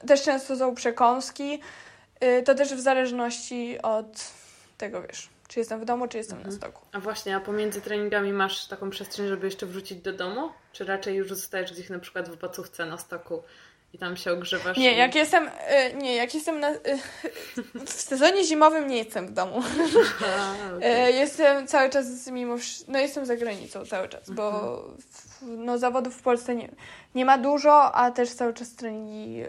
też 0.07 0.23
często 0.23 0.57
są 0.57 0.75
przekąski. 0.75 1.61
Y, 2.25 2.43
to 2.43 2.55
też 2.55 2.75
w 2.75 2.81
zależności 2.81 3.79
od 3.83 4.33
tego, 4.79 5.03
wiesz, 5.03 5.29
czy 5.49 5.59
jestem 5.59 5.81
w 5.81 5.85
domu, 5.85 6.09
czy 6.09 6.19
jestem 6.19 6.39
mhm. 6.39 6.55
na 6.55 6.61
stoku. 6.61 6.87
A 6.93 7.01
właśnie, 7.01 7.37
a 7.37 7.41
pomiędzy 7.41 7.81
treningami 7.81 8.33
masz 8.33 8.67
taką 8.67 8.91
przestrzeń, 8.91 9.29
żeby 9.29 9.47
jeszcze 9.47 9.67
wrócić 9.67 9.99
do 9.99 10.13
domu? 10.13 10.51
Czy 10.73 10.85
raczej 10.85 11.15
już 11.15 11.29
zostajesz 11.29 11.73
gdzieś 11.73 11.91
na 11.91 11.99
przykład 11.99 12.29
w 12.29 12.37
bacówce 12.37 12.87
na 12.87 12.99
stoku 12.99 13.43
i 13.95 13.99
tam 13.99 14.17
się 14.17 14.33
ogrzewasz? 14.33 14.77
Nie, 14.77 14.93
i... 14.93 14.97
jak 14.97 15.15
jestem, 15.15 15.47
y, 15.47 15.95
nie, 15.95 16.15
jak 16.15 16.35
jestem 16.35 16.61
na, 16.61 16.71
y, 16.71 16.79
w 17.87 17.93
sezonie 17.93 18.45
zimowym 18.45 18.89
nie 18.89 18.97
jestem 18.97 19.27
w 19.27 19.33
domu. 19.33 19.63
A, 20.27 20.77
okay. 20.77 21.13
jestem 21.13 21.67
cały 21.67 21.91
czas 21.91 22.27
mimo, 22.27 22.57
no 22.89 22.99
jestem 22.99 23.27
za 23.27 23.37
granicą 23.37 23.87
cały 23.87 24.09
czas, 24.09 24.31
bo 24.31 24.51
mhm 24.51 24.97
no, 25.47 25.79
zawodów 25.79 26.17
w 26.17 26.23
Polsce 26.23 26.55
nie, 26.55 26.69
nie 27.15 27.25
ma 27.25 27.39
dużo, 27.39 27.93
a 27.95 28.11
też 28.11 28.31
cały 28.31 28.55
czas 28.55 28.75
treningi, 28.75 29.43
y, 29.43 29.47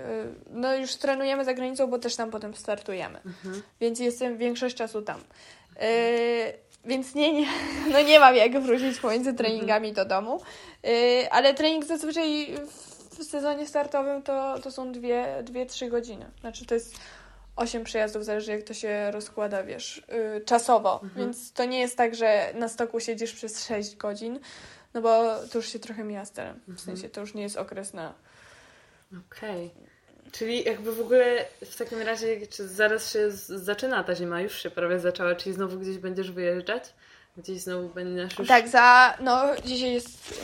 no 0.50 0.76
już 0.76 0.96
trenujemy 0.96 1.46
za 1.46 1.54
granicą, 1.54 1.88
bo 1.88 2.00
też 2.00 2.16
tam 2.16 2.32
potem 2.32 2.56
startujemy. 2.56 3.20
Mhm. 3.26 3.62
Więc 3.82 4.00
jestem 4.00 4.38
większość 4.38 4.76
czasu 4.76 5.02
tam. 5.02 5.20
Y, 5.82 6.54
więc 6.86 7.16
nie, 7.16 7.34
nie, 7.34 7.48
no 7.94 8.02
nie 8.02 8.20
mam 8.20 8.36
jak 8.36 8.60
wrócić 8.60 9.00
pomiędzy 9.00 9.34
treningami 9.34 9.94
do 9.94 10.06
domu. 10.06 10.42
Y, 10.86 11.32
ale 11.32 11.54
trening 11.54 11.86
zazwyczaj 11.86 12.56
w 12.68 12.95
sezonie 13.24 13.68
startowym 13.68 14.22
to, 14.24 14.60
to 14.60 14.72
są 14.72 14.92
dwie, 14.92 15.44
dwie, 15.44 15.66
trzy 15.66 15.90
godziny. 15.90 16.26
Znaczy 16.42 16.66
to 16.66 16.74
jest 16.74 16.96
osiem 17.56 17.84
przejazdów, 17.84 18.26
zależy 18.26 18.52
jak 18.52 18.64
to 18.64 18.74
się 18.74 19.12
rozkłada, 19.12 19.64
wiesz, 19.64 20.04
czasowo. 20.46 21.02
Mhm. 21.04 21.26
Więc 21.26 21.54
to 21.54 21.66
nie 21.66 21.80
jest 21.80 21.98
tak, 21.98 22.16
że 22.16 22.52
na 22.56 22.70
stoku 22.70 23.00
siedzisz 23.00 23.34
przez 23.34 23.66
6 23.68 23.96
godzin, 23.96 24.40
no 24.94 25.02
bo 25.02 25.40
to 25.52 25.58
już 25.58 25.70
się 25.70 25.80
trochę 25.80 26.04
mija 26.04 26.26
sterem. 26.26 26.60
W 26.60 26.70
mhm. 26.70 26.86
sensie 26.86 27.10
to 27.10 27.22
już 27.22 27.34
nie 27.34 27.44
jest 27.44 27.58
okres 27.58 27.94
na... 27.94 28.14
Okej. 29.12 29.66
Okay. 29.66 30.32
Czyli 30.32 30.64
jakby 30.64 30.96
w 30.96 31.02
ogóle 31.02 31.46
w 31.66 31.78
takim 31.78 32.02
razie, 32.02 32.48
czy 32.48 32.68
zaraz 32.68 33.14
się 33.14 33.32
zaczyna 33.32 34.04
ta 34.04 34.16
zima, 34.16 34.42
już 34.42 34.64
się 34.64 34.70
prawie 34.70 35.00
zaczęła, 35.00 35.36
czyli 35.36 35.56
znowu 35.56 35.80
gdzieś 35.80 35.98
będziesz 35.98 36.32
wyjeżdżać? 36.32 36.84
Gdzieś 37.38 37.62
znowu 37.62 37.90
będziesz 37.90 38.40
już... 38.40 38.48
Tak, 38.48 38.68
za, 38.68 39.18
no 39.20 39.46
dzisiaj 39.66 39.94
jest, 39.94 40.42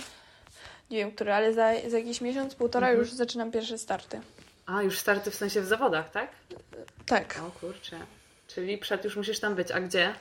nie 0.92 0.98
wiem 0.98 1.12
który, 1.12 1.34
ale 1.34 1.54
za, 1.54 1.72
za 1.90 1.98
jakiś 1.98 2.22
miesiąc, 2.22 2.56
półtora 2.56 2.88
mhm. 2.88 3.00
już 3.00 3.14
zaczynam 3.14 3.52
pierwsze 3.52 3.78
starty. 3.78 4.22
A, 4.66 4.84
już 4.84 5.00
starty 5.00 5.32
w 5.32 5.36
sensie 5.36 5.62
w 5.62 5.66
zawodach, 5.66 6.12
tak? 6.12 6.30
Tak. 7.06 7.40
O 7.48 7.52
kurczę. 7.60 8.00
Czyli 8.48 8.78
przed 8.78 9.04
już 9.04 9.16
musisz 9.16 9.40
tam 9.40 9.56
być. 9.56 9.72
A 9.72 9.80
gdzie? 9.80 10.14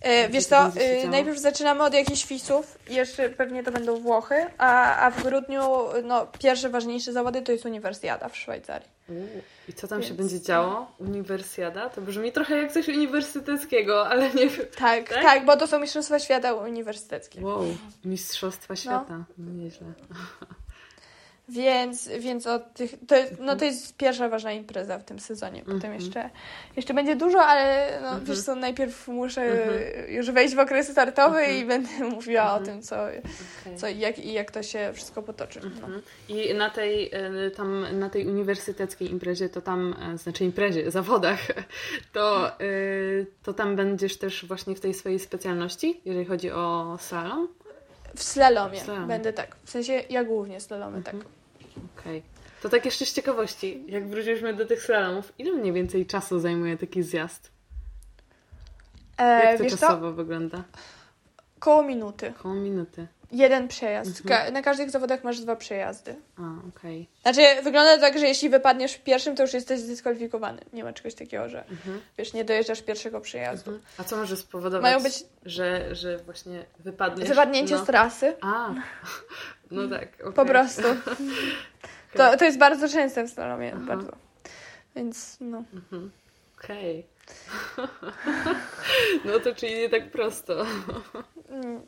E, 0.00 0.28
wiesz 0.28 0.46
co, 0.46 0.70
się 0.70 0.80
e, 0.80 1.08
najpierw 1.08 1.38
zaczynamy 1.38 1.82
od 1.82 1.94
jakichś 1.94 2.24
fisów, 2.24 2.78
jeszcze 2.88 3.30
pewnie 3.30 3.62
to 3.62 3.72
będą 3.72 3.96
Włochy, 4.00 4.46
a, 4.58 4.96
a 4.96 5.10
w 5.10 5.22
grudniu 5.22 5.62
no, 6.04 6.26
pierwsze 6.38 6.68
ważniejsze 6.68 7.12
zawody 7.12 7.42
to 7.42 7.52
jest 7.52 7.66
Uniwersjada 7.66 8.28
w 8.28 8.36
Szwajcarii. 8.36 8.88
I 9.68 9.72
co 9.72 9.88
tam 9.88 10.02
się 10.02 10.08
Więc, 10.08 10.18
będzie 10.18 10.40
działo? 10.40 10.92
Uniwersjada? 10.98 11.90
To 11.90 12.00
brzmi 12.00 12.32
trochę 12.32 12.56
jak 12.56 12.72
coś 12.72 12.88
uniwersyteckiego, 12.88 14.08
ale 14.08 14.30
nie 14.34 14.48
wiem. 14.48 14.66
Tak, 14.78 15.08
Tak? 15.08 15.22
tak, 15.22 15.44
bo 15.44 15.56
to 15.56 15.66
są 15.66 15.78
Mistrzostwa 15.80 16.18
Świata 16.18 16.54
Uniwersyteckie. 16.54 17.40
Wow, 17.40 17.64
Mistrzostwa 18.04 18.76
Świata. 18.76 19.24
No, 19.38 19.52
nieźle. 19.52 19.86
Więc, 21.48 22.08
więc 22.18 22.46
od 22.46 22.74
tych, 22.74 22.94
to, 23.06 23.14
no 23.40 23.56
to 23.56 23.64
jest 23.64 23.96
pierwsza 23.96 24.28
ważna 24.28 24.52
impreza 24.52 24.98
w 24.98 25.04
tym 25.04 25.18
sezonie. 25.20 25.60
Potem 25.60 25.74
Mhm. 25.76 25.94
jeszcze, 26.00 26.30
jeszcze 26.76 26.94
będzie 26.94 27.16
dużo, 27.16 27.40
ale 27.42 27.88
no, 28.02 28.08
Mhm. 28.08 28.24
wiesz 28.24 28.42
co, 28.42 28.54
najpierw 28.54 29.08
muszę 29.08 29.42
Mhm. 29.42 30.10
już 30.14 30.30
wejść 30.30 30.54
w 30.54 30.58
okres 30.58 30.88
startowy 30.88 31.38
Mhm. 31.38 31.56
i 31.58 31.64
będę 31.64 31.88
mówiła 32.16 32.42
Mhm. 32.42 32.62
o 32.62 32.66
tym, 32.66 32.82
co, 32.82 32.96
Okej. 33.04 33.76
co 33.76 33.88
i 33.88 33.98
jak, 33.98 34.18
i 34.18 34.32
jak 34.32 34.50
to 34.50 34.62
się 34.62 34.90
wszystko 34.94 35.22
potoczy. 35.22 35.60
No. 35.60 35.66
Mhm. 35.66 36.02
I 36.28 36.54
na 36.54 36.70
tej, 36.70 37.10
e, 37.12 37.50
tam, 37.50 37.98
na 37.98 38.10
tej 38.10 38.26
uniwersyteckiej 38.26 39.10
imprezie, 39.10 39.48
to 39.48 39.60
tam, 39.60 39.94
e, 40.14 40.18
znaczy 40.18 40.44
imprezie, 40.44 40.90
zawodach, 40.90 41.40
to, 42.12 42.48
e, 42.60 42.64
to 43.42 43.52
tam 43.52 43.76
będziesz 43.76 44.16
też 44.18 44.44
właśnie 44.46 44.74
w 44.74 44.80
tej 44.80 44.94
swojej 44.94 45.18
specjalności, 45.18 46.00
jeżeli 46.04 46.24
chodzi 46.26 46.50
o 46.50 46.96
slalom? 47.00 47.48
W 48.16 48.22
slalomie 48.22 48.80
W 48.80 48.82
slalomie. 48.82 49.06
będę 49.08 49.32
tak. 49.32 49.56
W 49.64 49.70
sensie 49.70 50.02
ja 50.10 50.24
głównie 50.24 50.60
slalomy, 50.60 51.02
tak. 51.02 51.14
Okej. 52.08 52.22
To 52.62 52.68
tak 52.68 52.84
jeszcze 52.84 53.06
z 53.06 53.12
ciekawości, 53.12 53.84
jak 53.88 54.08
wróciliśmy 54.08 54.54
do 54.54 54.66
tych 54.66 54.82
slalomów, 54.82 55.32
ile 55.38 55.52
mniej 55.52 55.72
więcej 55.72 56.06
czasu 56.06 56.38
zajmuje 56.40 56.76
taki 56.76 57.02
zjazd? 57.02 57.50
E, 59.18 59.44
Jak 59.44 59.58
to 59.58 59.64
co? 59.64 59.70
czasowo 59.70 60.12
wygląda? 60.12 60.64
Koło 61.58 61.82
minuty. 61.82 62.32
Koło 62.42 62.54
minuty. 62.54 63.06
Jeden 63.32 63.68
przejazd. 63.68 64.20
Mhm. 64.20 64.28
Ka- 64.46 64.50
na 64.52 64.62
każdych 64.62 64.90
zawodach 64.90 65.24
masz 65.24 65.40
dwa 65.40 65.56
przejazdy. 65.56 66.16
A, 66.36 66.68
okej. 66.68 67.08
Znaczy, 67.22 67.40
wygląda 67.62 67.98
tak, 67.98 68.18
że 68.18 68.26
jeśli 68.26 68.48
wypadniesz 68.50 68.92
w 68.92 69.02
pierwszym, 69.04 69.36
to 69.36 69.42
już 69.42 69.54
jesteś 69.54 69.80
zdyskwalifikowany. 69.80 70.60
Nie 70.72 70.84
ma 70.84 70.92
czegoś 70.92 71.14
takiego, 71.14 71.48
że 71.48 71.64
Mhm. 71.70 72.00
wiesz, 72.18 72.32
nie 72.32 72.44
dojeżdżasz 72.44 72.82
pierwszego 72.82 73.20
przejazdu. 73.20 73.70
Mhm. 73.70 73.86
A 73.98 74.04
co 74.04 74.16
może 74.16 74.36
spowodować, 74.36 74.82
Mają 74.82 75.02
być 75.02 75.24
że, 75.46 75.94
że 75.94 76.18
właśnie 76.18 76.64
wypadniesz? 76.78 77.28
wypadnięcie 77.28 77.74
no. 77.74 77.82
z 77.82 77.86
trasy. 77.86 78.36
A, 78.40 78.74
no 79.70 79.88
tak. 79.88 80.08
okej. 80.20 80.32
Po 80.32 80.44
prostu. 80.44 80.82
To, 82.14 82.36
to 82.36 82.44
jest 82.44 82.58
bardzo 82.58 82.88
częste 82.88 83.24
w 83.24 83.30
slalomie, 83.30 83.72
Aha. 83.76 83.84
bardzo. 83.86 84.12
Więc 84.96 85.36
no. 85.40 85.64
Mhm. 85.74 86.10
Okej. 86.58 87.06
no 89.24 89.40
to 89.40 89.54
czyli 89.54 89.74
nie 89.74 89.88
tak 89.88 90.10
prosto. 90.10 90.66
Mm, 91.50 91.80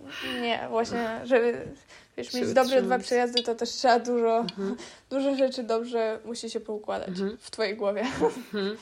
Nie, 0.42 0.66
właśnie, 0.70 1.20
żeby 1.24 1.68
wiesz, 2.16 2.34
mieć 2.34 2.52
dobre 2.52 2.82
dwa 2.82 2.98
przejazdy, 2.98 3.42
to 3.42 3.54
też 3.54 3.70
trzeba 3.70 3.98
dużo, 3.98 4.38
Mhm. 4.38 4.76
dużo 5.10 5.34
rzeczy 5.36 5.62
dobrze 5.62 6.18
musi 6.24 6.50
się 6.50 6.60
poukładać 6.60 7.08
Mhm. 7.08 7.36
w 7.40 7.50
twojej 7.50 7.76
głowie. 7.76 8.00
Mhm. 8.54 8.76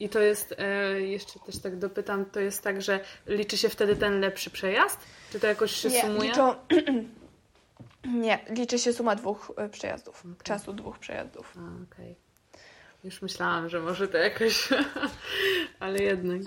I 0.00 0.08
to 0.08 0.20
jest, 0.20 0.54
e, 0.58 1.00
jeszcze 1.00 1.38
też 1.46 1.58
tak 1.58 1.78
dopytam, 1.78 2.24
to 2.24 2.40
jest 2.40 2.62
tak, 2.62 2.82
że 2.82 3.00
liczy 3.26 3.58
się 3.58 3.68
wtedy 3.68 3.96
ten 3.96 4.20
lepszy 4.20 4.50
przejazd? 4.50 4.98
Czy 5.32 5.40
to 5.40 5.46
jakoś 5.46 5.70
się 5.72 5.88
Nie, 5.88 6.00
sumuje? 6.00 6.28
liczą... 6.28 6.54
Nie, 8.14 8.38
liczy 8.50 8.78
się 8.78 8.92
suma 8.92 9.14
dwóch 9.14 9.52
e, 9.56 9.68
przejazdów. 9.68 10.20
Okej. 10.20 10.34
Czasu 10.42 10.72
dwóch 10.72 10.98
przejazdów. 10.98 11.54
Okej. 11.92 12.14
Już 13.04 13.22
myślałam, 13.22 13.68
że 13.68 13.80
może 13.80 14.08
to 14.08 14.16
jakoś, 14.18 14.68
ale 15.80 15.98
jednak. 16.02 16.40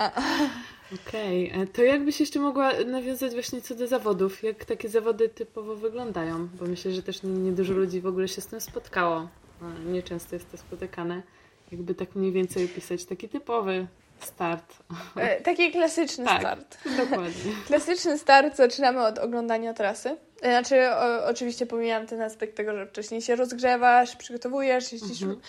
Okej, 1.08 1.52
e, 1.62 1.68
to 1.68 1.82
jakbyś 1.84 2.20
jeszcze 2.20 2.40
mogła 2.40 2.72
nawiązać 2.86 3.34
właśnie 3.34 3.62
co 3.62 3.76
do 3.76 3.88
zawodów? 3.88 4.44
Jak 4.44 4.66
takie 4.66 4.90
zawody 4.90 5.30
typowo 5.30 5.76
wyglądają? 5.76 6.48
Bo 6.60 6.66
myślę, 6.66 6.92
że 6.92 7.04
też 7.04 7.24
nie- 7.24 7.30
niedużo 7.32 7.74
ludzi 7.74 8.02
w 8.02 8.06
ogóle 8.08 8.28
się 8.28 8.42
z 8.42 8.48
tym 8.48 8.62
spotkało. 8.62 9.30
E, 9.62 9.92
Nieczęsto 9.92 10.36
jest 10.36 10.52
to 10.52 10.58
spotykane. 10.58 11.24
Jakby 11.72 11.96
tak 11.96 12.16
mniej 12.16 12.32
więcej 12.32 12.66
opisać 12.66 13.06
taki 13.06 13.30
typowy 13.30 13.88
start. 14.26 14.74
E, 15.18 15.42
Taki 15.42 15.72
klasyczny 15.72 16.26
Tak. 16.26 16.40
start. 16.40 16.78
Dokładnie. 16.98 17.52
Klasyczny 17.68 18.18
start 18.18 18.56
zaczynamy 18.56 19.02
od 19.06 19.20
oglądania 19.20 19.74
trasy. 19.74 20.18
E, 20.42 20.50
Znaczy, 20.52 20.90
o, 20.92 21.26
oczywiście 21.26 21.66
pomijam 21.66 22.08
ten 22.08 22.22
aspekt 22.22 22.56
tego, 22.58 22.76
że 22.76 22.86
wcześniej 22.88 23.22
się 23.22 23.36
rozgrzewasz, 23.36 24.16
przygotowujesz, 24.16 24.92
jeździsz, 24.94 25.22
Mhm. 25.22 25.42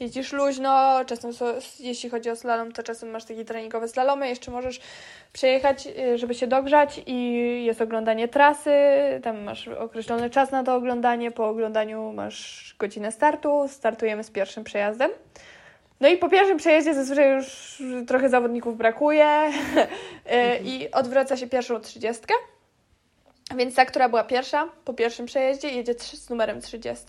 jeździsz 0.00 0.32
luźno. 0.32 1.04
Czasem, 1.06 1.32
so, 1.32 1.54
jeśli 1.80 2.10
chodzi 2.10 2.30
o 2.30 2.36
slalom, 2.36 2.72
to 2.72 2.82
czasem 2.82 3.10
masz 3.10 3.24
takie 3.24 3.44
treningowe 3.44 3.88
slalomy. 3.88 4.28
Jeszcze 4.28 4.50
możesz 4.50 4.80
przejechać, 5.32 5.86
e, 5.86 6.18
żeby 6.18 6.34
się 6.34 6.46
dogrzać 6.46 7.00
i 7.06 7.64
jest 7.64 7.80
oglądanie 7.82 8.28
trasy. 8.28 8.70
Tam 9.22 9.42
masz 9.42 9.68
określony 9.68 10.30
czas 10.30 10.50
na 10.50 10.64
to 10.64 10.74
oglądanie. 10.74 11.30
Po 11.30 11.48
oglądaniu 11.48 12.12
masz 12.12 12.74
godzinę 12.78 13.12
startu. 13.12 13.66
Startujemy 13.68 14.24
z 14.24 14.30
pierwszym 14.30 14.64
przejazdem. 14.64 15.10
No 16.00 16.08
i 16.08 16.16
po 16.16 16.28
pierwszym 16.28 16.58
przejeździe 16.58 16.94
zazwyczaj 16.94 17.30
już 17.34 17.78
trochę 18.06 18.28
zawodników 18.28 18.76
brakuje 18.76 19.26
e, 20.26 20.58
i 20.58 20.90
odwraca 20.90 21.36
się 21.36 21.46
pierwszą 21.48 21.80
trzydziestkę. 21.80 22.34
Więc 23.56 23.74
ta, 23.74 23.86
która 23.86 24.08
była 24.08 24.24
pierwsza 24.24 24.68
po 24.84 24.94
pierwszym 24.94 25.26
przejeździe, 25.26 25.68
jedzie 25.68 25.94
z 25.98 26.30
numerem 26.30 26.60
30. 26.60 27.04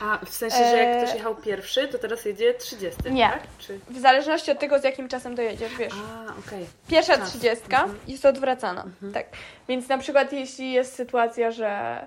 A 0.00 0.18
w 0.24 0.28
sensie, 0.34 0.56
że 0.56 0.76
jak 0.76 0.96
E, 0.96 1.02
ktoś 1.02 1.14
jechał 1.14 1.36
pierwszy, 1.36 1.88
to 1.88 1.98
teraz 1.98 2.24
jedzie 2.24 2.54
30, 2.54 3.12
Nie. 3.12 3.28
tak? 3.28 3.42
Czy... 3.58 3.78
W 3.90 3.98
zależności 3.98 4.50
od 4.50 4.58
tego, 4.58 4.78
z 4.78 4.84
jakim 4.84 5.08
czasem 5.08 5.34
dojedziesz, 5.34 5.76
wiesz. 5.76 5.92
A, 5.92 6.38
okej. 6.46 6.66
Pierwsza 6.88 7.16
czas. 7.16 7.30
trzydziestka 7.30 7.76
Mhm. 7.82 7.98
jest 8.08 8.26
odwracana. 8.26 8.82
Mhm. 8.82 9.12
Tak. 9.12 9.26
Więc 9.68 9.88
na 9.88 9.98
przykład 9.98 10.32
jeśli 10.32 10.72
jest 10.72 10.94
sytuacja, 10.94 11.50
że 11.50 11.98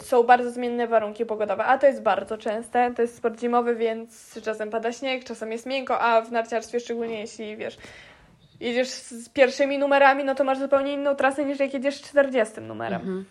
są 0.00 0.22
bardzo 0.22 0.50
zmienne 0.50 0.86
warunki 0.86 1.26
pogodowe, 1.26 1.64
a 1.64 1.78
to 1.78 1.86
jest 1.86 2.02
bardzo 2.02 2.38
częste, 2.38 2.92
to 2.96 3.02
jest 3.02 3.16
sport 3.16 3.40
zimowy, 3.40 3.76
więc 3.76 4.38
czasem 4.44 4.70
pada 4.70 4.92
śnieg, 4.92 5.24
czasem 5.24 5.52
jest 5.52 5.66
miękko, 5.66 6.00
a 6.00 6.20
w 6.22 6.32
narciarstwie 6.32 6.80
szczególnie 6.80 7.20
jeśli 7.20 7.56
wiesz, 7.56 7.76
jedziesz 8.60 8.88
z 8.88 9.28
pierwszymi 9.28 9.78
numerami, 9.78 10.24
no 10.24 10.34
to 10.34 10.44
masz 10.44 10.58
zupełnie 10.58 10.92
inną 10.92 11.14
trasę 11.16 11.44
niż 11.44 11.60
jak 11.60 11.74
jedziesz 11.74 11.94
z 11.96 12.02
40 12.02 12.60
numerem. 12.60 13.00
Mhm. 13.00 13.24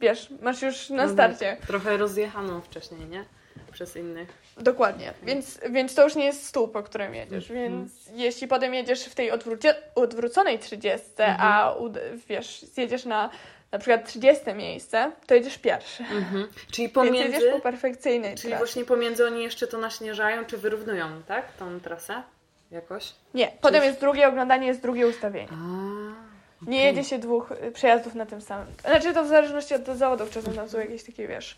Wiesz, 0.00 0.28
masz 0.42 0.62
już 0.62 0.90
na 0.90 1.06
No 1.06 1.12
starcie. 1.12 1.56
tak, 1.60 1.66
Trochę 1.66 1.96
rozjechaną 1.96 2.60
wcześniej, 2.60 3.00
nie? 3.08 3.24
Przez 3.72 3.96
innych. 3.96 4.28
Dokładnie, 4.56 5.12
więc, 5.22 5.60
więc 5.70 5.94
to 5.94 6.04
już 6.04 6.14
nie 6.14 6.24
jest 6.24 6.46
stół, 6.46 6.68
po 6.68 6.82
którym 6.82 7.14
jedziesz, 7.14 7.50
Mhm. 7.50 7.70
więc 7.72 7.92
jeśli 8.14 8.48
potem 8.48 8.74
jedziesz 8.74 9.04
w 9.04 9.14
tej 9.14 9.30
odwrócie, 9.30 9.74
odwróconej 9.94 10.58
30, 10.58 11.06
Mhm. 11.22 11.38
a 11.40 11.72
ud- 11.74 11.98
wiesz, 12.28 12.62
zjedziesz 12.62 13.04
na 13.04 13.30
na 13.72 13.78
przykład 13.78 14.06
30 14.08 14.54
miejsce, 14.54 15.12
to 15.26 15.34
jedziesz 15.34 15.58
pierwszy. 15.58 16.02
Mhm. 16.02 16.48
Czyli 16.72 16.88
Więc 16.88 16.94
pomiędzy... 16.94 17.18
jedziesz 17.36 17.52
po 17.52 17.60
perfekcyjnej 17.60 18.34
Czyli 18.36 18.48
trasie. 18.48 18.64
właśnie 18.64 18.84
pomiędzy 18.84 19.26
oni 19.26 19.42
jeszcze 19.42 19.66
to 19.66 19.78
naśnieżają, 19.78 20.44
czy 20.44 20.58
wyrównują, 20.58 21.06
tak? 21.28 21.52
Tą 21.52 21.80
trasę 21.80 22.22
jakoś? 22.70 23.12
Nie, 23.34 23.52
potem 23.60 23.84
jest 23.84 24.00
drugie 24.00 24.28
oglądanie, 24.28 24.66
jest 24.66 24.80
drugie 24.82 25.06
ustawienie. 25.06 25.48
A, 25.52 26.66
Nie 26.70 26.84
jedzie 26.84 27.04
się 27.04 27.18
dwóch 27.18 27.52
y, 27.68 27.72
przejazdów 27.72 28.14
na 28.14 28.26
tym 28.26 28.40
samym. 28.40 28.66
Znaczy 28.80 29.14
to 29.14 29.24
w 29.24 29.28
zależności 29.28 29.74
od 29.74 29.84
zawodów, 29.86 30.30
czasem 30.30 30.54
tam 30.54 30.68
są 30.68 30.78
jakieś 30.78 31.04
takie, 31.04 31.28
wiesz, 31.28 31.56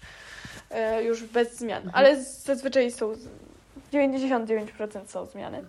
y, 0.99 1.03
już 1.03 1.23
bez 1.25 1.57
zmian, 1.57 1.83
Mhm. 1.83 1.95
ale 1.95 2.23
zazwyczaj 2.23 2.91
są, 2.91 3.15
z- 3.15 3.29
99% 3.93 5.11
są 5.11 5.27
zmiany. 5.27 5.65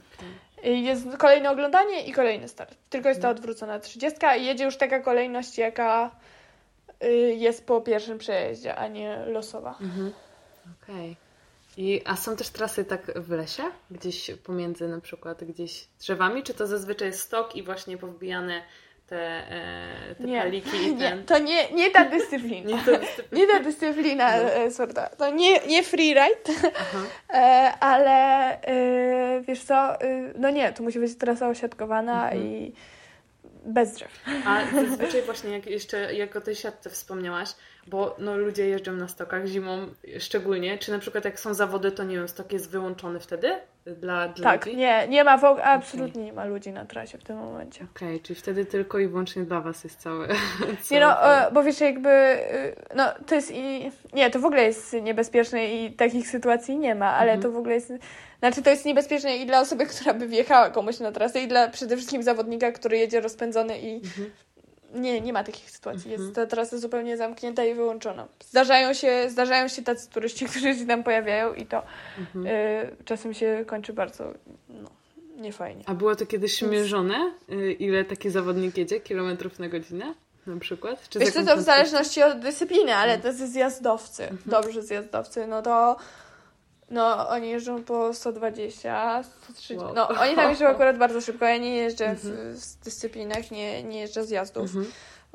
Y, 0.66 0.70
Jest 0.70 1.18
kolejne 1.18 1.52
oglądanie 1.52 2.02
i 2.06 2.14
kolejny 2.14 2.48
start. 2.48 2.76
Tylko 2.89 3.10
jest 3.10 3.22
ta 3.22 3.28
Mhm. 3.28 3.38
odwrócona 3.38 3.80
30 3.80 4.20
i 4.39 4.46
jedzie 4.46 4.64
już 4.64 4.78
taka 4.78 5.00
kolejność, 5.00 5.58
jaka 5.58 6.12
jest 7.38 7.66
po 7.68 7.82
pierwszym 7.82 8.18
przejeździe, 8.18 8.76
a 8.76 8.88
nie 8.88 9.18
losowa. 9.26 9.76
Mhm. 9.82 10.14
Okej. 10.84 11.16
I 11.78 12.02
A 12.06 12.16
są 12.16 12.36
też 12.36 12.50
trasy 12.50 12.86
tak 12.86 13.20
w 13.20 13.32
lesie? 13.32 13.64
Gdzieś 13.91 14.32
pomiędzy 14.43 14.88
na 14.88 15.02
przykład 15.02 15.43
gdzieś 15.43 15.88
drzewami? 16.00 16.43
Czy 16.43 16.54
to 16.54 16.68
zazwyczaj 16.68 17.08
jest 17.08 17.20
stok 17.22 17.56
i 17.56 17.64
właśnie 17.64 17.98
powbijane 17.98 18.62
te, 19.08 19.52
e, 19.52 20.16
te 20.18 20.24
Nie. 20.24 20.41
paliki 20.41 20.78
i 20.78 20.96
Nie, 20.96 21.10
ten... 21.10 21.26
to 21.26 21.39
nie, 21.39 21.72
nie 21.72 21.91
ta 21.91 22.06
dyscyplina. 22.06 22.70
Nie, 22.78 22.84
to 22.84 22.91
jest... 22.91 23.24
Nie 23.32 23.48
ta 23.48 23.60
dyscyplina 23.70 24.38
No. 24.38 24.43
e, 24.54 24.72
sorta. 24.72 25.10
To 25.10 25.30
nie, 25.30 25.60
nie 25.68 25.84
freeride, 25.84 26.52
e, 27.34 27.74
ale 27.80 28.14
e, 28.62 29.41
wiesz 29.41 29.64
co, 29.64 30.02
e, 30.02 30.34
no 30.38 30.50
nie, 30.50 30.74
tu 30.74 30.84
musi 30.84 31.00
być 31.00 31.18
trasa 31.18 31.50
osiadkowana 31.50 32.24
Mhm. 32.32 32.43
i 32.46 32.74
bez 33.66 33.93
drzew. 33.93 34.11
A 34.45 34.61
zazwyczaj 34.76 35.22
właśnie 35.22 35.51
jak 35.51 35.66
jeszcze 35.66 36.13
jak 36.13 36.36
o 36.36 36.41
tej 36.41 36.55
siatce 36.55 36.89
wspomniałaś, 36.89 37.49
bo 37.88 38.16
no, 38.20 38.38
ludzie 38.38 38.68
jeżdżą 38.68 38.92
na 38.92 39.08
stokach 39.08 39.46
zimą 39.46 39.88
szczególnie, 40.20 40.78
czy 40.78 40.92
na 40.92 41.00
przykład 41.00 41.26
jak 41.26 41.40
są 41.40 41.54
zawody, 41.54 41.92
to 41.92 42.04
nie 42.04 42.16
wiem, 42.16 42.28
stok 42.28 42.54
jest 42.54 42.70
wyłączony 42.70 43.20
wtedy? 43.20 43.52
dla, 43.86 44.28
dla 44.28 44.52
tak, 44.52 44.66
ludzi? 44.66 44.78
nie, 44.78 45.08
nie 45.08 45.24
ma 45.24 45.38
w 45.38 45.44
ogóle, 45.44 45.64
absolutnie 45.64 46.26
nie 46.26 46.34
ma 46.34 46.46
ludzi 46.46 46.72
na 46.72 46.86
trasie 46.86 47.18
w 47.18 47.24
tym 47.24 47.38
momencie. 47.38 47.86
Okej, 47.96 48.08
okay, 48.08 48.20
czyli 48.20 48.40
wtedy 48.40 48.66
tylko 48.66 49.00
i 49.00 49.08
wyłącznie 49.08 49.44
dla 49.44 49.62
Was 49.62 49.84
jest 49.84 50.00
całe. 50.00 50.28
nie 50.92 51.00
no, 51.00 51.34
e, 51.34 51.52
bo 51.52 51.64
wiesz, 51.64 51.80
jakby, 51.80 52.10
e, 52.10 52.76
no 52.96 53.04
to 53.26 53.36
jest 53.36 53.52
i, 53.52 53.92
nie, 54.14 54.30
to 54.30 54.40
w 54.40 54.46
ogóle 54.46 54.64
jest 54.64 54.94
niebezpieczne 54.94 55.68
i 55.68 55.92
takich 55.92 56.28
sytuacji 56.28 56.78
nie 56.78 56.96
ma, 56.96 57.14
ale 57.14 57.32
mhm. 57.32 57.42
to 57.42 57.52
w 57.52 57.58
ogóle 57.58 57.76
jest, 57.76 57.94
znaczy 58.40 58.62
to 58.62 58.70
jest 58.70 58.86
niebezpieczne 58.86 59.38
i 59.38 59.46
dla 59.46 59.60
osoby, 59.60 59.86
która 59.86 60.14
by 60.14 60.28
wjechała 60.28 60.70
komuś 60.70 61.00
na 61.00 61.12
trasę 61.12 61.42
i 61.42 61.48
dla 61.48 61.68
przede 61.68 61.96
wszystkim 61.96 62.24
zawodnika, 62.24 62.72
który 62.72 62.98
jedzie 62.98 63.22
rozpędzony 63.22 63.80
i 63.80 63.96
mhm 63.96 64.32
nie, 64.96 65.22
nie 65.22 65.34
ma 65.34 65.43
takich 65.43 65.72
sytuacji. 65.72 66.12
Jest 66.12 66.24
mhm. 66.24 66.36
ta 66.36 66.56
trasa 66.56 66.78
zupełnie 66.78 67.18
zamknięta 67.18 67.66
i 67.66 67.74
wyłączona. 67.74 68.28
Zdarzają 68.50 68.93
się, 68.93 69.26
zdarzają 69.30 69.68
się 69.68 69.84
tacy 69.84 70.10
turyści, 70.10 70.46
którzy 70.50 70.76
się 70.76 70.88
tam 70.88 71.04
pojawiają 71.04 71.54
i 71.54 71.66
to 71.66 71.84
mhm. 72.20 72.48
y, 72.48 72.96
czasem 73.06 73.34
się 73.34 73.64
kończy 73.68 73.93
bardzo 73.93 74.34
no, 74.70 74.89
niefajnie. 75.38 75.84
A 75.88 75.93
było 75.93 76.16
to 76.16 76.26
kiedyś 76.26 76.62
mierzone? 76.62 77.34
Y, 77.50 77.72
ile 77.72 78.06
taki 78.06 78.30
zawodnik 78.30 78.78
jedzie? 78.78 79.00
Kilometrów 79.00 79.60
na 79.60 79.70
godzinę? 79.70 80.14
Na 80.48 80.60
przykład? 80.60 81.10
Czy 81.10 81.20
Wiesz 81.20 81.34
to 81.34 81.58
w 81.58 81.62
zależności 81.62 82.24
od 82.24 82.39
dyscypliny, 82.39 82.96
ale 82.96 83.18
to 83.18 83.28
jest 83.28 83.52
zjazdowcy. 83.54 84.24
Mhm. 84.24 84.41
Dobrze 84.46 84.82
zjazdowcy, 84.82 85.48
no 85.48 85.62
to 85.62 85.98
no, 86.90 87.30
oni 87.30 87.50
jeżdżą 87.50 87.84
po 87.84 88.14
120, 88.14 89.24
130. 89.24 89.78
Wow. 89.78 89.94
No, 89.94 90.08
oni 90.08 90.36
tam 90.36 90.50
jeżdżą 90.50 90.68
akurat 90.76 90.98
bardzo 90.98 91.22
szybko. 91.22 91.46
Ja 91.46 91.58
nie 91.58 91.76
jeżdżę 91.76 92.16
w, 92.16 92.26
mhm. 92.26 92.56
w 92.56 92.84
dyscyplinach, 92.84 93.52
nie, 93.52 93.84
nie 93.84 94.00
jeżdżę 94.00 94.26
zjazdów. 94.26 94.64
Mhm. 94.64 94.86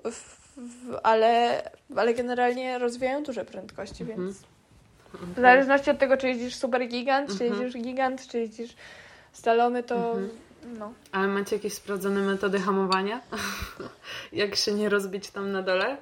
W, 0.04 0.40
w, 0.56 0.98
ale, 1.02 1.62
ale 1.96 2.14
generalnie 2.14 2.78
rozwijają 2.78 3.22
duże 3.22 3.44
prędkości, 3.44 4.02
mhm. 4.02 4.20
więc 4.20 4.42
w 5.36 5.40
zależności 5.40 5.90
od 5.90 5.98
tego, 5.98 6.16
czy 6.16 6.28
jeździsz 6.28 6.56
super 6.56 6.88
gigant, 6.88 7.38
czy 7.38 7.44
jeździsz 7.44 7.82
gigant, 7.82 8.28
czy 8.28 8.38
jeździsz 8.38 8.76
stalomy, 9.32 9.82
to 9.82 10.16
no. 10.78 10.92
Ale 11.12 11.28
macie 11.28 11.56
jakieś 11.56 11.74
sprawdzone 11.74 12.20
metody 12.20 12.60
hamowania? 12.60 13.20
Jak 14.32 14.56
się 14.56 14.72
nie 14.72 14.88
rozbić 14.88 15.30
tam 15.30 15.52
na 15.52 15.62
dole? 15.62 15.96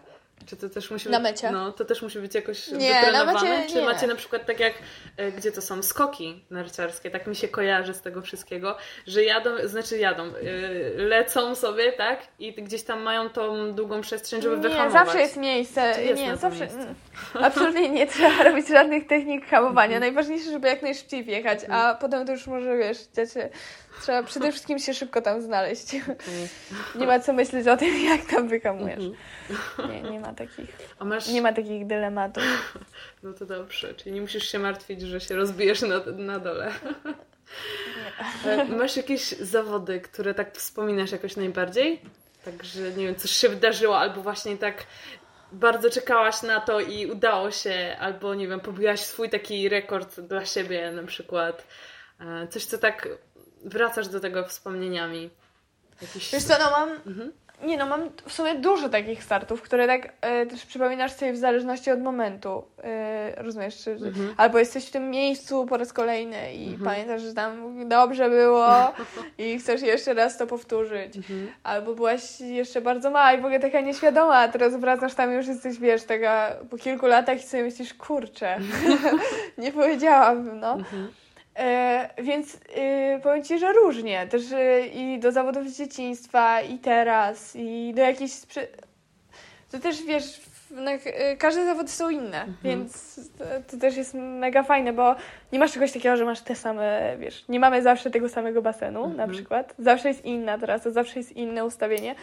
Czy 0.46 0.56
to 0.56 0.68
też 0.68 0.90
musi 0.90 1.08
Na 1.08 1.18
mecie? 1.18 1.50
No, 1.50 1.72
to 1.72 1.84
też 1.84 2.02
musi 2.02 2.18
być 2.18 2.34
jakoś 2.34 2.68
nie, 2.68 3.12
Na 3.12 3.24
mecie, 3.24 3.66
Czy 3.68 3.74
nie. 3.74 3.82
macie 3.82 4.06
na 4.06 4.14
przykład 4.14 4.46
tak 4.46 4.60
jak, 4.60 4.74
e, 5.16 5.32
gdzie 5.32 5.52
to 5.52 5.62
są 5.62 5.82
skoki 5.82 6.44
narciarskie, 6.50 7.10
tak 7.10 7.26
mi 7.26 7.36
się 7.36 7.48
kojarzy 7.48 7.94
z 7.94 8.02
tego 8.02 8.22
wszystkiego, 8.22 8.76
że 9.06 9.24
jadą, 9.24 9.50
znaczy 9.64 9.98
jadą, 9.98 10.22
e, 10.24 10.32
lecą 10.96 11.54
sobie, 11.54 11.92
tak? 11.92 12.20
I 12.38 12.52
gdzieś 12.52 12.82
tam 12.82 13.02
mają 13.02 13.28
tą 13.28 13.72
długą 13.74 14.00
przestrzeń, 14.00 14.42
żeby 14.42 14.56
nie, 14.56 14.62
wyhamować. 14.62 14.92
Zawsze 14.92 15.20
jest 15.20 15.36
miejsce. 15.36 16.02
Jest 16.02 16.22
nie, 16.22 16.36
zawsze. 16.36 16.60
Miejsce? 16.60 16.94
Absolutnie 17.34 17.88
nie 17.88 18.06
trzeba 18.06 18.42
robić 18.50 18.68
żadnych 18.68 19.06
technik 19.06 19.46
hamowania. 19.46 19.96
Mhm. 19.96 20.00
Najważniejsze, 20.00 20.50
żeby 20.50 20.68
jak 20.68 20.82
najszybciej 20.82 21.24
wjechać, 21.24 21.58
a 21.64 21.64
mhm. 21.64 21.96
potem 21.96 22.26
to 22.26 22.32
już 22.32 22.46
może, 22.46 22.76
wiesz, 22.76 22.98
dzieci 23.16 23.38
Trzeba 24.02 24.22
przede 24.22 24.50
wszystkim 24.52 24.78
się 24.78 24.94
szybko 24.94 25.22
tam 25.22 25.42
znaleźć. 25.42 25.94
Okay. 25.94 26.48
Nie 26.94 27.06
ma 27.06 27.20
co 27.20 27.32
myśleć 27.32 27.68
o 27.68 27.76
tym, 27.76 28.04
jak 28.04 28.24
tam 28.24 28.48
wyhamujesz. 28.48 29.04
Mhm. 29.78 29.90
Nie, 29.90 30.10
nie 30.10 30.20
ma 30.20 30.34
takich, 30.34 30.68
masz... 31.00 31.28
nie 31.28 31.42
ma 31.42 31.52
takich 31.52 31.86
dylematów. 31.86 32.42
No 33.22 33.32
to 33.32 33.46
dobrze, 33.46 33.94
czyli 33.94 34.12
nie 34.12 34.20
musisz 34.20 34.52
się 34.52 34.58
martwić, 34.58 35.00
że 35.00 35.20
się 35.20 35.36
rozbijesz 35.36 35.82
na, 35.82 36.00
na 36.16 36.38
dole. 36.38 36.72
Nie. 38.44 38.64
Masz 38.78 38.96
jakieś 38.96 39.22
zawody, 39.28 40.00
które 40.00 40.34
tak 40.34 40.56
wspominasz 40.56 41.12
jakoś 41.12 41.36
najbardziej? 41.36 42.00
Także 42.44 42.80
nie 42.96 43.06
wiem, 43.06 43.16
coś 43.16 43.30
się 43.30 43.48
wydarzyło, 43.48 43.98
albo 43.98 44.22
właśnie 44.22 44.56
tak 44.56 44.86
bardzo 45.52 45.90
czekałaś 45.90 46.42
na 46.42 46.60
to 46.60 46.80
i 46.80 47.06
udało 47.06 47.50
się, 47.50 47.96
albo 48.00 48.34
nie 48.34 48.48
wiem, 48.48 48.60
pobiłaś 48.60 49.00
swój 49.00 49.30
taki 49.30 49.68
rekord 49.68 50.20
dla 50.20 50.46
siebie 50.46 50.92
na 50.92 51.02
przykład. 51.02 51.66
E, 52.20 52.48
coś, 52.48 52.64
co 52.64 52.78
tak 52.78 53.08
wracasz 53.64 54.08
do 54.08 54.20
tego 54.20 54.44
wspomnieniami. 54.44 55.30
Jakiś... 56.02 56.32
Wiesz 56.32 56.44
co, 56.44 56.54
no 56.58 56.70
mam... 56.70 56.90
Mhm. 56.90 57.32
Nie 57.62 57.78
no, 57.78 57.86
mam 57.86 58.00
w 58.26 58.32
sumie 58.32 58.54
dużo 58.54 58.88
takich 58.88 59.24
startów, 59.24 59.62
które 59.62 59.86
tak 59.86 60.12
e, 60.20 60.46
też 60.46 60.66
przypominasz 60.66 61.12
sobie 61.12 61.32
w 61.32 61.36
zależności 61.36 61.90
od 61.90 62.00
momentu. 62.00 62.64
E, 62.84 63.42
rozumiesz? 63.42 63.84
Czy, 63.84 63.90
mhm. 63.90 64.34
Albo 64.36 64.58
jesteś 64.58 64.86
w 64.86 64.90
tym 64.90 65.10
miejscu 65.10 65.66
po 65.66 65.76
raz 65.76 65.92
kolejny 65.92 66.54
i 66.54 66.68
mhm. 66.68 66.84
pamiętasz, 66.84 67.22
że 67.22 67.34
tam 67.34 67.88
dobrze 67.88 68.30
było 68.30 68.68
i 69.38 69.58
chcesz 69.58 69.82
jeszcze 69.82 70.14
raz 70.14 70.38
to 70.38 70.46
powtórzyć. 70.46 71.16
Mhm. 71.16 71.48
Albo 71.62 71.94
byłaś 71.94 72.40
jeszcze 72.40 72.80
bardzo 72.80 73.10
mała 73.10 73.32
i 73.32 73.36
w 73.36 73.44
ogóle 73.44 73.60
taka 73.60 73.80
nieświadoma, 73.80 74.36
a 74.36 74.48
teraz 74.48 74.76
wracasz 74.76 75.14
tam 75.14 75.32
już 75.32 75.46
jesteś, 75.46 75.78
wiesz, 75.78 76.02
taka 76.02 76.56
po 76.70 76.76
kilku 76.76 77.06
latach 77.06 77.38
i 77.38 77.46
sobie 77.46 77.62
myślisz, 77.62 77.94
kurczę, 77.94 78.58
nie 79.58 79.72
powiedziałabym, 79.72 80.60
no. 80.60 80.78
E, 81.58 82.10
więc 82.22 82.54
y, 82.54 82.58
powiem 83.22 83.44
Ci, 83.44 83.58
że 83.58 83.72
różnie. 83.72 84.26
Też 84.26 84.52
y, 84.52 84.86
i 84.94 85.18
do 85.18 85.32
zawodów 85.32 85.68
z 85.68 85.78
dzieciństwa, 85.78 86.60
i 86.60 86.78
teraz, 86.78 87.56
i 87.56 87.92
do 87.96 88.02
jakichś. 88.02 88.32
Sprzy... 88.32 88.68
To 89.70 89.78
też 89.78 90.02
wiesz, 90.02 90.40
no, 90.70 90.90
każde 91.38 91.64
zawody 91.64 91.88
są 91.88 92.10
inne, 92.10 92.40
mhm. 92.42 92.56
więc 92.62 93.14
to, 93.38 93.44
to, 93.70 93.76
też 93.76 93.96
jest 93.96 94.14
mega 94.14 94.62
fajne, 94.62 94.92
bo 94.92 95.14
nie 95.52 95.58
masz 95.58 95.72
czegoś 95.72 95.92
takiego, 95.92 96.16
że 96.16 96.24
masz 96.24 96.40
te 96.40 96.54
same, 96.54 97.16
wiesz, 97.18 97.48
nie 97.48 97.60
mamy 97.60 97.82
zawsze 97.82 98.10
tego 98.10 98.28
samego 98.28 98.62
basenu 98.62 99.04
mhm. 99.04 99.16
na 99.16 99.34
przykład. 99.34 99.74
Zawsze 99.78 100.08
jest 100.08 100.24
inna 100.24 100.58
teraz, 100.58 100.82
to 100.82 100.90
zawsze 100.90 101.18
jest 101.18 101.32
inne 101.32 101.64
ustawienie, 101.64 102.14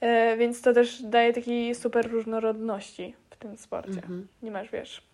e, 0.00 0.36
więc 0.36 0.62
to 0.62 0.72
też 0.72 1.02
daje 1.02 1.32
takiej 1.32 1.74
super 1.74 2.10
różnorodności 2.10 3.14
w 3.30 3.36
tym 3.36 3.56
sporcie. 3.56 3.90
Mhm. 3.90 4.28
Nie 4.42 4.50
masz, 4.50 4.70
wiesz 4.70 5.07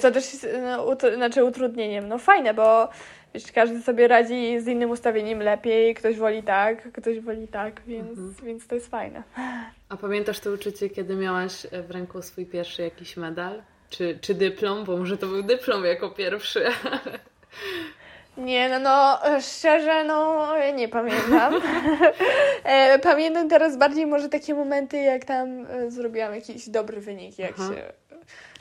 co 0.00 0.10
też 0.10 0.32
jest 0.32 0.48
no, 0.62 0.84
ut 0.84 1.02
znaczy 1.14 1.44
utrudnieniem. 1.44 2.08
No 2.08 2.18
fajne, 2.18 2.54
bo 2.54 2.88
wiesz, 3.34 3.52
każdy 3.52 3.82
sobie 3.82 4.08
radzi 4.08 4.60
z 4.60 4.66
innym 4.66 4.90
ustawieniem 4.90 5.42
lepiej, 5.42 5.94
ktoś 5.94 6.16
woli 6.16 6.42
tak, 6.42 6.92
ktoś 6.92 7.20
woli 7.20 7.48
tak, 7.48 7.82
więc, 7.86 8.08
mhm. 8.18 8.34
więc 8.42 8.66
to 8.66 8.74
jest 8.74 8.90
fajne. 8.90 9.22
A 9.88 9.96
pamiętasz 9.96 10.40
to 10.40 10.50
uczucie, 10.50 10.90
kiedy 10.90 11.16
miałaś 11.16 11.66
w 11.88 11.90
ręku 11.90 12.22
swój 12.22 12.46
pierwszy 12.46 12.82
jakiś 12.82 13.16
medal? 13.16 13.62
Czy, 13.90 14.18
czy 14.20 14.34
dyplom? 14.34 14.84
Bo 14.84 14.96
może 14.96 15.16
to 15.16 15.26
był 15.26 15.42
dyplom 15.42 15.84
jako 15.84 16.10
pierwszy. 16.10 16.64
Nie, 18.36 18.68
no, 18.68 18.78
no 18.78 19.18
szczerze, 19.40 20.04
no 20.04 20.48
nie 20.74 20.88
pamiętam. 20.88 21.54
E, 22.64 22.98
pamiętam 22.98 23.48
teraz 23.48 23.76
bardziej 23.76 24.06
może 24.06 24.28
takie 24.28 24.54
momenty, 24.54 24.96
jak 24.96 25.24
tam 25.24 25.66
e, 25.66 25.90
zrobiłam 25.90 26.34
jakiś 26.34 26.68
dobry 26.68 27.00
wynik, 27.00 27.38
jak 27.38 27.52
Aha. 27.58 27.74
się 27.74 27.92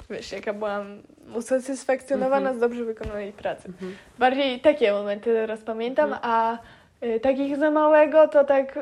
wiesz, 0.10 0.32
jaka 0.32 0.54
byłam 0.54 1.02
usatysfakcjonowana 1.36 2.50
mm 2.50 2.54
-hmm. 2.54 2.58
z 2.58 2.62
dobrze 2.62 2.84
wykonanej 2.84 3.34
pracy. 3.34 3.68
Mm 3.68 3.78
-hmm. 3.80 4.20
Bardziej 4.20 4.60
takie 4.60 4.92
momenty 4.92 5.34
teraz 5.34 5.62
pamiętam, 5.62 6.08
mm 6.08 6.20
a 6.22 6.58
y, 7.04 7.20
takich 7.20 7.58
za 7.58 7.72
małego 7.72 8.28
to 8.28 8.44
tak, 8.44 8.80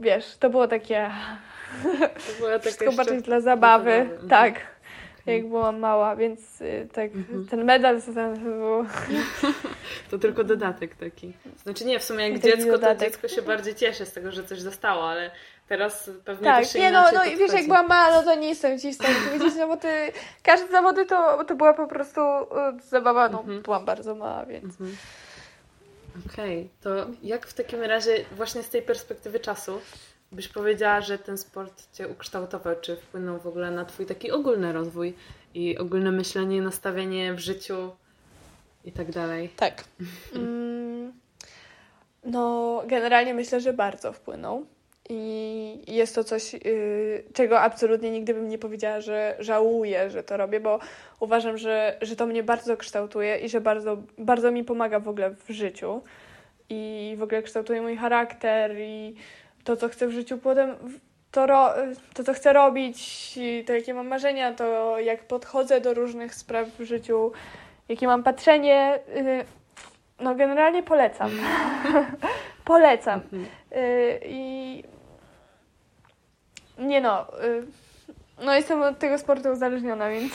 wiesz, 0.00 0.36
to 0.36 0.50
było 0.50 0.68
takie... 0.68 1.10
To 2.02 2.38
była 2.38 2.58
Wszystko 2.58 2.92
bardziej 2.92 3.22
dla 3.22 3.40
zabawy, 3.40 3.92
mhm. 3.92 4.28
tak. 4.28 4.71
Jak 5.26 5.48
byłam 5.48 5.78
mała, 5.78 6.16
więc 6.16 6.60
y, 6.60 6.88
tak 6.92 7.14
mhm. 7.14 7.46
ten 7.46 7.64
medal 7.64 8.02
to 8.02 8.12
tam 8.12 8.34
było... 8.34 8.84
To 10.10 10.18
tylko 10.18 10.44
dodatek 10.44 10.94
taki. 10.94 11.32
Znaczy 11.62 11.84
nie, 11.84 11.98
w 11.98 12.04
sumie 12.04 12.28
jak 12.28 12.38
dziecko, 12.38 12.72
dodatek. 12.72 12.98
to 12.98 13.04
dziecko 13.04 13.28
się 13.28 13.42
bardziej 13.42 13.74
cieszy 13.74 14.06
z 14.06 14.12
tego, 14.12 14.32
że 14.32 14.44
coś 14.44 14.60
zostało, 14.60 15.10
ale 15.10 15.30
Teraz 15.72 16.10
pewnie 16.24 16.44
tak, 16.44 16.64
też 16.64 16.74
nie, 16.74 16.90
no, 16.90 17.04
no 17.14 17.24
i 17.24 17.36
wiesz, 17.36 17.52
jak 17.52 17.66
byłam 17.66 17.88
mała, 17.88 18.10
no 18.10 18.22
to 18.22 18.34
nie 18.34 18.48
jestem 18.48 18.78
ci 18.78 18.92
w 18.92 18.94
stanie 18.94 19.14
powiedzieć, 19.26 19.54
no 19.58 19.68
bo 19.68 19.76
ty, 19.76 20.12
każde 20.42 20.68
zawody 20.68 21.06
to, 21.06 21.44
to 21.44 21.54
była 21.54 21.74
po 21.74 21.86
prostu 21.86 22.20
uh, 22.20 22.82
zabawa, 22.82 23.28
no 23.28 23.40
mhm. 23.40 23.62
byłam 23.62 23.84
bardzo 23.84 24.14
mała, 24.14 24.46
więc... 24.46 24.64
Mhm. 24.64 24.96
Okej, 26.32 26.58
okay. 26.58 26.68
to 26.80 27.10
jak 27.22 27.46
w 27.46 27.54
takim 27.54 27.82
razie 27.82 28.24
właśnie 28.32 28.62
z 28.62 28.68
tej 28.68 28.82
perspektywy 28.82 29.40
czasu 29.40 29.80
byś 30.32 30.48
powiedziała, 30.48 31.00
że 31.00 31.18
ten 31.18 31.38
sport 31.38 31.92
Cię 31.92 32.08
ukształtował, 32.08 32.74
czy 32.80 32.96
wpłynął 32.96 33.38
w 33.38 33.46
ogóle 33.46 33.70
na 33.70 33.84
Twój 33.84 34.06
taki 34.06 34.30
ogólny 34.30 34.72
rozwój 34.72 35.14
i 35.54 35.78
ogólne 35.78 36.12
myślenie, 36.12 36.62
nastawienie 36.62 37.34
w 37.34 37.38
życiu 37.38 37.90
i 38.84 38.92
tak 38.92 39.10
dalej? 39.10 39.50
Tak. 39.56 39.84
Mm, 40.34 41.12
no, 42.24 42.82
generalnie 42.86 43.34
myślę, 43.34 43.60
że 43.60 43.72
bardzo 43.72 44.12
wpłynął. 44.12 44.66
I 45.08 45.94
jest 45.94 46.14
to 46.14 46.24
coś, 46.24 46.52
yy, 46.52 47.24
czego 47.32 47.60
absolutnie 47.60 48.10
nigdy 48.10 48.34
bym 48.34 48.48
nie 48.48 48.58
powiedziała, 48.58 49.00
że 49.00 49.36
żałuję, 49.38 50.10
że 50.10 50.22
to 50.22 50.36
robię, 50.36 50.60
bo 50.60 50.78
uważam, 51.20 51.58
że, 51.58 51.98
że 52.02 52.16
to 52.16 52.26
mnie 52.26 52.42
bardzo 52.42 52.76
kształtuje 52.76 53.38
i 53.38 53.48
że 53.48 53.60
bardzo, 53.60 53.96
bardzo 54.18 54.50
mi 54.50 54.64
pomaga 54.64 55.00
w 55.00 55.08
ogóle 55.08 55.30
w 55.30 55.50
życiu. 55.50 56.02
I 56.68 57.14
w 57.18 57.22
ogóle 57.22 57.42
kształtuje 57.42 57.82
mój 57.82 57.96
charakter 57.96 58.76
i 58.78 59.14
to, 59.64 59.76
co 59.76 59.88
chcę 59.88 60.06
w 60.06 60.10
życiu 60.10 60.38
potem, 60.38 60.76
to, 61.30 61.46
ro, 61.46 61.70
to 62.14 62.24
co 62.24 62.34
chcę 62.34 62.52
robić, 62.52 63.38
to 63.66 63.72
jakie 63.72 63.94
mam 63.94 64.08
marzenia, 64.08 64.54
to 64.54 64.98
jak 64.98 65.24
podchodzę 65.24 65.80
do 65.80 65.94
różnych 65.94 66.34
spraw 66.34 66.68
w 66.68 66.84
życiu, 66.84 67.32
jakie 67.88 68.06
mam 68.06 68.22
patrzenie. 68.22 68.98
Yy, 69.14 69.44
no, 70.20 70.34
generalnie 70.34 70.82
polecam. 70.82 71.30
polecam. 72.64 73.20
Mhm. 73.20 73.46
Yy, 73.70 74.20
I 74.24 74.82
nie 76.78 77.00
no. 77.00 77.42
Y, 77.44 77.66
no 78.44 78.54
jestem 78.54 78.82
od 78.82 78.98
tego 78.98 79.18
sportu 79.18 79.48
uzależniona, 79.48 80.10
więc 80.10 80.32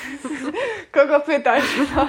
kogo 0.92 1.20
pytać? 1.20 1.64
No. 1.96 2.04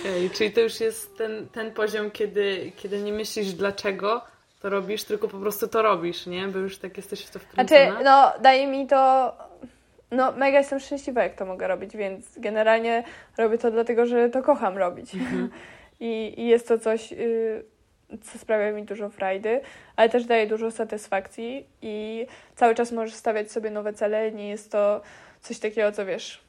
Okay, 0.00 0.30
czyli 0.32 0.52
to 0.52 0.60
już 0.60 0.80
jest 0.80 1.18
ten, 1.18 1.48
ten 1.48 1.72
poziom, 1.72 2.10
kiedy, 2.10 2.72
kiedy 2.76 3.02
nie 3.02 3.12
myślisz 3.12 3.52
dlaczego 3.52 4.22
to 4.64 4.70
robisz, 4.70 5.04
tylko 5.04 5.28
po 5.28 5.38
prostu 5.38 5.68
to 5.68 5.82
robisz, 5.82 6.26
nie? 6.26 6.48
Bo 6.48 6.58
już 6.58 6.78
tak 6.78 6.96
jesteś 6.96 7.24
w 7.24 7.30
to 7.30 7.38
wkręcona. 7.38 7.86
Znaczy, 7.86 8.04
no 8.04 8.32
daje 8.40 8.66
mi 8.66 8.86
to... 8.86 9.32
No 10.10 10.32
mega 10.32 10.58
jestem 10.58 10.80
szczęśliwa, 10.80 11.22
jak 11.22 11.34
to 11.34 11.46
mogę 11.46 11.68
robić, 11.68 11.96
więc 11.96 12.38
generalnie 12.38 13.04
robię 13.38 13.58
to 13.58 13.70
dlatego, 13.70 14.06
że 14.06 14.28
to 14.28 14.42
kocham 14.42 14.78
robić. 14.78 15.14
Mhm. 15.14 15.50
I, 16.00 16.34
I, 16.36 16.46
jest 16.46 16.68
to 16.68 16.78
coś, 16.78 17.12
y, 17.12 17.64
co 18.22 18.38
sprawia 18.38 18.72
mi 18.72 18.82
dużo 18.82 19.08
frajdy, 19.08 19.60
ale 19.96 20.08
też 20.08 20.24
daje 20.24 20.46
dużo 20.46 20.70
satysfakcji 20.70 21.66
i 21.82 22.26
cały 22.56 22.74
czas 22.74 22.92
możesz 22.92 23.14
stawiać 23.14 23.52
sobie 23.52 23.70
nowe 23.70 23.92
cele. 23.92 24.32
Nie 24.32 24.48
jest 24.48 24.72
to 24.72 25.00
coś 25.40 25.58
takiego, 25.58 25.92
co 25.92 26.06
wiesz, 26.06 26.40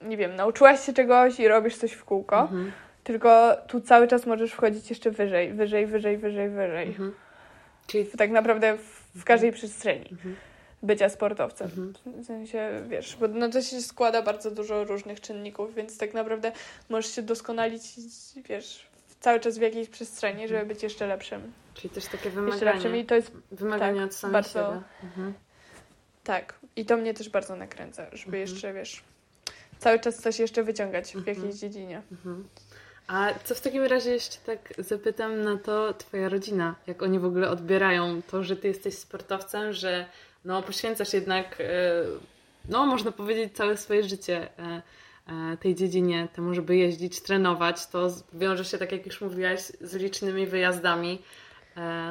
nie 0.00 0.16
wiem, 0.16 0.36
nauczyłaś 0.36 0.86
się 0.86 0.92
czegoś 0.92 1.40
i 1.40 1.48
robisz 1.48 1.76
coś 1.76 1.92
w 1.92 2.04
kółko, 2.04 2.40
mhm. 2.40 2.72
Tylko 3.04 3.56
tu 3.68 3.80
cały 3.80 4.08
czas 4.08 4.26
możesz 4.26 4.52
wchodzić 4.52 4.90
jeszcze 4.90 5.10
wyżej, 5.10 5.52
wyżej, 5.52 5.86
wyżej, 5.86 6.18
wyżej, 6.18 6.50
wyżej. 6.50 6.86
Mhm. 6.88 7.14
Czyli 7.86 8.06
tak 8.06 8.30
naprawdę 8.30 8.78
w, 8.78 9.20
w 9.20 9.24
każdej 9.24 9.52
przestrzeni 9.52 10.08
mhm. 10.12 10.36
bycia 10.82 11.08
sportowcem. 11.08 11.66
Mhm. 11.66 12.22
W 12.22 12.26
sensie, 12.26 12.82
wiesz, 12.88 13.16
bo 13.20 13.28
no 13.28 13.48
to 13.48 13.62
się 13.62 13.82
składa 13.82 14.22
bardzo 14.22 14.50
dużo 14.50 14.84
różnych 14.84 15.20
czynników, 15.20 15.74
więc 15.74 15.98
tak 15.98 16.14
naprawdę 16.14 16.52
możesz 16.88 17.14
się 17.14 17.22
doskonalić, 17.22 17.82
wiesz, 18.48 18.86
cały 19.20 19.40
czas 19.40 19.58
w 19.58 19.60
jakiejś 19.60 19.88
przestrzeni, 19.88 20.48
żeby 20.48 20.60
mhm. 20.60 20.68
być 20.68 20.82
jeszcze 20.82 21.06
lepszym. 21.06 21.52
Czyli 21.74 21.90
też 21.90 22.06
takie 22.06 22.30
wymagania. 22.30 22.54
Jeszcze 22.54 22.64
lepszym 22.64 22.96
i 22.96 23.04
to 23.04 23.14
jest 23.14 23.32
wymagania 23.52 24.00
tak, 24.00 24.10
od 24.10 24.14
samego 24.14 24.32
bardzo, 24.32 24.72
siebie. 24.72 24.82
Mhm. 25.02 25.34
Tak, 26.24 26.54
i 26.76 26.84
to 26.84 26.96
mnie 26.96 27.14
też 27.14 27.28
bardzo 27.28 27.56
nakręca, 27.56 28.02
żeby 28.12 28.36
mhm. 28.36 28.40
jeszcze, 28.40 28.72
wiesz, 28.72 29.02
cały 29.78 29.98
czas 30.00 30.16
coś 30.16 30.38
jeszcze 30.38 30.62
wyciągać 30.62 31.12
w 31.12 31.16
mhm. 31.16 31.36
jakiejś 31.36 31.60
dziedzinie. 31.60 32.02
A 33.06 33.28
co 33.44 33.54
w 33.54 33.60
takim 33.60 33.82
razie 33.82 34.10
jeszcze 34.10 34.38
tak 34.46 34.74
zapytam 34.78 35.42
na 35.42 35.56
to 35.56 35.94
twoja 35.94 36.28
rodzina, 36.28 36.74
jak 36.86 37.02
oni 37.02 37.18
w 37.18 37.24
ogóle 37.24 37.50
odbierają 37.50 38.22
to, 38.30 38.44
że 38.44 38.56
ty 38.56 38.68
jesteś 38.68 38.98
sportowcem, 38.98 39.72
że 39.72 40.06
no 40.44 40.62
poświęcasz 40.62 41.12
jednak, 41.12 41.60
e, 41.60 41.64
no 42.68 42.86
można 42.86 43.12
powiedzieć 43.12 43.56
całe 43.56 43.76
swoje 43.76 44.04
życie 44.04 44.48
e, 44.58 44.82
e, 45.52 45.56
tej 45.56 45.74
dziedzinie, 45.74 46.28
temu, 46.34 46.54
żeby 46.54 46.76
jeździć, 46.76 47.20
trenować, 47.20 47.86
to 47.86 48.10
wiąże 48.32 48.64
się, 48.64 48.78
tak 48.78 48.92
jak 48.92 49.06
już 49.06 49.20
mówiłaś, 49.20 49.60
z 49.80 49.94
licznymi 49.94 50.46
wyjazdami, 50.46 51.22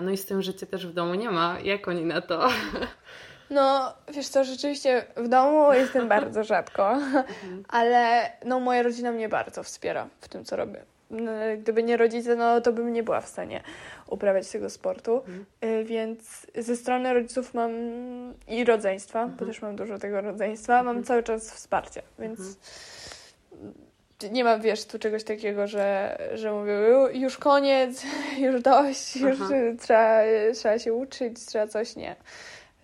no 0.02 0.12
i 0.12 0.18
z 0.18 0.26
tym, 0.26 0.42
że 0.42 0.54
cię 0.54 0.66
też 0.66 0.88
w 0.88 0.94
domu 0.94 1.16
nie 1.16 1.32
ma. 1.32 1.60
Jak 1.60 1.88
oni 1.88 2.06
na 2.06 2.22
to? 2.22 2.50
No, 3.54 3.94
wiesz 4.14 4.28
co, 4.28 4.44
rzeczywiście 4.44 5.06
w 5.16 5.28
domu 5.28 5.74
jestem 5.74 6.08
bardzo 6.08 6.44
rzadko, 6.44 6.92
mhm. 6.92 7.64
ale 7.68 8.32
no 8.46 8.60
moja 8.60 8.84
rodzina 8.84 9.12
mnie 9.12 9.30
bardzo 9.30 9.64
wspiera 9.64 10.08
w 10.22 10.28
tym, 10.28 10.46
co 10.46 10.56
robię. 10.56 10.82
No, 11.10 11.32
gdyby 11.58 11.84
nie 11.84 11.98
rodzice, 11.98 12.36
no 12.36 12.62
to 12.62 12.74
bym 12.74 12.94
nie 12.94 13.04
była 13.04 13.22
w 13.22 13.28
stanie 13.28 13.62
uprawiać 14.08 14.50
tego 14.50 14.70
sportu, 14.70 15.18
mhm. 15.18 15.46
Y, 15.64 15.84
więc 15.84 16.48
ze 16.56 16.76
strony 16.76 17.14
rodziców 17.14 17.54
mam 17.54 17.72
i 18.48 18.64
rodzeństwa, 18.64 19.22
mhm. 19.22 19.40
bo 19.40 19.46
też 19.46 19.62
mam 19.62 19.76
dużo 19.76 19.98
tego 19.98 20.22
rodzeństwa, 20.22 20.74
mam 20.74 20.88
mhm. 20.88 21.04
cały 21.04 21.24
czas 21.24 21.52
wsparcie, 21.52 22.02
więc 22.20 22.40
mhm. 22.40 24.34
nie 24.34 24.44
mam, 24.44 24.62
wiesz, 24.62 24.86
tu 24.86 25.00
czegoś 25.00 25.24
takiego, 25.24 25.68
że, 25.68 26.18
że 26.34 26.52
mówię, 26.52 26.74
już 27.14 27.38
koniec, 27.38 28.04
już 28.46 28.62
dość, 28.62 29.16
już 29.16 29.38
trzeba, 29.80 30.20
trzeba 30.54 30.80
się 30.80 30.94
uczyć, 30.94 31.46
trzeba 31.46 31.68
coś, 31.68 31.96
nie 31.96 32.16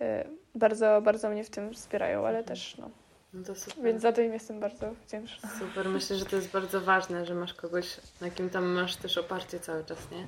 y, 0.00 0.39
bardzo, 0.54 1.00
bardzo 1.02 1.30
mnie 1.30 1.44
w 1.44 1.50
tym 1.50 1.74
wspierają, 1.74 2.26
ale 2.26 2.44
też 2.44 2.76
no. 2.78 2.90
no 3.34 3.44
to 3.44 3.54
super. 3.54 3.84
Więc 3.84 4.02
za 4.02 4.12
to 4.12 4.20
im 4.20 4.32
jestem 4.32 4.60
bardzo 4.60 4.90
wdzięczna. 5.06 5.50
Super, 5.58 5.88
myślę, 5.88 6.16
że 6.16 6.24
to 6.24 6.36
jest 6.36 6.50
bardzo 6.50 6.80
ważne, 6.80 7.26
że 7.26 7.34
masz 7.34 7.54
kogoś, 7.54 7.96
na 8.20 8.30
kim 8.30 8.50
tam 8.50 8.66
masz 8.66 8.96
też 8.96 9.18
oparcie 9.18 9.60
cały 9.60 9.84
czas, 9.84 9.98
nie? 10.10 10.26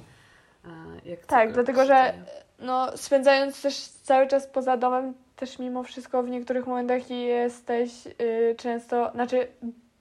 Tak, 1.26 1.52
dlatego 1.52 1.84
że 1.84 2.14
no, 2.58 2.96
spędzając 2.96 3.62
też 3.62 3.78
cały 3.88 4.26
czas 4.26 4.46
poza 4.46 4.76
domem, 4.76 5.14
też 5.36 5.58
mimo 5.58 5.82
wszystko 5.82 6.22
w 6.22 6.28
niektórych 6.28 6.66
momentach 6.66 7.10
jesteś 7.10 8.04
yy, 8.04 8.54
często, 8.58 9.10
znaczy 9.14 9.48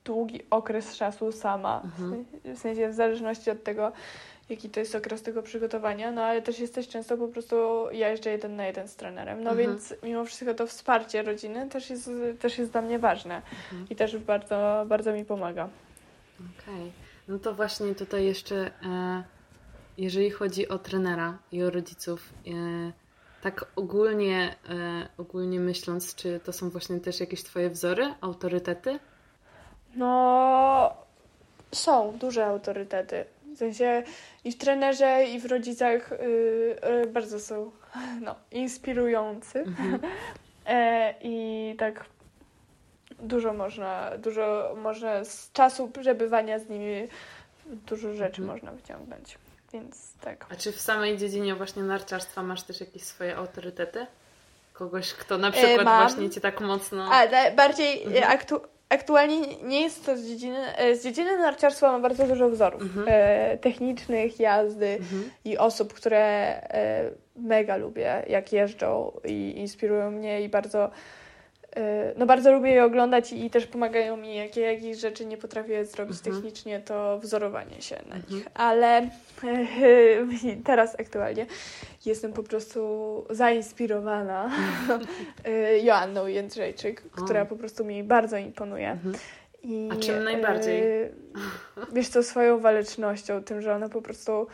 długi 0.06 0.42
okres 0.50 0.98
czasu 0.98 1.32
sama. 1.32 1.82
Mhm. 1.84 2.26
W 2.56 2.60
sensie 2.60 2.90
w 2.90 2.94
zależności 2.94 3.52
od 3.52 3.64
tego, 3.64 3.92
jaki 4.52 4.70
to 4.70 4.80
jest 4.80 4.96
okres 4.96 5.22
tego 5.22 5.44
przygotowania, 5.44 6.12
no 6.12 6.24
ale 6.24 6.42
też 6.42 6.60
jesteś 6.60 6.88
często 6.88 7.18
po 7.18 7.28
prostu, 7.28 7.56
ja 7.92 8.10
jeżdżę 8.10 8.30
jeden 8.30 8.56
na 8.56 8.66
jeden 8.66 8.88
z 8.88 8.96
trenerem, 8.96 9.44
no 9.44 9.50
mhm. 9.50 9.58
więc 9.58 9.94
mimo 10.04 10.26
wszystko 10.26 10.54
to 10.54 10.68
wsparcie 10.68 11.24
rodziny 11.24 11.70
też 11.70 11.90
jest, 11.90 12.10
też 12.40 12.58
jest 12.58 12.72
dla 12.72 12.82
mnie 12.82 13.00
ważne 13.00 13.36
mhm. 13.36 13.90
i 13.90 13.96
też 13.96 14.18
bardzo, 14.18 14.86
bardzo 14.88 15.14
mi 15.14 15.26
pomaga. 15.26 15.70
Okej, 16.40 16.76
okay. 16.76 16.92
no 17.28 17.40
to 17.40 17.54
właśnie 17.54 17.96
tutaj 17.96 18.26
jeszcze, 18.26 18.72
e, 18.84 19.24
jeżeli 19.98 20.32
chodzi 20.32 20.68
o 20.68 20.78
trenera 20.78 21.38
i 21.52 21.64
o 21.64 21.70
rodziców, 21.70 22.30
e, 22.48 22.52
tak 23.42 23.66
ogólnie, 23.76 24.56
e, 24.70 25.08
ogólnie 25.18 25.60
myśląc, 25.60 26.16
czy 26.16 26.40
to 26.40 26.54
są 26.54 26.70
właśnie 26.70 27.00
też 27.00 27.20
jakieś 27.20 27.44
Twoje 27.44 27.70
wzory, 27.70 28.14
autorytety? 28.22 29.00
No, 29.96 30.94
są 31.72 32.18
duże 32.18 32.46
autorytety. 32.46 33.26
W 33.56 33.58
sensie 33.58 34.04
i 34.44 34.52
w 34.52 34.58
trenerze, 34.58 35.26
i 35.26 35.40
w 35.40 35.46
rodzicach 35.46 36.10
yy, 36.84 37.08
bardzo 37.08 37.40
są 37.40 37.72
no, 38.26 38.36
inspirujący. 38.52 39.60
Mhm. 39.60 40.00
e, 40.66 41.14
I 41.22 41.76
tak 41.80 42.06
dużo 43.20 43.54
można, 43.54 44.12
dużo 44.18 44.76
można 44.78 45.24
z 45.24 45.52
czasu 45.52 45.88
przebywania 45.88 46.60
z 46.60 46.70
nimi 46.70 47.08
dużo 47.66 48.14
rzeczy 48.14 48.42
mhm. 48.42 48.48
można 48.48 48.72
wyciągnąć. 48.72 49.38
Więc 49.74 50.14
tak. 50.22 50.46
A 50.50 50.56
czy 50.56 50.72
w 50.72 50.82
samej 50.82 51.18
dziedzinie 51.18 51.56
właśnie 51.56 51.84
narciarstwa 51.84 52.44
masz 52.44 52.64
też 52.64 52.80
jakieś 52.80 53.04
swoje 53.04 53.36
autorytety? 53.36 54.06
Kogoś, 54.74 55.14
kto 55.14 55.38
na 55.38 55.52
przykład 55.52 55.80
e, 55.80 55.84
właśnie 55.84 56.30
cię 56.30 56.42
tak 56.42 56.62
mocno. 56.62 57.10
A 57.12 57.52
bardziej 57.56 58.04
mhm. 58.04 58.32
aktu 58.32 58.62
aktualnie 58.92 59.38
nie 59.64 59.82
jest 59.82 60.06
to 60.06 60.18
z 60.18 60.28
dziedziny, 60.28 60.78
e, 60.78 60.96
z 60.96 61.04
dziedziny 61.04 61.38
narciarstwa 61.38 61.92
mam 61.92 62.02
bardzo 62.02 62.28
dużo 62.28 62.50
wzorów 62.50 62.82
mhm. 62.82 63.08
e, 63.10 63.58
technicznych, 63.58 64.40
jazdy 64.40 64.88
mhm. 64.88 65.32
i 65.46 65.58
osób, 65.58 65.94
które 65.94 66.20
e, 66.20 67.12
mega 67.36 67.76
lubię, 67.76 68.24
jak 68.28 68.54
jeżdżą 68.54 69.12
i 69.26 69.54
inspirują 69.58 70.12
mnie 70.12 70.42
i 70.42 70.50
bardzo 70.50 70.90
no 72.18 72.26
bardzo 72.26 72.52
lubię 72.52 72.72
je 72.72 72.84
oglądać 72.84 73.34
i 73.34 73.50
też 73.50 73.68
pomagają 73.68 74.18
mi, 74.18 74.36
jakie 74.36 74.62
jakieś 74.62 74.98
rzeczy 74.98 75.26
nie 75.26 75.38
potrafię 75.38 75.86
zrobić 75.86 76.18
mhm. 76.18 76.36
technicznie, 76.36 76.80
to 76.80 77.20
wzorowanie 77.20 77.82
się 77.82 77.96
na 77.96 78.16
mhm. 78.16 78.36
nich. 78.36 78.48
Ale 78.54 79.10
teraz 80.66 81.00
aktualnie 81.00 81.46
jestem 82.06 82.34
po 82.34 82.44
prostu 82.44 82.82
zainspirowana 83.30 84.52
y, 85.48 85.80
Joanną 85.84 86.28
Jędrzejczyk, 86.28 87.02
która 87.02 87.46
po 87.46 87.56
prostu 87.56 87.86
mi 87.86 88.04
bardzo 88.04 88.38
imponuje. 88.38 88.92
Mhm. 88.92 89.16
I, 89.64 89.90
A 89.92 89.96
czym 89.96 90.24
najbardziej? 90.24 90.84
Y, 90.84 91.14
wiesz 91.94 92.08
co, 92.08 92.24
swoją 92.24 92.60
walecznością, 92.60 93.44
tym, 93.44 93.62
że 93.62 93.76
ona 93.76 93.90
po 93.90 94.02
prostu 94.02 94.48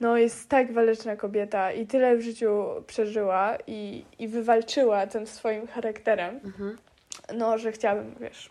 no, 0.00 0.16
jest 0.16 0.48
tak 0.48 0.72
waleczna 0.72 1.16
kobieta 1.16 1.72
i 1.72 1.86
tyle 1.86 2.16
w 2.16 2.20
życiu 2.20 2.64
przeżyła 2.86 3.56
i, 3.66 4.04
i 4.18 4.28
wywalczyła 4.28 5.06
tym 5.06 5.26
swoim 5.26 5.66
charakterem, 5.66 6.40
mhm. 6.44 6.78
no, 7.34 7.58
że 7.58 7.72
chciałabym, 7.72 8.14
wiesz, 8.20 8.50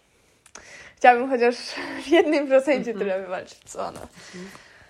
chciałabym 0.96 1.30
chociaż 1.30 1.56
w 2.04 2.08
jednym 2.08 2.48
procencie 2.48 2.92
mhm. 2.92 3.00
tyle 3.00 3.22
wywalczyć, 3.22 3.60
co 3.66 3.80
ona. 3.80 4.02
Mhm. 4.02 4.50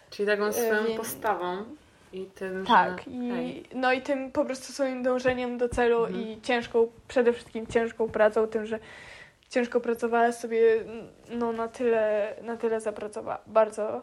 Czyli 0.10 0.28
taką 0.28 0.54
swoją 0.54 0.84
Więc... 0.84 0.98
postawą 0.98 1.66
i 2.14 2.26
tym, 2.26 2.66
tak, 2.66 3.02
że... 3.02 3.12
i, 3.12 3.64
no 3.76 3.94
i 3.94 4.02
tym 4.02 4.32
po 4.32 4.46
prostu 4.46 4.74
swoim 4.74 5.04
dążeniem 5.04 5.58
do 5.58 5.70
celu 5.70 6.06
mhm. 6.06 6.24
i 6.24 6.42
ciężką, 6.42 6.88
przede 7.08 7.34
wszystkim 7.34 7.68
ciężką 7.68 8.10
pracą, 8.10 8.48
tym, 8.48 8.66
że 8.66 8.80
ciężko 9.50 9.80
pracowała 9.80 10.32
sobie, 10.32 10.84
no 11.30 11.52
na 11.52 11.68
tyle, 11.68 12.36
na 12.42 12.58
tyle 12.58 12.82
zapracowała, 12.82 13.38
bardzo, 13.48 14.02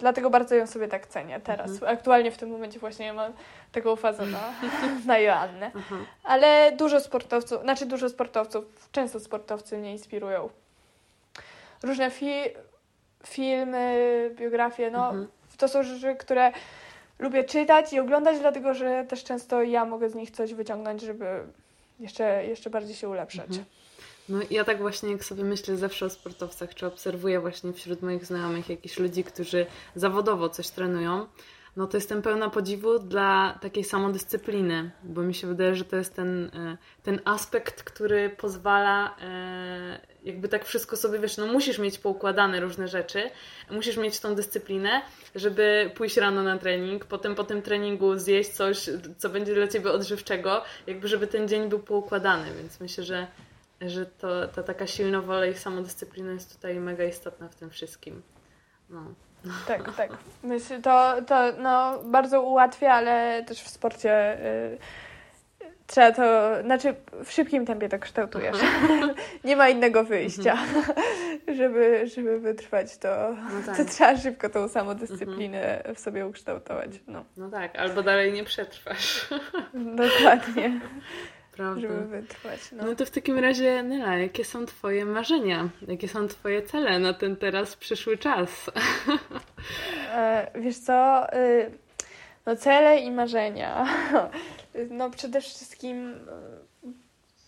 dlatego 0.00 0.30
bardzo 0.30 0.54
ją 0.54 0.66
sobie 0.66 0.88
tak 0.88 1.06
cenię 1.06 1.40
teraz. 1.40 1.70
Mhm. 1.70 1.92
Aktualnie 1.92 2.30
w 2.30 2.38
tym 2.38 2.50
momencie 2.50 2.78
właśnie 2.78 3.12
mam 3.12 3.32
taką 3.72 3.96
fazę 3.96 4.26
na, 4.26 4.52
na 5.06 5.18
Joannę, 5.18 5.66
mhm. 5.66 6.06
ale 6.24 6.72
dużo 6.78 7.00
sportowców, 7.00 7.62
znaczy 7.62 7.86
dużo 7.86 8.08
sportowców, 8.08 8.64
często 8.92 9.20
sportowcy 9.20 9.78
mnie 9.78 9.92
inspirują. 9.92 10.48
Różne 11.82 12.10
fi 12.10 12.32
filmy, 13.26 14.30
biografie, 14.34 14.90
no 14.90 15.04
mhm. 15.04 15.28
to 15.58 15.68
są 15.68 15.82
rzeczy, 15.82 16.16
które 16.16 16.52
lubię 17.18 17.44
czytać 17.44 17.92
i 17.92 18.00
oglądać, 18.00 18.38
dlatego 18.38 18.74
że 18.74 19.04
też 19.08 19.24
często 19.24 19.62
ja 19.62 19.84
mogę 19.84 20.10
z 20.10 20.14
nich 20.14 20.30
coś 20.30 20.54
wyciągnąć, 20.54 21.02
żeby 21.02 21.26
jeszcze, 22.00 22.46
jeszcze 22.46 22.70
bardziej 22.70 22.96
się 22.96 23.08
ulepszać. 23.08 23.48
No 24.28 24.38
ja 24.50 24.64
tak 24.64 24.78
właśnie 24.78 25.12
jak 25.12 25.24
sobie 25.24 25.44
myślę 25.44 25.76
zawsze 25.76 26.06
o 26.06 26.10
sportowcach, 26.10 26.74
czy 26.74 26.86
obserwuję 26.86 27.40
właśnie 27.40 27.72
wśród 27.72 28.02
moich 28.02 28.26
znajomych 28.26 28.68
jakichś 28.68 28.98
ludzi, 28.98 29.24
którzy 29.24 29.66
zawodowo 29.94 30.48
coś 30.48 30.68
trenują, 30.68 31.26
no 31.76 31.86
to 31.86 31.96
jestem 31.96 32.22
pełna 32.22 32.50
podziwu 32.50 32.98
dla 32.98 33.58
takiej 33.60 33.84
samodyscypliny, 33.84 34.90
bo 35.02 35.22
mi 35.22 35.34
się 35.34 35.46
wydaje, 35.46 35.74
że 35.74 35.84
to 35.84 35.96
jest 35.96 36.14
ten, 36.14 36.44
e, 36.44 36.76
ten 37.02 37.20
aspekt, 37.24 37.82
który 37.82 38.30
pozwala 38.30 39.16
e, 39.20 40.00
jakby 40.24 40.48
tak 40.48 40.64
wszystko 40.64 40.96
sobie, 40.96 41.18
wiesz, 41.18 41.36
no 41.36 41.46
musisz 41.46 41.78
mieć 41.78 41.98
poukładane 41.98 42.60
różne 42.60 42.88
rzeczy, 42.88 43.30
musisz 43.70 43.96
mieć 43.96 44.20
tą 44.20 44.34
dyscyplinę, 44.34 45.02
żeby 45.34 45.90
pójść 45.94 46.16
rano 46.16 46.42
na 46.42 46.58
trening, 46.58 47.04
potem 47.04 47.34
po 47.34 47.44
tym 47.44 47.62
treningu 47.62 48.18
zjeść 48.18 48.50
coś, 48.50 48.90
co 49.18 49.28
będzie 49.28 49.54
dla 49.54 49.68
Ciebie 49.68 49.90
odżywczego, 49.92 50.62
jakby 50.86 51.08
żeby 51.08 51.26
ten 51.26 51.48
dzień 51.48 51.68
był 51.68 51.78
poukładany, 51.78 52.54
więc 52.54 52.80
myślę, 52.80 53.04
że, 53.04 53.26
że 53.86 54.06
to, 54.06 54.48
ta 54.48 54.62
taka 54.62 54.86
silna 54.86 55.20
wola 55.20 55.46
i 55.46 55.54
samodyscyplina 55.54 56.32
jest 56.32 56.54
tutaj 56.54 56.80
mega 56.80 57.04
istotna 57.04 57.48
w 57.48 57.54
tym 57.54 57.70
wszystkim. 57.70 58.22
No. 58.90 59.14
Tak, 59.66 59.96
tak. 59.96 60.10
Myślę, 60.42 60.82
to, 60.82 61.14
to 61.26 61.52
no, 61.58 62.02
bardzo 62.04 62.42
ułatwia, 62.42 62.92
ale 62.92 63.44
też 63.46 63.62
w 63.62 63.68
sporcie 63.68 64.38
y, 64.46 64.78
trzeba 65.86 66.12
to, 66.12 66.22
znaczy 66.62 66.94
w 67.24 67.32
szybkim 67.32 67.66
tempie 67.66 67.88
to 67.88 67.98
kształtujesz. 67.98 68.56
Nie 69.44 69.56
ma 69.56 69.68
innego 69.68 70.04
wyjścia. 70.04 70.52
Mhm. 70.52 70.84
żeby, 71.58 72.06
żeby 72.14 72.40
wytrwać, 72.40 72.98
to, 72.98 73.08
no 73.52 73.66
tak. 73.66 73.76
to 73.76 73.84
trzeba 73.84 74.16
szybko 74.16 74.48
tą 74.48 74.68
samodyscyplinę 74.68 75.78
mhm. 75.78 75.94
w 75.94 75.98
sobie 75.98 76.26
ukształtować. 76.26 76.90
No. 77.06 77.24
no 77.36 77.50
tak, 77.50 77.76
albo 77.76 78.02
dalej 78.02 78.32
nie 78.32 78.44
przetrwasz. 78.44 79.28
Dokładnie. 79.74 80.80
Prawda. 81.52 81.80
żeby 81.80 82.06
wytrwać. 82.06 82.72
No. 82.72 82.84
no 82.84 82.94
to 82.94 83.06
w 83.06 83.10
takim 83.10 83.38
razie, 83.38 83.82
Nela, 83.82 84.18
jakie 84.18 84.44
są 84.44 84.66
Twoje 84.66 85.04
marzenia? 85.04 85.68
Jakie 85.88 86.08
są 86.08 86.28
Twoje 86.28 86.62
cele 86.62 86.98
na 86.98 87.14
ten 87.14 87.36
teraz 87.36 87.76
przyszły 87.76 88.18
czas? 88.18 88.70
E, 90.14 90.50
wiesz 90.54 90.78
co? 90.78 91.26
Y, 91.36 91.70
no 92.46 92.56
cele 92.56 93.00
i 93.00 93.10
marzenia. 93.10 93.86
No 94.90 95.10
przede 95.10 95.40
wszystkim 95.40 96.14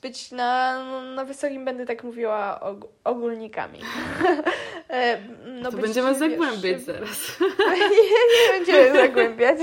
być 0.04 0.32
na, 0.32 0.84
na 1.14 1.24
wysokim, 1.24 1.64
będę 1.64 1.86
tak 1.86 2.04
mówiła, 2.04 2.60
og 2.60 2.88
ogólnikami. 3.04 3.80
E, 4.90 5.18
no 5.62 5.70
to 5.70 5.76
będziemy 5.76 6.14
zagłębiać 6.14 6.62
wiesz, 6.62 6.82
zaraz. 6.82 7.40
nie, 7.80 7.88
nie 8.34 8.58
będziemy 8.58 8.92
zagłębiać. 9.06 9.58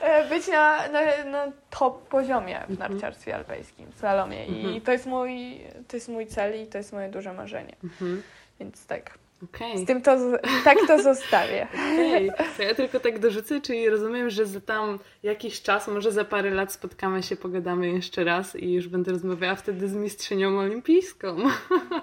E, 0.00 0.28
być 0.28 0.48
na, 0.48 0.88
na, 0.88 1.24
na 1.24 1.52
top 1.70 2.08
poziomie 2.08 2.60
w 2.68 2.70
mhm. 2.70 2.78
narciarstwie 2.78 3.34
alpejskim, 3.34 3.92
w 3.92 3.98
slalomie. 3.98 4.46
I 4.46 4.60
mhm. 4.60 4.80
to 4.80 4.92
jest, 4.92 5.06
mój, 5.06 5.60
to 5.88 5.96
jest 5.96 6.08
mój 6.08 6.26
cel 6.26 6.62
i 6.62 6.66
to 6.66 6.78
jest 6.78 6.92
moje 6.92 7.08
duże 7.08 7.32
marzenie. 7.32 7.76
Mhm. 7.84 8.22
Więc 8.60 8.86
tak. 8.86 9.18
Okay. 9.42 9.78
Z 9.78 9.86
tym 9.86 10.02
to, 10.02 10.16
tak 10.64 10.78
to 10.86 11.02
zostawię. 11.02 11.66
Okay. 11.72 12.46
To 12.56 12.62
ja 12.62 12.74
tylko 12.74 13.00
tak 13.00 13.18
dorzucę, 13.18 13.60
czyli 13.60 13.88
rozumiem, 13.88 14.30
że 14.30 14.46
za 14.46 14.60
tam 14.60 14.98
jakiś 15.22 15.62
czas, 15.62 15.88
może 15.88 16.12
za 16.12 16.24
parę 16.24 16.50
lat 16.50 16.72
spotkamy 16.72 17.22
się, 17.22 17.36
pogadamy 17.36 17.88
jeszcze 17.88 18.24
raz 18.24 18.56
i 18.56 18.72
już 18.72 18.88
będę 18.88 19.12
rozmawiała 19.12 19.54
wtedy 19.54 19.88
z 19.88 19.94
mistrzynią 19.94 20.58
olimpijską. 20.58 21.36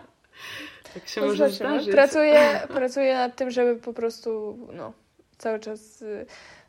tak 0.94 1.08
się 1.08 1.22
no 1.22 1.28
może 1.28 1.50
zdarzyć. 1.50 1.92
Pracuję, 1.92 2.62
pracuję 2.68 3.14
nad 3.16 3.36
tym, 3.36 3.52
żeby 3.52 3.76
po 3.76 3.94
prostu 3.94 4.58
no, 4.74 4.94
cały 5.38 5.60
czas 5.60 6.02
y, 6.02 6.26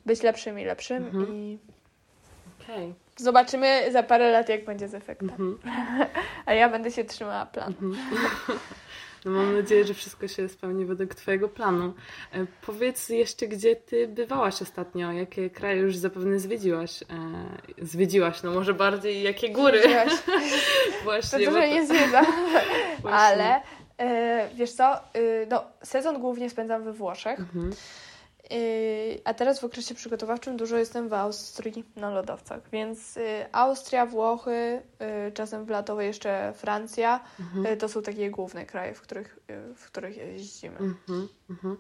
być 0.07 0.23
lepszym 0.23 0.59
i 0.59 0.65
lepszym 0.65 1.05
mhm. 1.05 1.35
i 1.35 1.59
okay. 2.63 2.95
zobaczymy 3.17 3.93
za 3.93 4.03
parę 4.03 4.31
lat, 4.31 4.49
jak 4.49 4.65
będzie 4.65 4.89
z 4.89 4.95
efektem. 4.95 5.31
Mhm. 5.31 5.59
A 6.47 6.55
ja 6.55 6.69
będę 6.69 6.91
się 6.91 7.05
trzymała 7.05 7.47
planu. 7.47 7.75
Mhm. 7.83 8.59
No 9.25 9.31
mam 9.31 9.57
nadzieję, 9.57 9.85
że 9.85 9.95
wszystko 9.95 10.29
się 10.29 10.49
spełni 10.49 10.85
według 10.85 11.15
Twojego 11.15 11.49
planu. 11.49 11.95
E, 12.33 12.47
powiedz 12.67 13.09
jeszcze, 13.09 13.49
gdzie 13.49 13.77
Ty 13.77 14.09
bywałaś 14.09 14.63
ostatnio? 14.63 15.13
Jakie 15.13 15.51
kraje 15.51 15.81
już 15.81 15.97
zapewne 15.97 16.39
zwiedziłaś? 16.39 17.03
E, 17.03 17.07
zwiedziłaś, 17.85 18.43
no 18.43 18.51
może 18.51 18.75
bardziej 18.75 19.23
jakie 19.23 19.51
góry? 19.51 19.83
Właśnie. 21.05 21.39
To 21.39 21.45
dużo 21.45 21.67
nie 21.67 21.87
zwiedza. 21.87 22.23
Ale 23.11 23.61
e, 23.99 24.49
wiesz 24.55 24.73
co, 24.73 24.95
no, 25.51 25.65
sezon 25.83 26.21
głównie 26.21 26.51
spędzam 26.51 26.85
we 26.85 26.93
Włoszech. 26.93 27.41
Mhm. 27.41 27.73
Y, 28.53 29.21
a 29.25 29.35
teraz 29.35 29.61
w 29.61 29.65
okresie 29.65 29.95
przygotowawczym 29.95 30.57
dużo 30.57 30.77
jestem 30.77 31.09
w 31.09 31.13
Austrii 31.13 31.85
na 31.97 32.11
lodowcach, 32.11 32.61
więc 32.73 33.17
y, 33.17 33.47
Austria, 33.53 34.07
Włochy, 34.07 34.83
y, 35.29 35.33
czasem 35.33 35.65
w 35.65 35.69
lato 35.69 36.01
jeszcze 36.01 36.53
Francja, 36.57 37.21
mhm. 37.41 37.79
to 37.79 37.89
są 37.89 38.03
takie 38.03 38.31
główne 38.31 38.67
kraje, 38.67 38.95
w 38.95 39.01
których, 39.01 39.39
w 39.77 39.87
których 39.87 40.17
jeździmy. 40.17 40.79
Mhm, 40.79 41.29
mhm. 41.51 41.77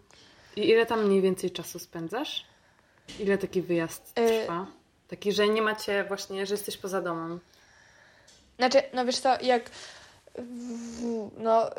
I 0.56 0.68
ile 0.68 0.86
tam 0.86 1.06
mniej 1.06 1.20
więcej 1.20 1.50
czasu 1.50 1.78
spędzasz? 1.78 2.44
Ile 3.18 3.38
taki 3.38 3.62
wyjazd 3.62 4.14
trwa? 4.14 4.66
Taki, 5.08 5.32
że 5.32 5.48
nie 5.48 5.62
macie 5.62 6.04
właśnie, 6.04 6.46
że 6.46 6.54
jesteś 6.54 6.76
poza 6.76 7.00
domem. 7.00 7.40
Znaczy, 8.58 8.82
no 8.94 9.04
wiesz 9.04 9.18
co, 9.18 9.40
jak 9.42 9.70
w, 10.38 11.30
no 11.36 11.70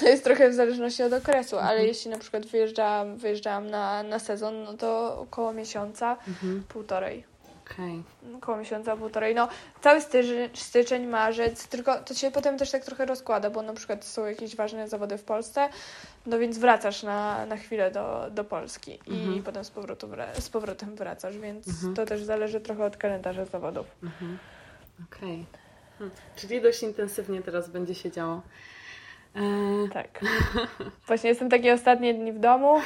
to 0.00 0.08
jest 0.08 0.24
trochę 0.24 0.50
w 0.50 0.54
zależności 0.54 1.02
od 1.02 1.12
okresu, 1.12 1.58
ale 1.58 1.70
mhm. 1.70 1.88
jeśli 1.88 2.10
na 2.10 2.18
przykład 2.18 2.46
wyjeżdżałam, 2.46 3.16
wyjeżdżałam 3.16 3.70
na, 3.70 4.02
na 4.02 4.18
sezon, 4.18 4.62
no 4.62 4.74
to 4.74 5.20
około 5.20 5.52
miesiąca, 5.52 6.16
mhm. 6.28 6.64
półtorej. 6.68 7.30
Okay. 7.74 8.02
Około 8.36 8.58
miesiąca, 8.58 8.96
półtorej. 8.96 9.34
No, 9.34 9.48
cały 9.80 10.00
styczeń, 10.00 10.50
styczeń, 10.54 11.06
marzec, 11.06 11.68
tylko 11.68 11.98
to 11.98 12.14
się 12.14 12.30
potem 12.30 12.58
też 12.58 12.70
tak 12.70 12.84
trochę 12.84 13.06
rozkłada, 13.06 13.50
bo 13.50 13.62
na 13.62 13.72
przykład 13.72 14.04
są 14.04 14.26
jakieś 14.26 14.56
ważne 14.56 14.88
zawody 14.88 15.18
w 15.18 15.24
Polsce, 15.24 15.68
no 16.26 16.38
więc 16.38 16.58
wracasz 16.58 17.02
na, 17.02 17.46
na 17.46 17.56
chwilę 17.56 17.90
do, 17.90 18.26
do 18.30 18.44
Polski 18.44 18.98
mhm. 19.08 19.34
i 19.34 19.42
potem 19.42 19.64
z, 19.64 19.70
powrotu, 19.70 20.08
z 20.38 20.48
powrotem 20.48 20.96
wracasz, 20.96 21.38
więc 21.38 21.68
mhm. 21.68 21.94
to 21.94 22.06
też 22.06 22.22
zależy 22.22 22.60
trochę 22.60 22.84
od 22.84 22.96
kalendarza 22.96 23.44
zawodów. 23.44 23.86
Mhm. 24.02 24.38
Okej. 25.04 25.46
Okay. 25.48 25.60
Hmm. 25.98 26.16
Czyli 26.36 26.62
dość 26.62 26.82
intensywnie 26.82 27.42
teraz 27.42 27.68
będzie 27.68 27.94
się 27.94 28.10
działo. 28.10 28.42
E... 29.34 29.88
Tak. 29.92 30.20
Właśnie 31.06 31.30
jestem 31.30 31.48
takie 31.48 31.74
ostatnie 31.74 32.14
dni 32.14 32.32
w 32.32 32.38
domu, 32.38 32.80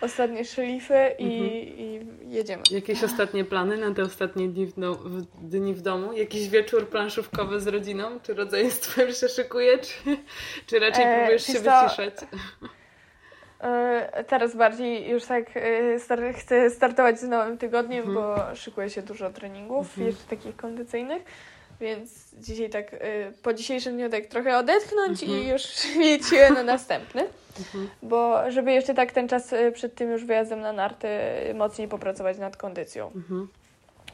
ostatnie 0.00 0.44
szlify 0.44 1.14
i, 1.18 1.24
mhm. 1.24 1.50
i, 1.50 2.06
jedziemy. 2.28 2.62
Jakieś 2.70 3.04
ostatnie 3.04 3.44
plany 3.44 3.76
na 3.76 3.94
te 3.94 4.02
ostatnie 4.02 4.48
dni 4.48 4.66
w, 4.66 4.80
do, 4.80 4.94
w, 4.94 5.22
dni 5.48 5.74
w 5.74 5.80
domu? 5.80 6.12
Jakiś 6.12 6.48
wieczór 6.48 6.88
planszówkowy 6.88 7.60
z 7.60 7.66
rodziną? 7.66 8.20
Czy 8.22 8.34
rodzeństwem 8.34 9.12
się 9.12 9.28
szykuje? 9.28 9.78
Czy, 9.78 10.16
czy 10.66 10.78
raczej 10.78 11.04
e, 11.04 11.16
próbujesz 11.16 11.46
się 11.46 11.52
wyciszać? 11.52 12.14
E, 13.60 14.24
teraz 14.24 14.56
bardziej 14.56 15.08
już 15.10 15.24
tak 15.24 15.56
e, 15.56 15.98
star 15.98 16.34
chcę 16.34 16.70
startować 16.70 17.20
z 17.20 17.22
nowym 17.22 17.58
tygodniem, 17.58 18.04
mhm. 18.08 18.14
bo 18.14 18.56
szykuje 18.56 18.90
się 18.90 19.02
dużo 19.02 19.30
treningów, 19.30 19.86
mhm. 19.88 20.06
jeszcze 20.06 20.24
takich 20.30 20.56
kondycyjnych. 20.56 21.22
Więc 21.84 22.34
dzisiaj 22.34 22.70
tak, 22.70 22.92
y, 22.92 22.98
po 23.42 23.54
dzisiejszym 23.54 23.96
dniu 23.96 24.10
tak 24.10 24.26
trochę 24.26 24.58
odetchnąć 24.58 25.22
mhm. 25.22 25.42
i 25.42 25.48
już 25.48 25.62
mieć 26.00 26.26
siłę 26.26 26.50
na 26.50 26.62
następny. 26.62 27.26
Mhm. 27.58 27.88
Bo 28.02 28.50
żeby 28.50 28.72
jeszcze 28.72 28.94
tak 28.94 29.12
ten 29.12 29.28
czas 29.28 29.52
y, 29.52 29.72
przed 29.72 29.94
tym 29.94 30.10
już 30.10 30.24
wyjazdem 30.24 30.60
na 30.60 30.72
narty 30.72 31.08
mocniej 31.54 31.88
popracować 31.88 32.38
nad 32.38 32.56
kondycją. 32.56 33.12
Mhm. 33.14 33.48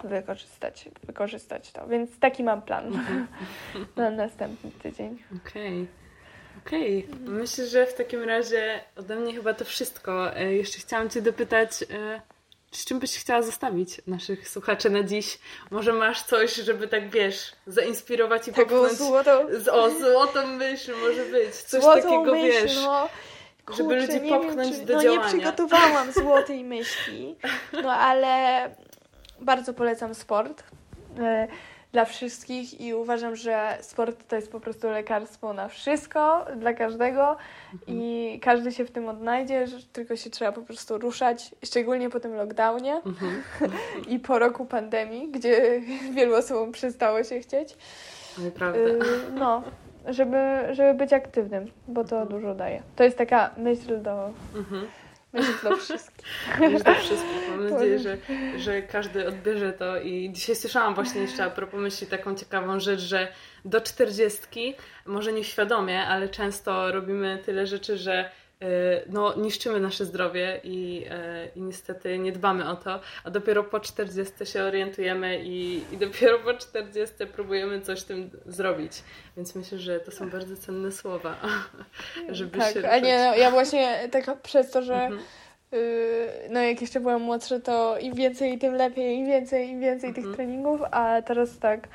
Wykorzystać, 0.05 0.89
wykorzystać 1.05 1.73
to. 1.73 1.87
Więc 1.87 2.19
taki 2.19 2.45
mam 2.45 2.63
plan 2.63 2.87
mhm. 2.87 3.27
na 3.97 4.11
następny 4.11 4.71
tydzień. 4.83 5.19
Okej. 5.47 5.83
Okay. 5.83 5.87
Okej, 6.67 7.07
okay. 7.07 7.21
myślę, 7.21 7.67
że 7.67 7.87
w 7.87 7.95
takim 7.95 8.25
razie 8.25 8.81
ode 8.97 9.17
mnie 9.17 9.35
chyba 9.35 9.55
to 9.55 9.65
wszystko. 9.65 10.37
E, 10.37 10.55
jeszcze 10.55 10.79
chciałam 10.79 11.11
Cię 11.11 11.23
dopytać, 11.23 11.71
z 12.71 12.85
czym 12.85 12.99
byś 12.99 13.19
chciała 13.19 13.43
zostawić 13.43 14.01
naszych 14.07 14.49
słuchaczy 14.49 14.91
na 14.91 15.03
dziś? 15.03 15.39
Może 15.71 15.93
masz 15.93 16.23
coś, 16.23 16.55
żeby 16.55 16.89
tak 16.89 17.11
wiesz, 17.11 17.53
zainspirować 17.67 18.49
i 18.49 18.53
Taką 18.53 18.69
popchnąć... 18.69 18.99
Złotą... 18.99 19.31
O, 19.73 19.91
złotą 19.91 20.47
myśl 20.47 20.95
może 21.01 21.25
być. 21.25 21.55
Coś 21.55 21.83
złotą 21.83 22.03
takiego, 22.03 22.33
myśl, 22.33 22.63
wiesz, 22.63 22.77
no. 22.85 23.09
Kurczę, 23.67 23.83
żeby 23.83 23.97
ludzi 23.97 24.29
popchnąć 24.29 24.71
wiem, 24.71 24.81
czy... 24.81 24.87
do 24.87 24.95
no, 24.95 25.03
działania. 25.03 25.23
No 25.23 25.33
nie 25.33 25.39
przygotowałam 25.39 26.13
złotej 26.23 26.65
myśli, 26.65 27.37
no 27.83 27.93
ale 27.93 28.75
bardzo 29.41 29.75
polecam 29.75 30.15
sport. 30.15 30.63
Dla 31.93 32.05
wszystkich 32.05 32.81
i 32.81 32.95
uważam, 32.95 33.37
że 33.37 33.79
sport 33.81 34.29
to 34.29 34.37
jest 34.37 34.53
po 34.53 34.61
prostu 34.61 34.91
lekarstwo 34.91 35.53
na 35.53 35.69
wszystko, 35.69 36.47
dla 36.57 36.73
każdego 36.73 37.37
i 37.87 38.41
każdy 38.43 38.73
się 38.73 38.85
w 38.85 38.91
tym 38.91 39.09
odnajdzie, 39.09 39.67
tylko 39.93 40.17
się 40.17 40.31
trzeba 40.31 40.53
po 40.53 40.63
prostu 40.63 40.99
ruszać, 40.99 41.55
szczególnie 41.65 42.11
po 42.11 42.21
tym 42.21 42.35
lockdownie 42.35 42.95
mhm. 43.07 43.43
i 44.15 44.19
po 44.19 44.39
roku 44.39 44.65
pandemii, 44.65 45.29
gdzie 45.29 45.81
wielu 46.17 46.35
osobom 46.35 46.73
przestało 46.73 47.25
się 47.25 47.41
chcieć. 47.41 47.77
Naprawdę. 48.39 48.81
Y, 48.81 49.01
no, 49.35 49.63
żeby, 50.09 50.37
żeby 50.73 50.95
być 50.95 51.13
aktywnym, 51.13 51.71
bo 51.89 52.05
to 52.05 52.27
dużo 52.27 52.55
daje. 52.55 52.83
To 52.97 53.05
jest 53.05 53.19
taka 53.19 53.51
myśl 53.57 54.03
do... 54.03 54.31
Mhm 54.55 54.87
Myślę 55.33 55.55
dla 55.63 55.77
wszystkich. 55.77 56.27
Myślę 56.61 56.81
dla 56.81 56.95
wszystkich. 57.05 57.49
Mam 57.51 57.71
nadzieję, 57.71 57.99
że, 57.99 58.17
że 58.57 58.83
każdy 58.83 59.29
odbierze 59.29 59.73
to. 59.73 60.01
I 60.01 60.31
dzisiaj 60.33 60.57
słyszałam 60.57 60.95
właśnie 60.95 61.21
jeszcze 61.21 61.45
a 61.45 61.51
propos 61.51 61.81
myśli 61.81 62.07
taką 62.07 62.35
ciekawą 62.35 62.81
rzecz, 62.81 63.01
że 63.01 63.33
do 63.65 63.81
czterdziestki, 63.81 64.75
może 65.07 65.33
nieświadomie, 65.33 66.07
ale 66.07 66.29
często 66.29 66.93
robimy 66.93 67.43
tyle 67.45 67.67
rzeczy, 67.67 67.97
że 67.97 68.31
no, 69.07 69.35
niszczymy 69.37 69.81
nasze 69.81 70.05
zdrowie 70.05 70.61
i, 70.65 71.07
i 71.57 71.63
niestety 71.63 72.19
nie 72.19 72.33
dbamy 72.33 72.69
o 72.69 72.77
to, 72.77 73.01
a 73.25 73.31
dopiero 73.31 73.65
po 73.65 73.81
40 73.81 74.47
się 74.47 74.63
orientujemy 74.63 75.41
i, 75.45 75.83
i 75.93 75.97
dopiero 75.97 76.39
po 76.39 76.55
40 76.55 77.27
próbujemy 77.27 77.81
coś 77.81 78.01
z 78.01 78.05
tym 78.05 78.31
zrobić. 78.47 78.93
Więc 79.37 79.55
myślę, 79.55 79.79
że 79.79 80.01
to 80.01 80.11
są 80.11 80.31
bardzo 80.31 80.57
cenne 80.57 80.93
słowa, 80.93 81.37
żeby 82.29 82.59
tak, 82.59 82.75
się 82.75 82.91
a 82.91 82.99
nie, 82.99 83.19
no, 83.19 83.37
ja 83.37 83.51
właśnie 83.51 84.09
tak 84.11 84.43
przez 84.43 84.71
to, 84.71 84.83
że 84.83 84.95
mhm. 84.95 85.21
y, 85.73 86.29
no 86.51 86.61
jak 86.61 86.81
jeszcze 86.81 87.01
byłam 87.01 87.23
młodsza, 87.23 87.61
to 87.61 87.99
im 87.99 88.15
więcej, 88.15 88.59
tym 88.59 88.75
lepiej, 88.75 89.17
im 89.17 89.27
więcej, 89.27 89.69
im 89.69 89.81
więcej 89.81 90.09
mhm. 90.09 90.27
tych 90.27 90.37
treningów, 90.37 90.81
a 90.91 91.23
teraz 91.23 91.59
tak 91.59 91.89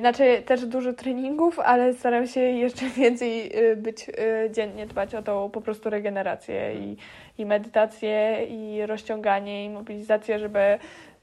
znaczy 0.00 0.42
też 0.46 0.66
dużo 0.66 0.92
treningów, 0.92 1.58
ale 1.58 1.94
staram 1.94 2.26
się 2.26 2.40
jeszcze 2.40 2.86
więcej 3.00 3.58
y, 3.58 3.76
być 3.76 4.08
y, 4.08 4.50
dziennie, 4.50 4.86
dbać 4.86 5.14
o 5.14 5.22
tą 5.22 5.50
po 5.50 5.60
prostu 5.60 5.90
regenerację 5.90 6.74
i, 6.74 6.96
i 7.38 7.46
medytację, 7.46 8.46
i 8.48 8.86
rozciąganie, 8.86 9.64
i 9.64 9.70
mobilizację, 9.70 10.38
żeby 10.38 10.78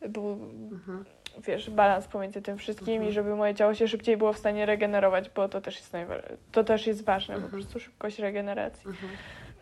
był 0.10 0.32
mhm. 0.72 1.06
wiesz, 1.48 1.70
balans 1.70 2.08
pomiędzy 2.08 2.42
tym 2.42 2.58
wszystkim 2.58 2.94
mhm. 2.94 3.10
i 3.10 3.14
żeby 3.14 3.36
moje 3.36 3.56
ciało 3.56 3.74
się 3.74 3.88
szybciej 3.88 4.18
było 4.18 4.34
w 4.34 4.38
stanie 4.38 4.66
regenerować, 4.66 5.30
bo 5.30 5.50
to 5.50 5.62
też 5.62 5.76
jest, 5.76 5.94
najwa- 5.94 6.34
to 6.52 6.64
też 6.64 6.88
jest 6.88 7.06
ważne, 7.06 7.36
mhm. 7.36 7.52
po 7.52 7.58
prostu 7.58 7.80
szybkość 7.80 8.20
regeneracji. 8.20 8.88
Mhm. 8.88 9.12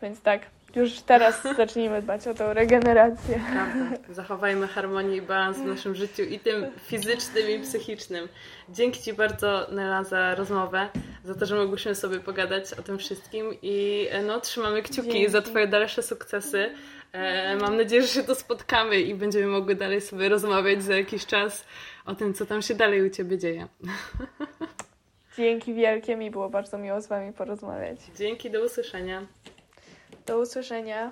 Więc 0.02 0.22
tak, 0.22 0.42
już 0.76 1.00
teraz 1.00 1.44
zacznijmy 1.58 2.02
dbać 2.02 2.28
o 2.28 2.34
tą 2.34 2.54
regenerację. 2.54 3.42
Prawda. 3.52 3.98
Zachowajmy 4.10 4.68
harmonię 4.68 5.16
i 5.16 5.22
balans 5.22 5.58
w 5.58 5.66
naszym 5.66 5.96
życiu 5.96 6.24
i 6.24 6.40
tym 6.40 6.66
fizycznym 6.86 7.50
i 7.50 7.60
psychicznym. 7.60 8.28
Dzięki 8.70 9.04
Ci 9.04 9.14
bardzo, 9.14 9.68
Nela, 9.72 10.04
za 10.04 10.36
rozmowę, 10.36 10.90
za 11.24 11.36
to, 11.36 11.46
że 11.46 11.56
mogłyśmy 11.56 11.96
sobie 11.96 12.20
pogadać 12.20 12.74
o 12.74 12.82
tym 12.82 12.98
wszystkim 12.98 13.46
i 13.62 14.08
no, 14.28 14.42
trzymamy 14.42 14.82
kciuki 14.82 15.12
Dzięki. 15.12 15.30
za 15.30 15.42
Twoje 15.42 15.68
dalsze 15.68 16.04
sukcesy. 16.04 16.70
E, 17.12 17.56
mam 17.56 17.78
nadzieję, 17.78 18.02
że 18.02 18.08
się 18.08 18.24
to 18.24 18.36
spotkamy 18.36 19.02
i 19.02 19.16
będziemy 19.16 19.48
mogły 19.48 19.76
dalej 19.76 20.02
sobie 20.02 20.30
rozmawiać 20.30 20.84
za 20.84 20.96
jakiś 20.96 21.26
czas 21.26 21.66
o 22.06 22.16
tym, 22.16 22.34
co 22.34 22.46
tam 22.46 22.62
się 22.62 22.76
dalej 22.76 23.08
u 23.08 23.10
Ciebie 23.10 23.38
dzieje. 23.38 23.68
Dzięki 25.38 25.74
wielkie, 25.74 26.16
mi 26.16 26.32
było 26.32 26.50
bardzo 26.50 26.78
miło 26.78 27.02
z 27.02 27.08
Wami 27.08 27.34
porozmawiać. 27.34 28.00
Dzięki, 28.18 28.52
do 28.52 28.66
usłyszenia. 28.66 29.26
Do 30.30 30.40
usłyszenia. 30.40 31.12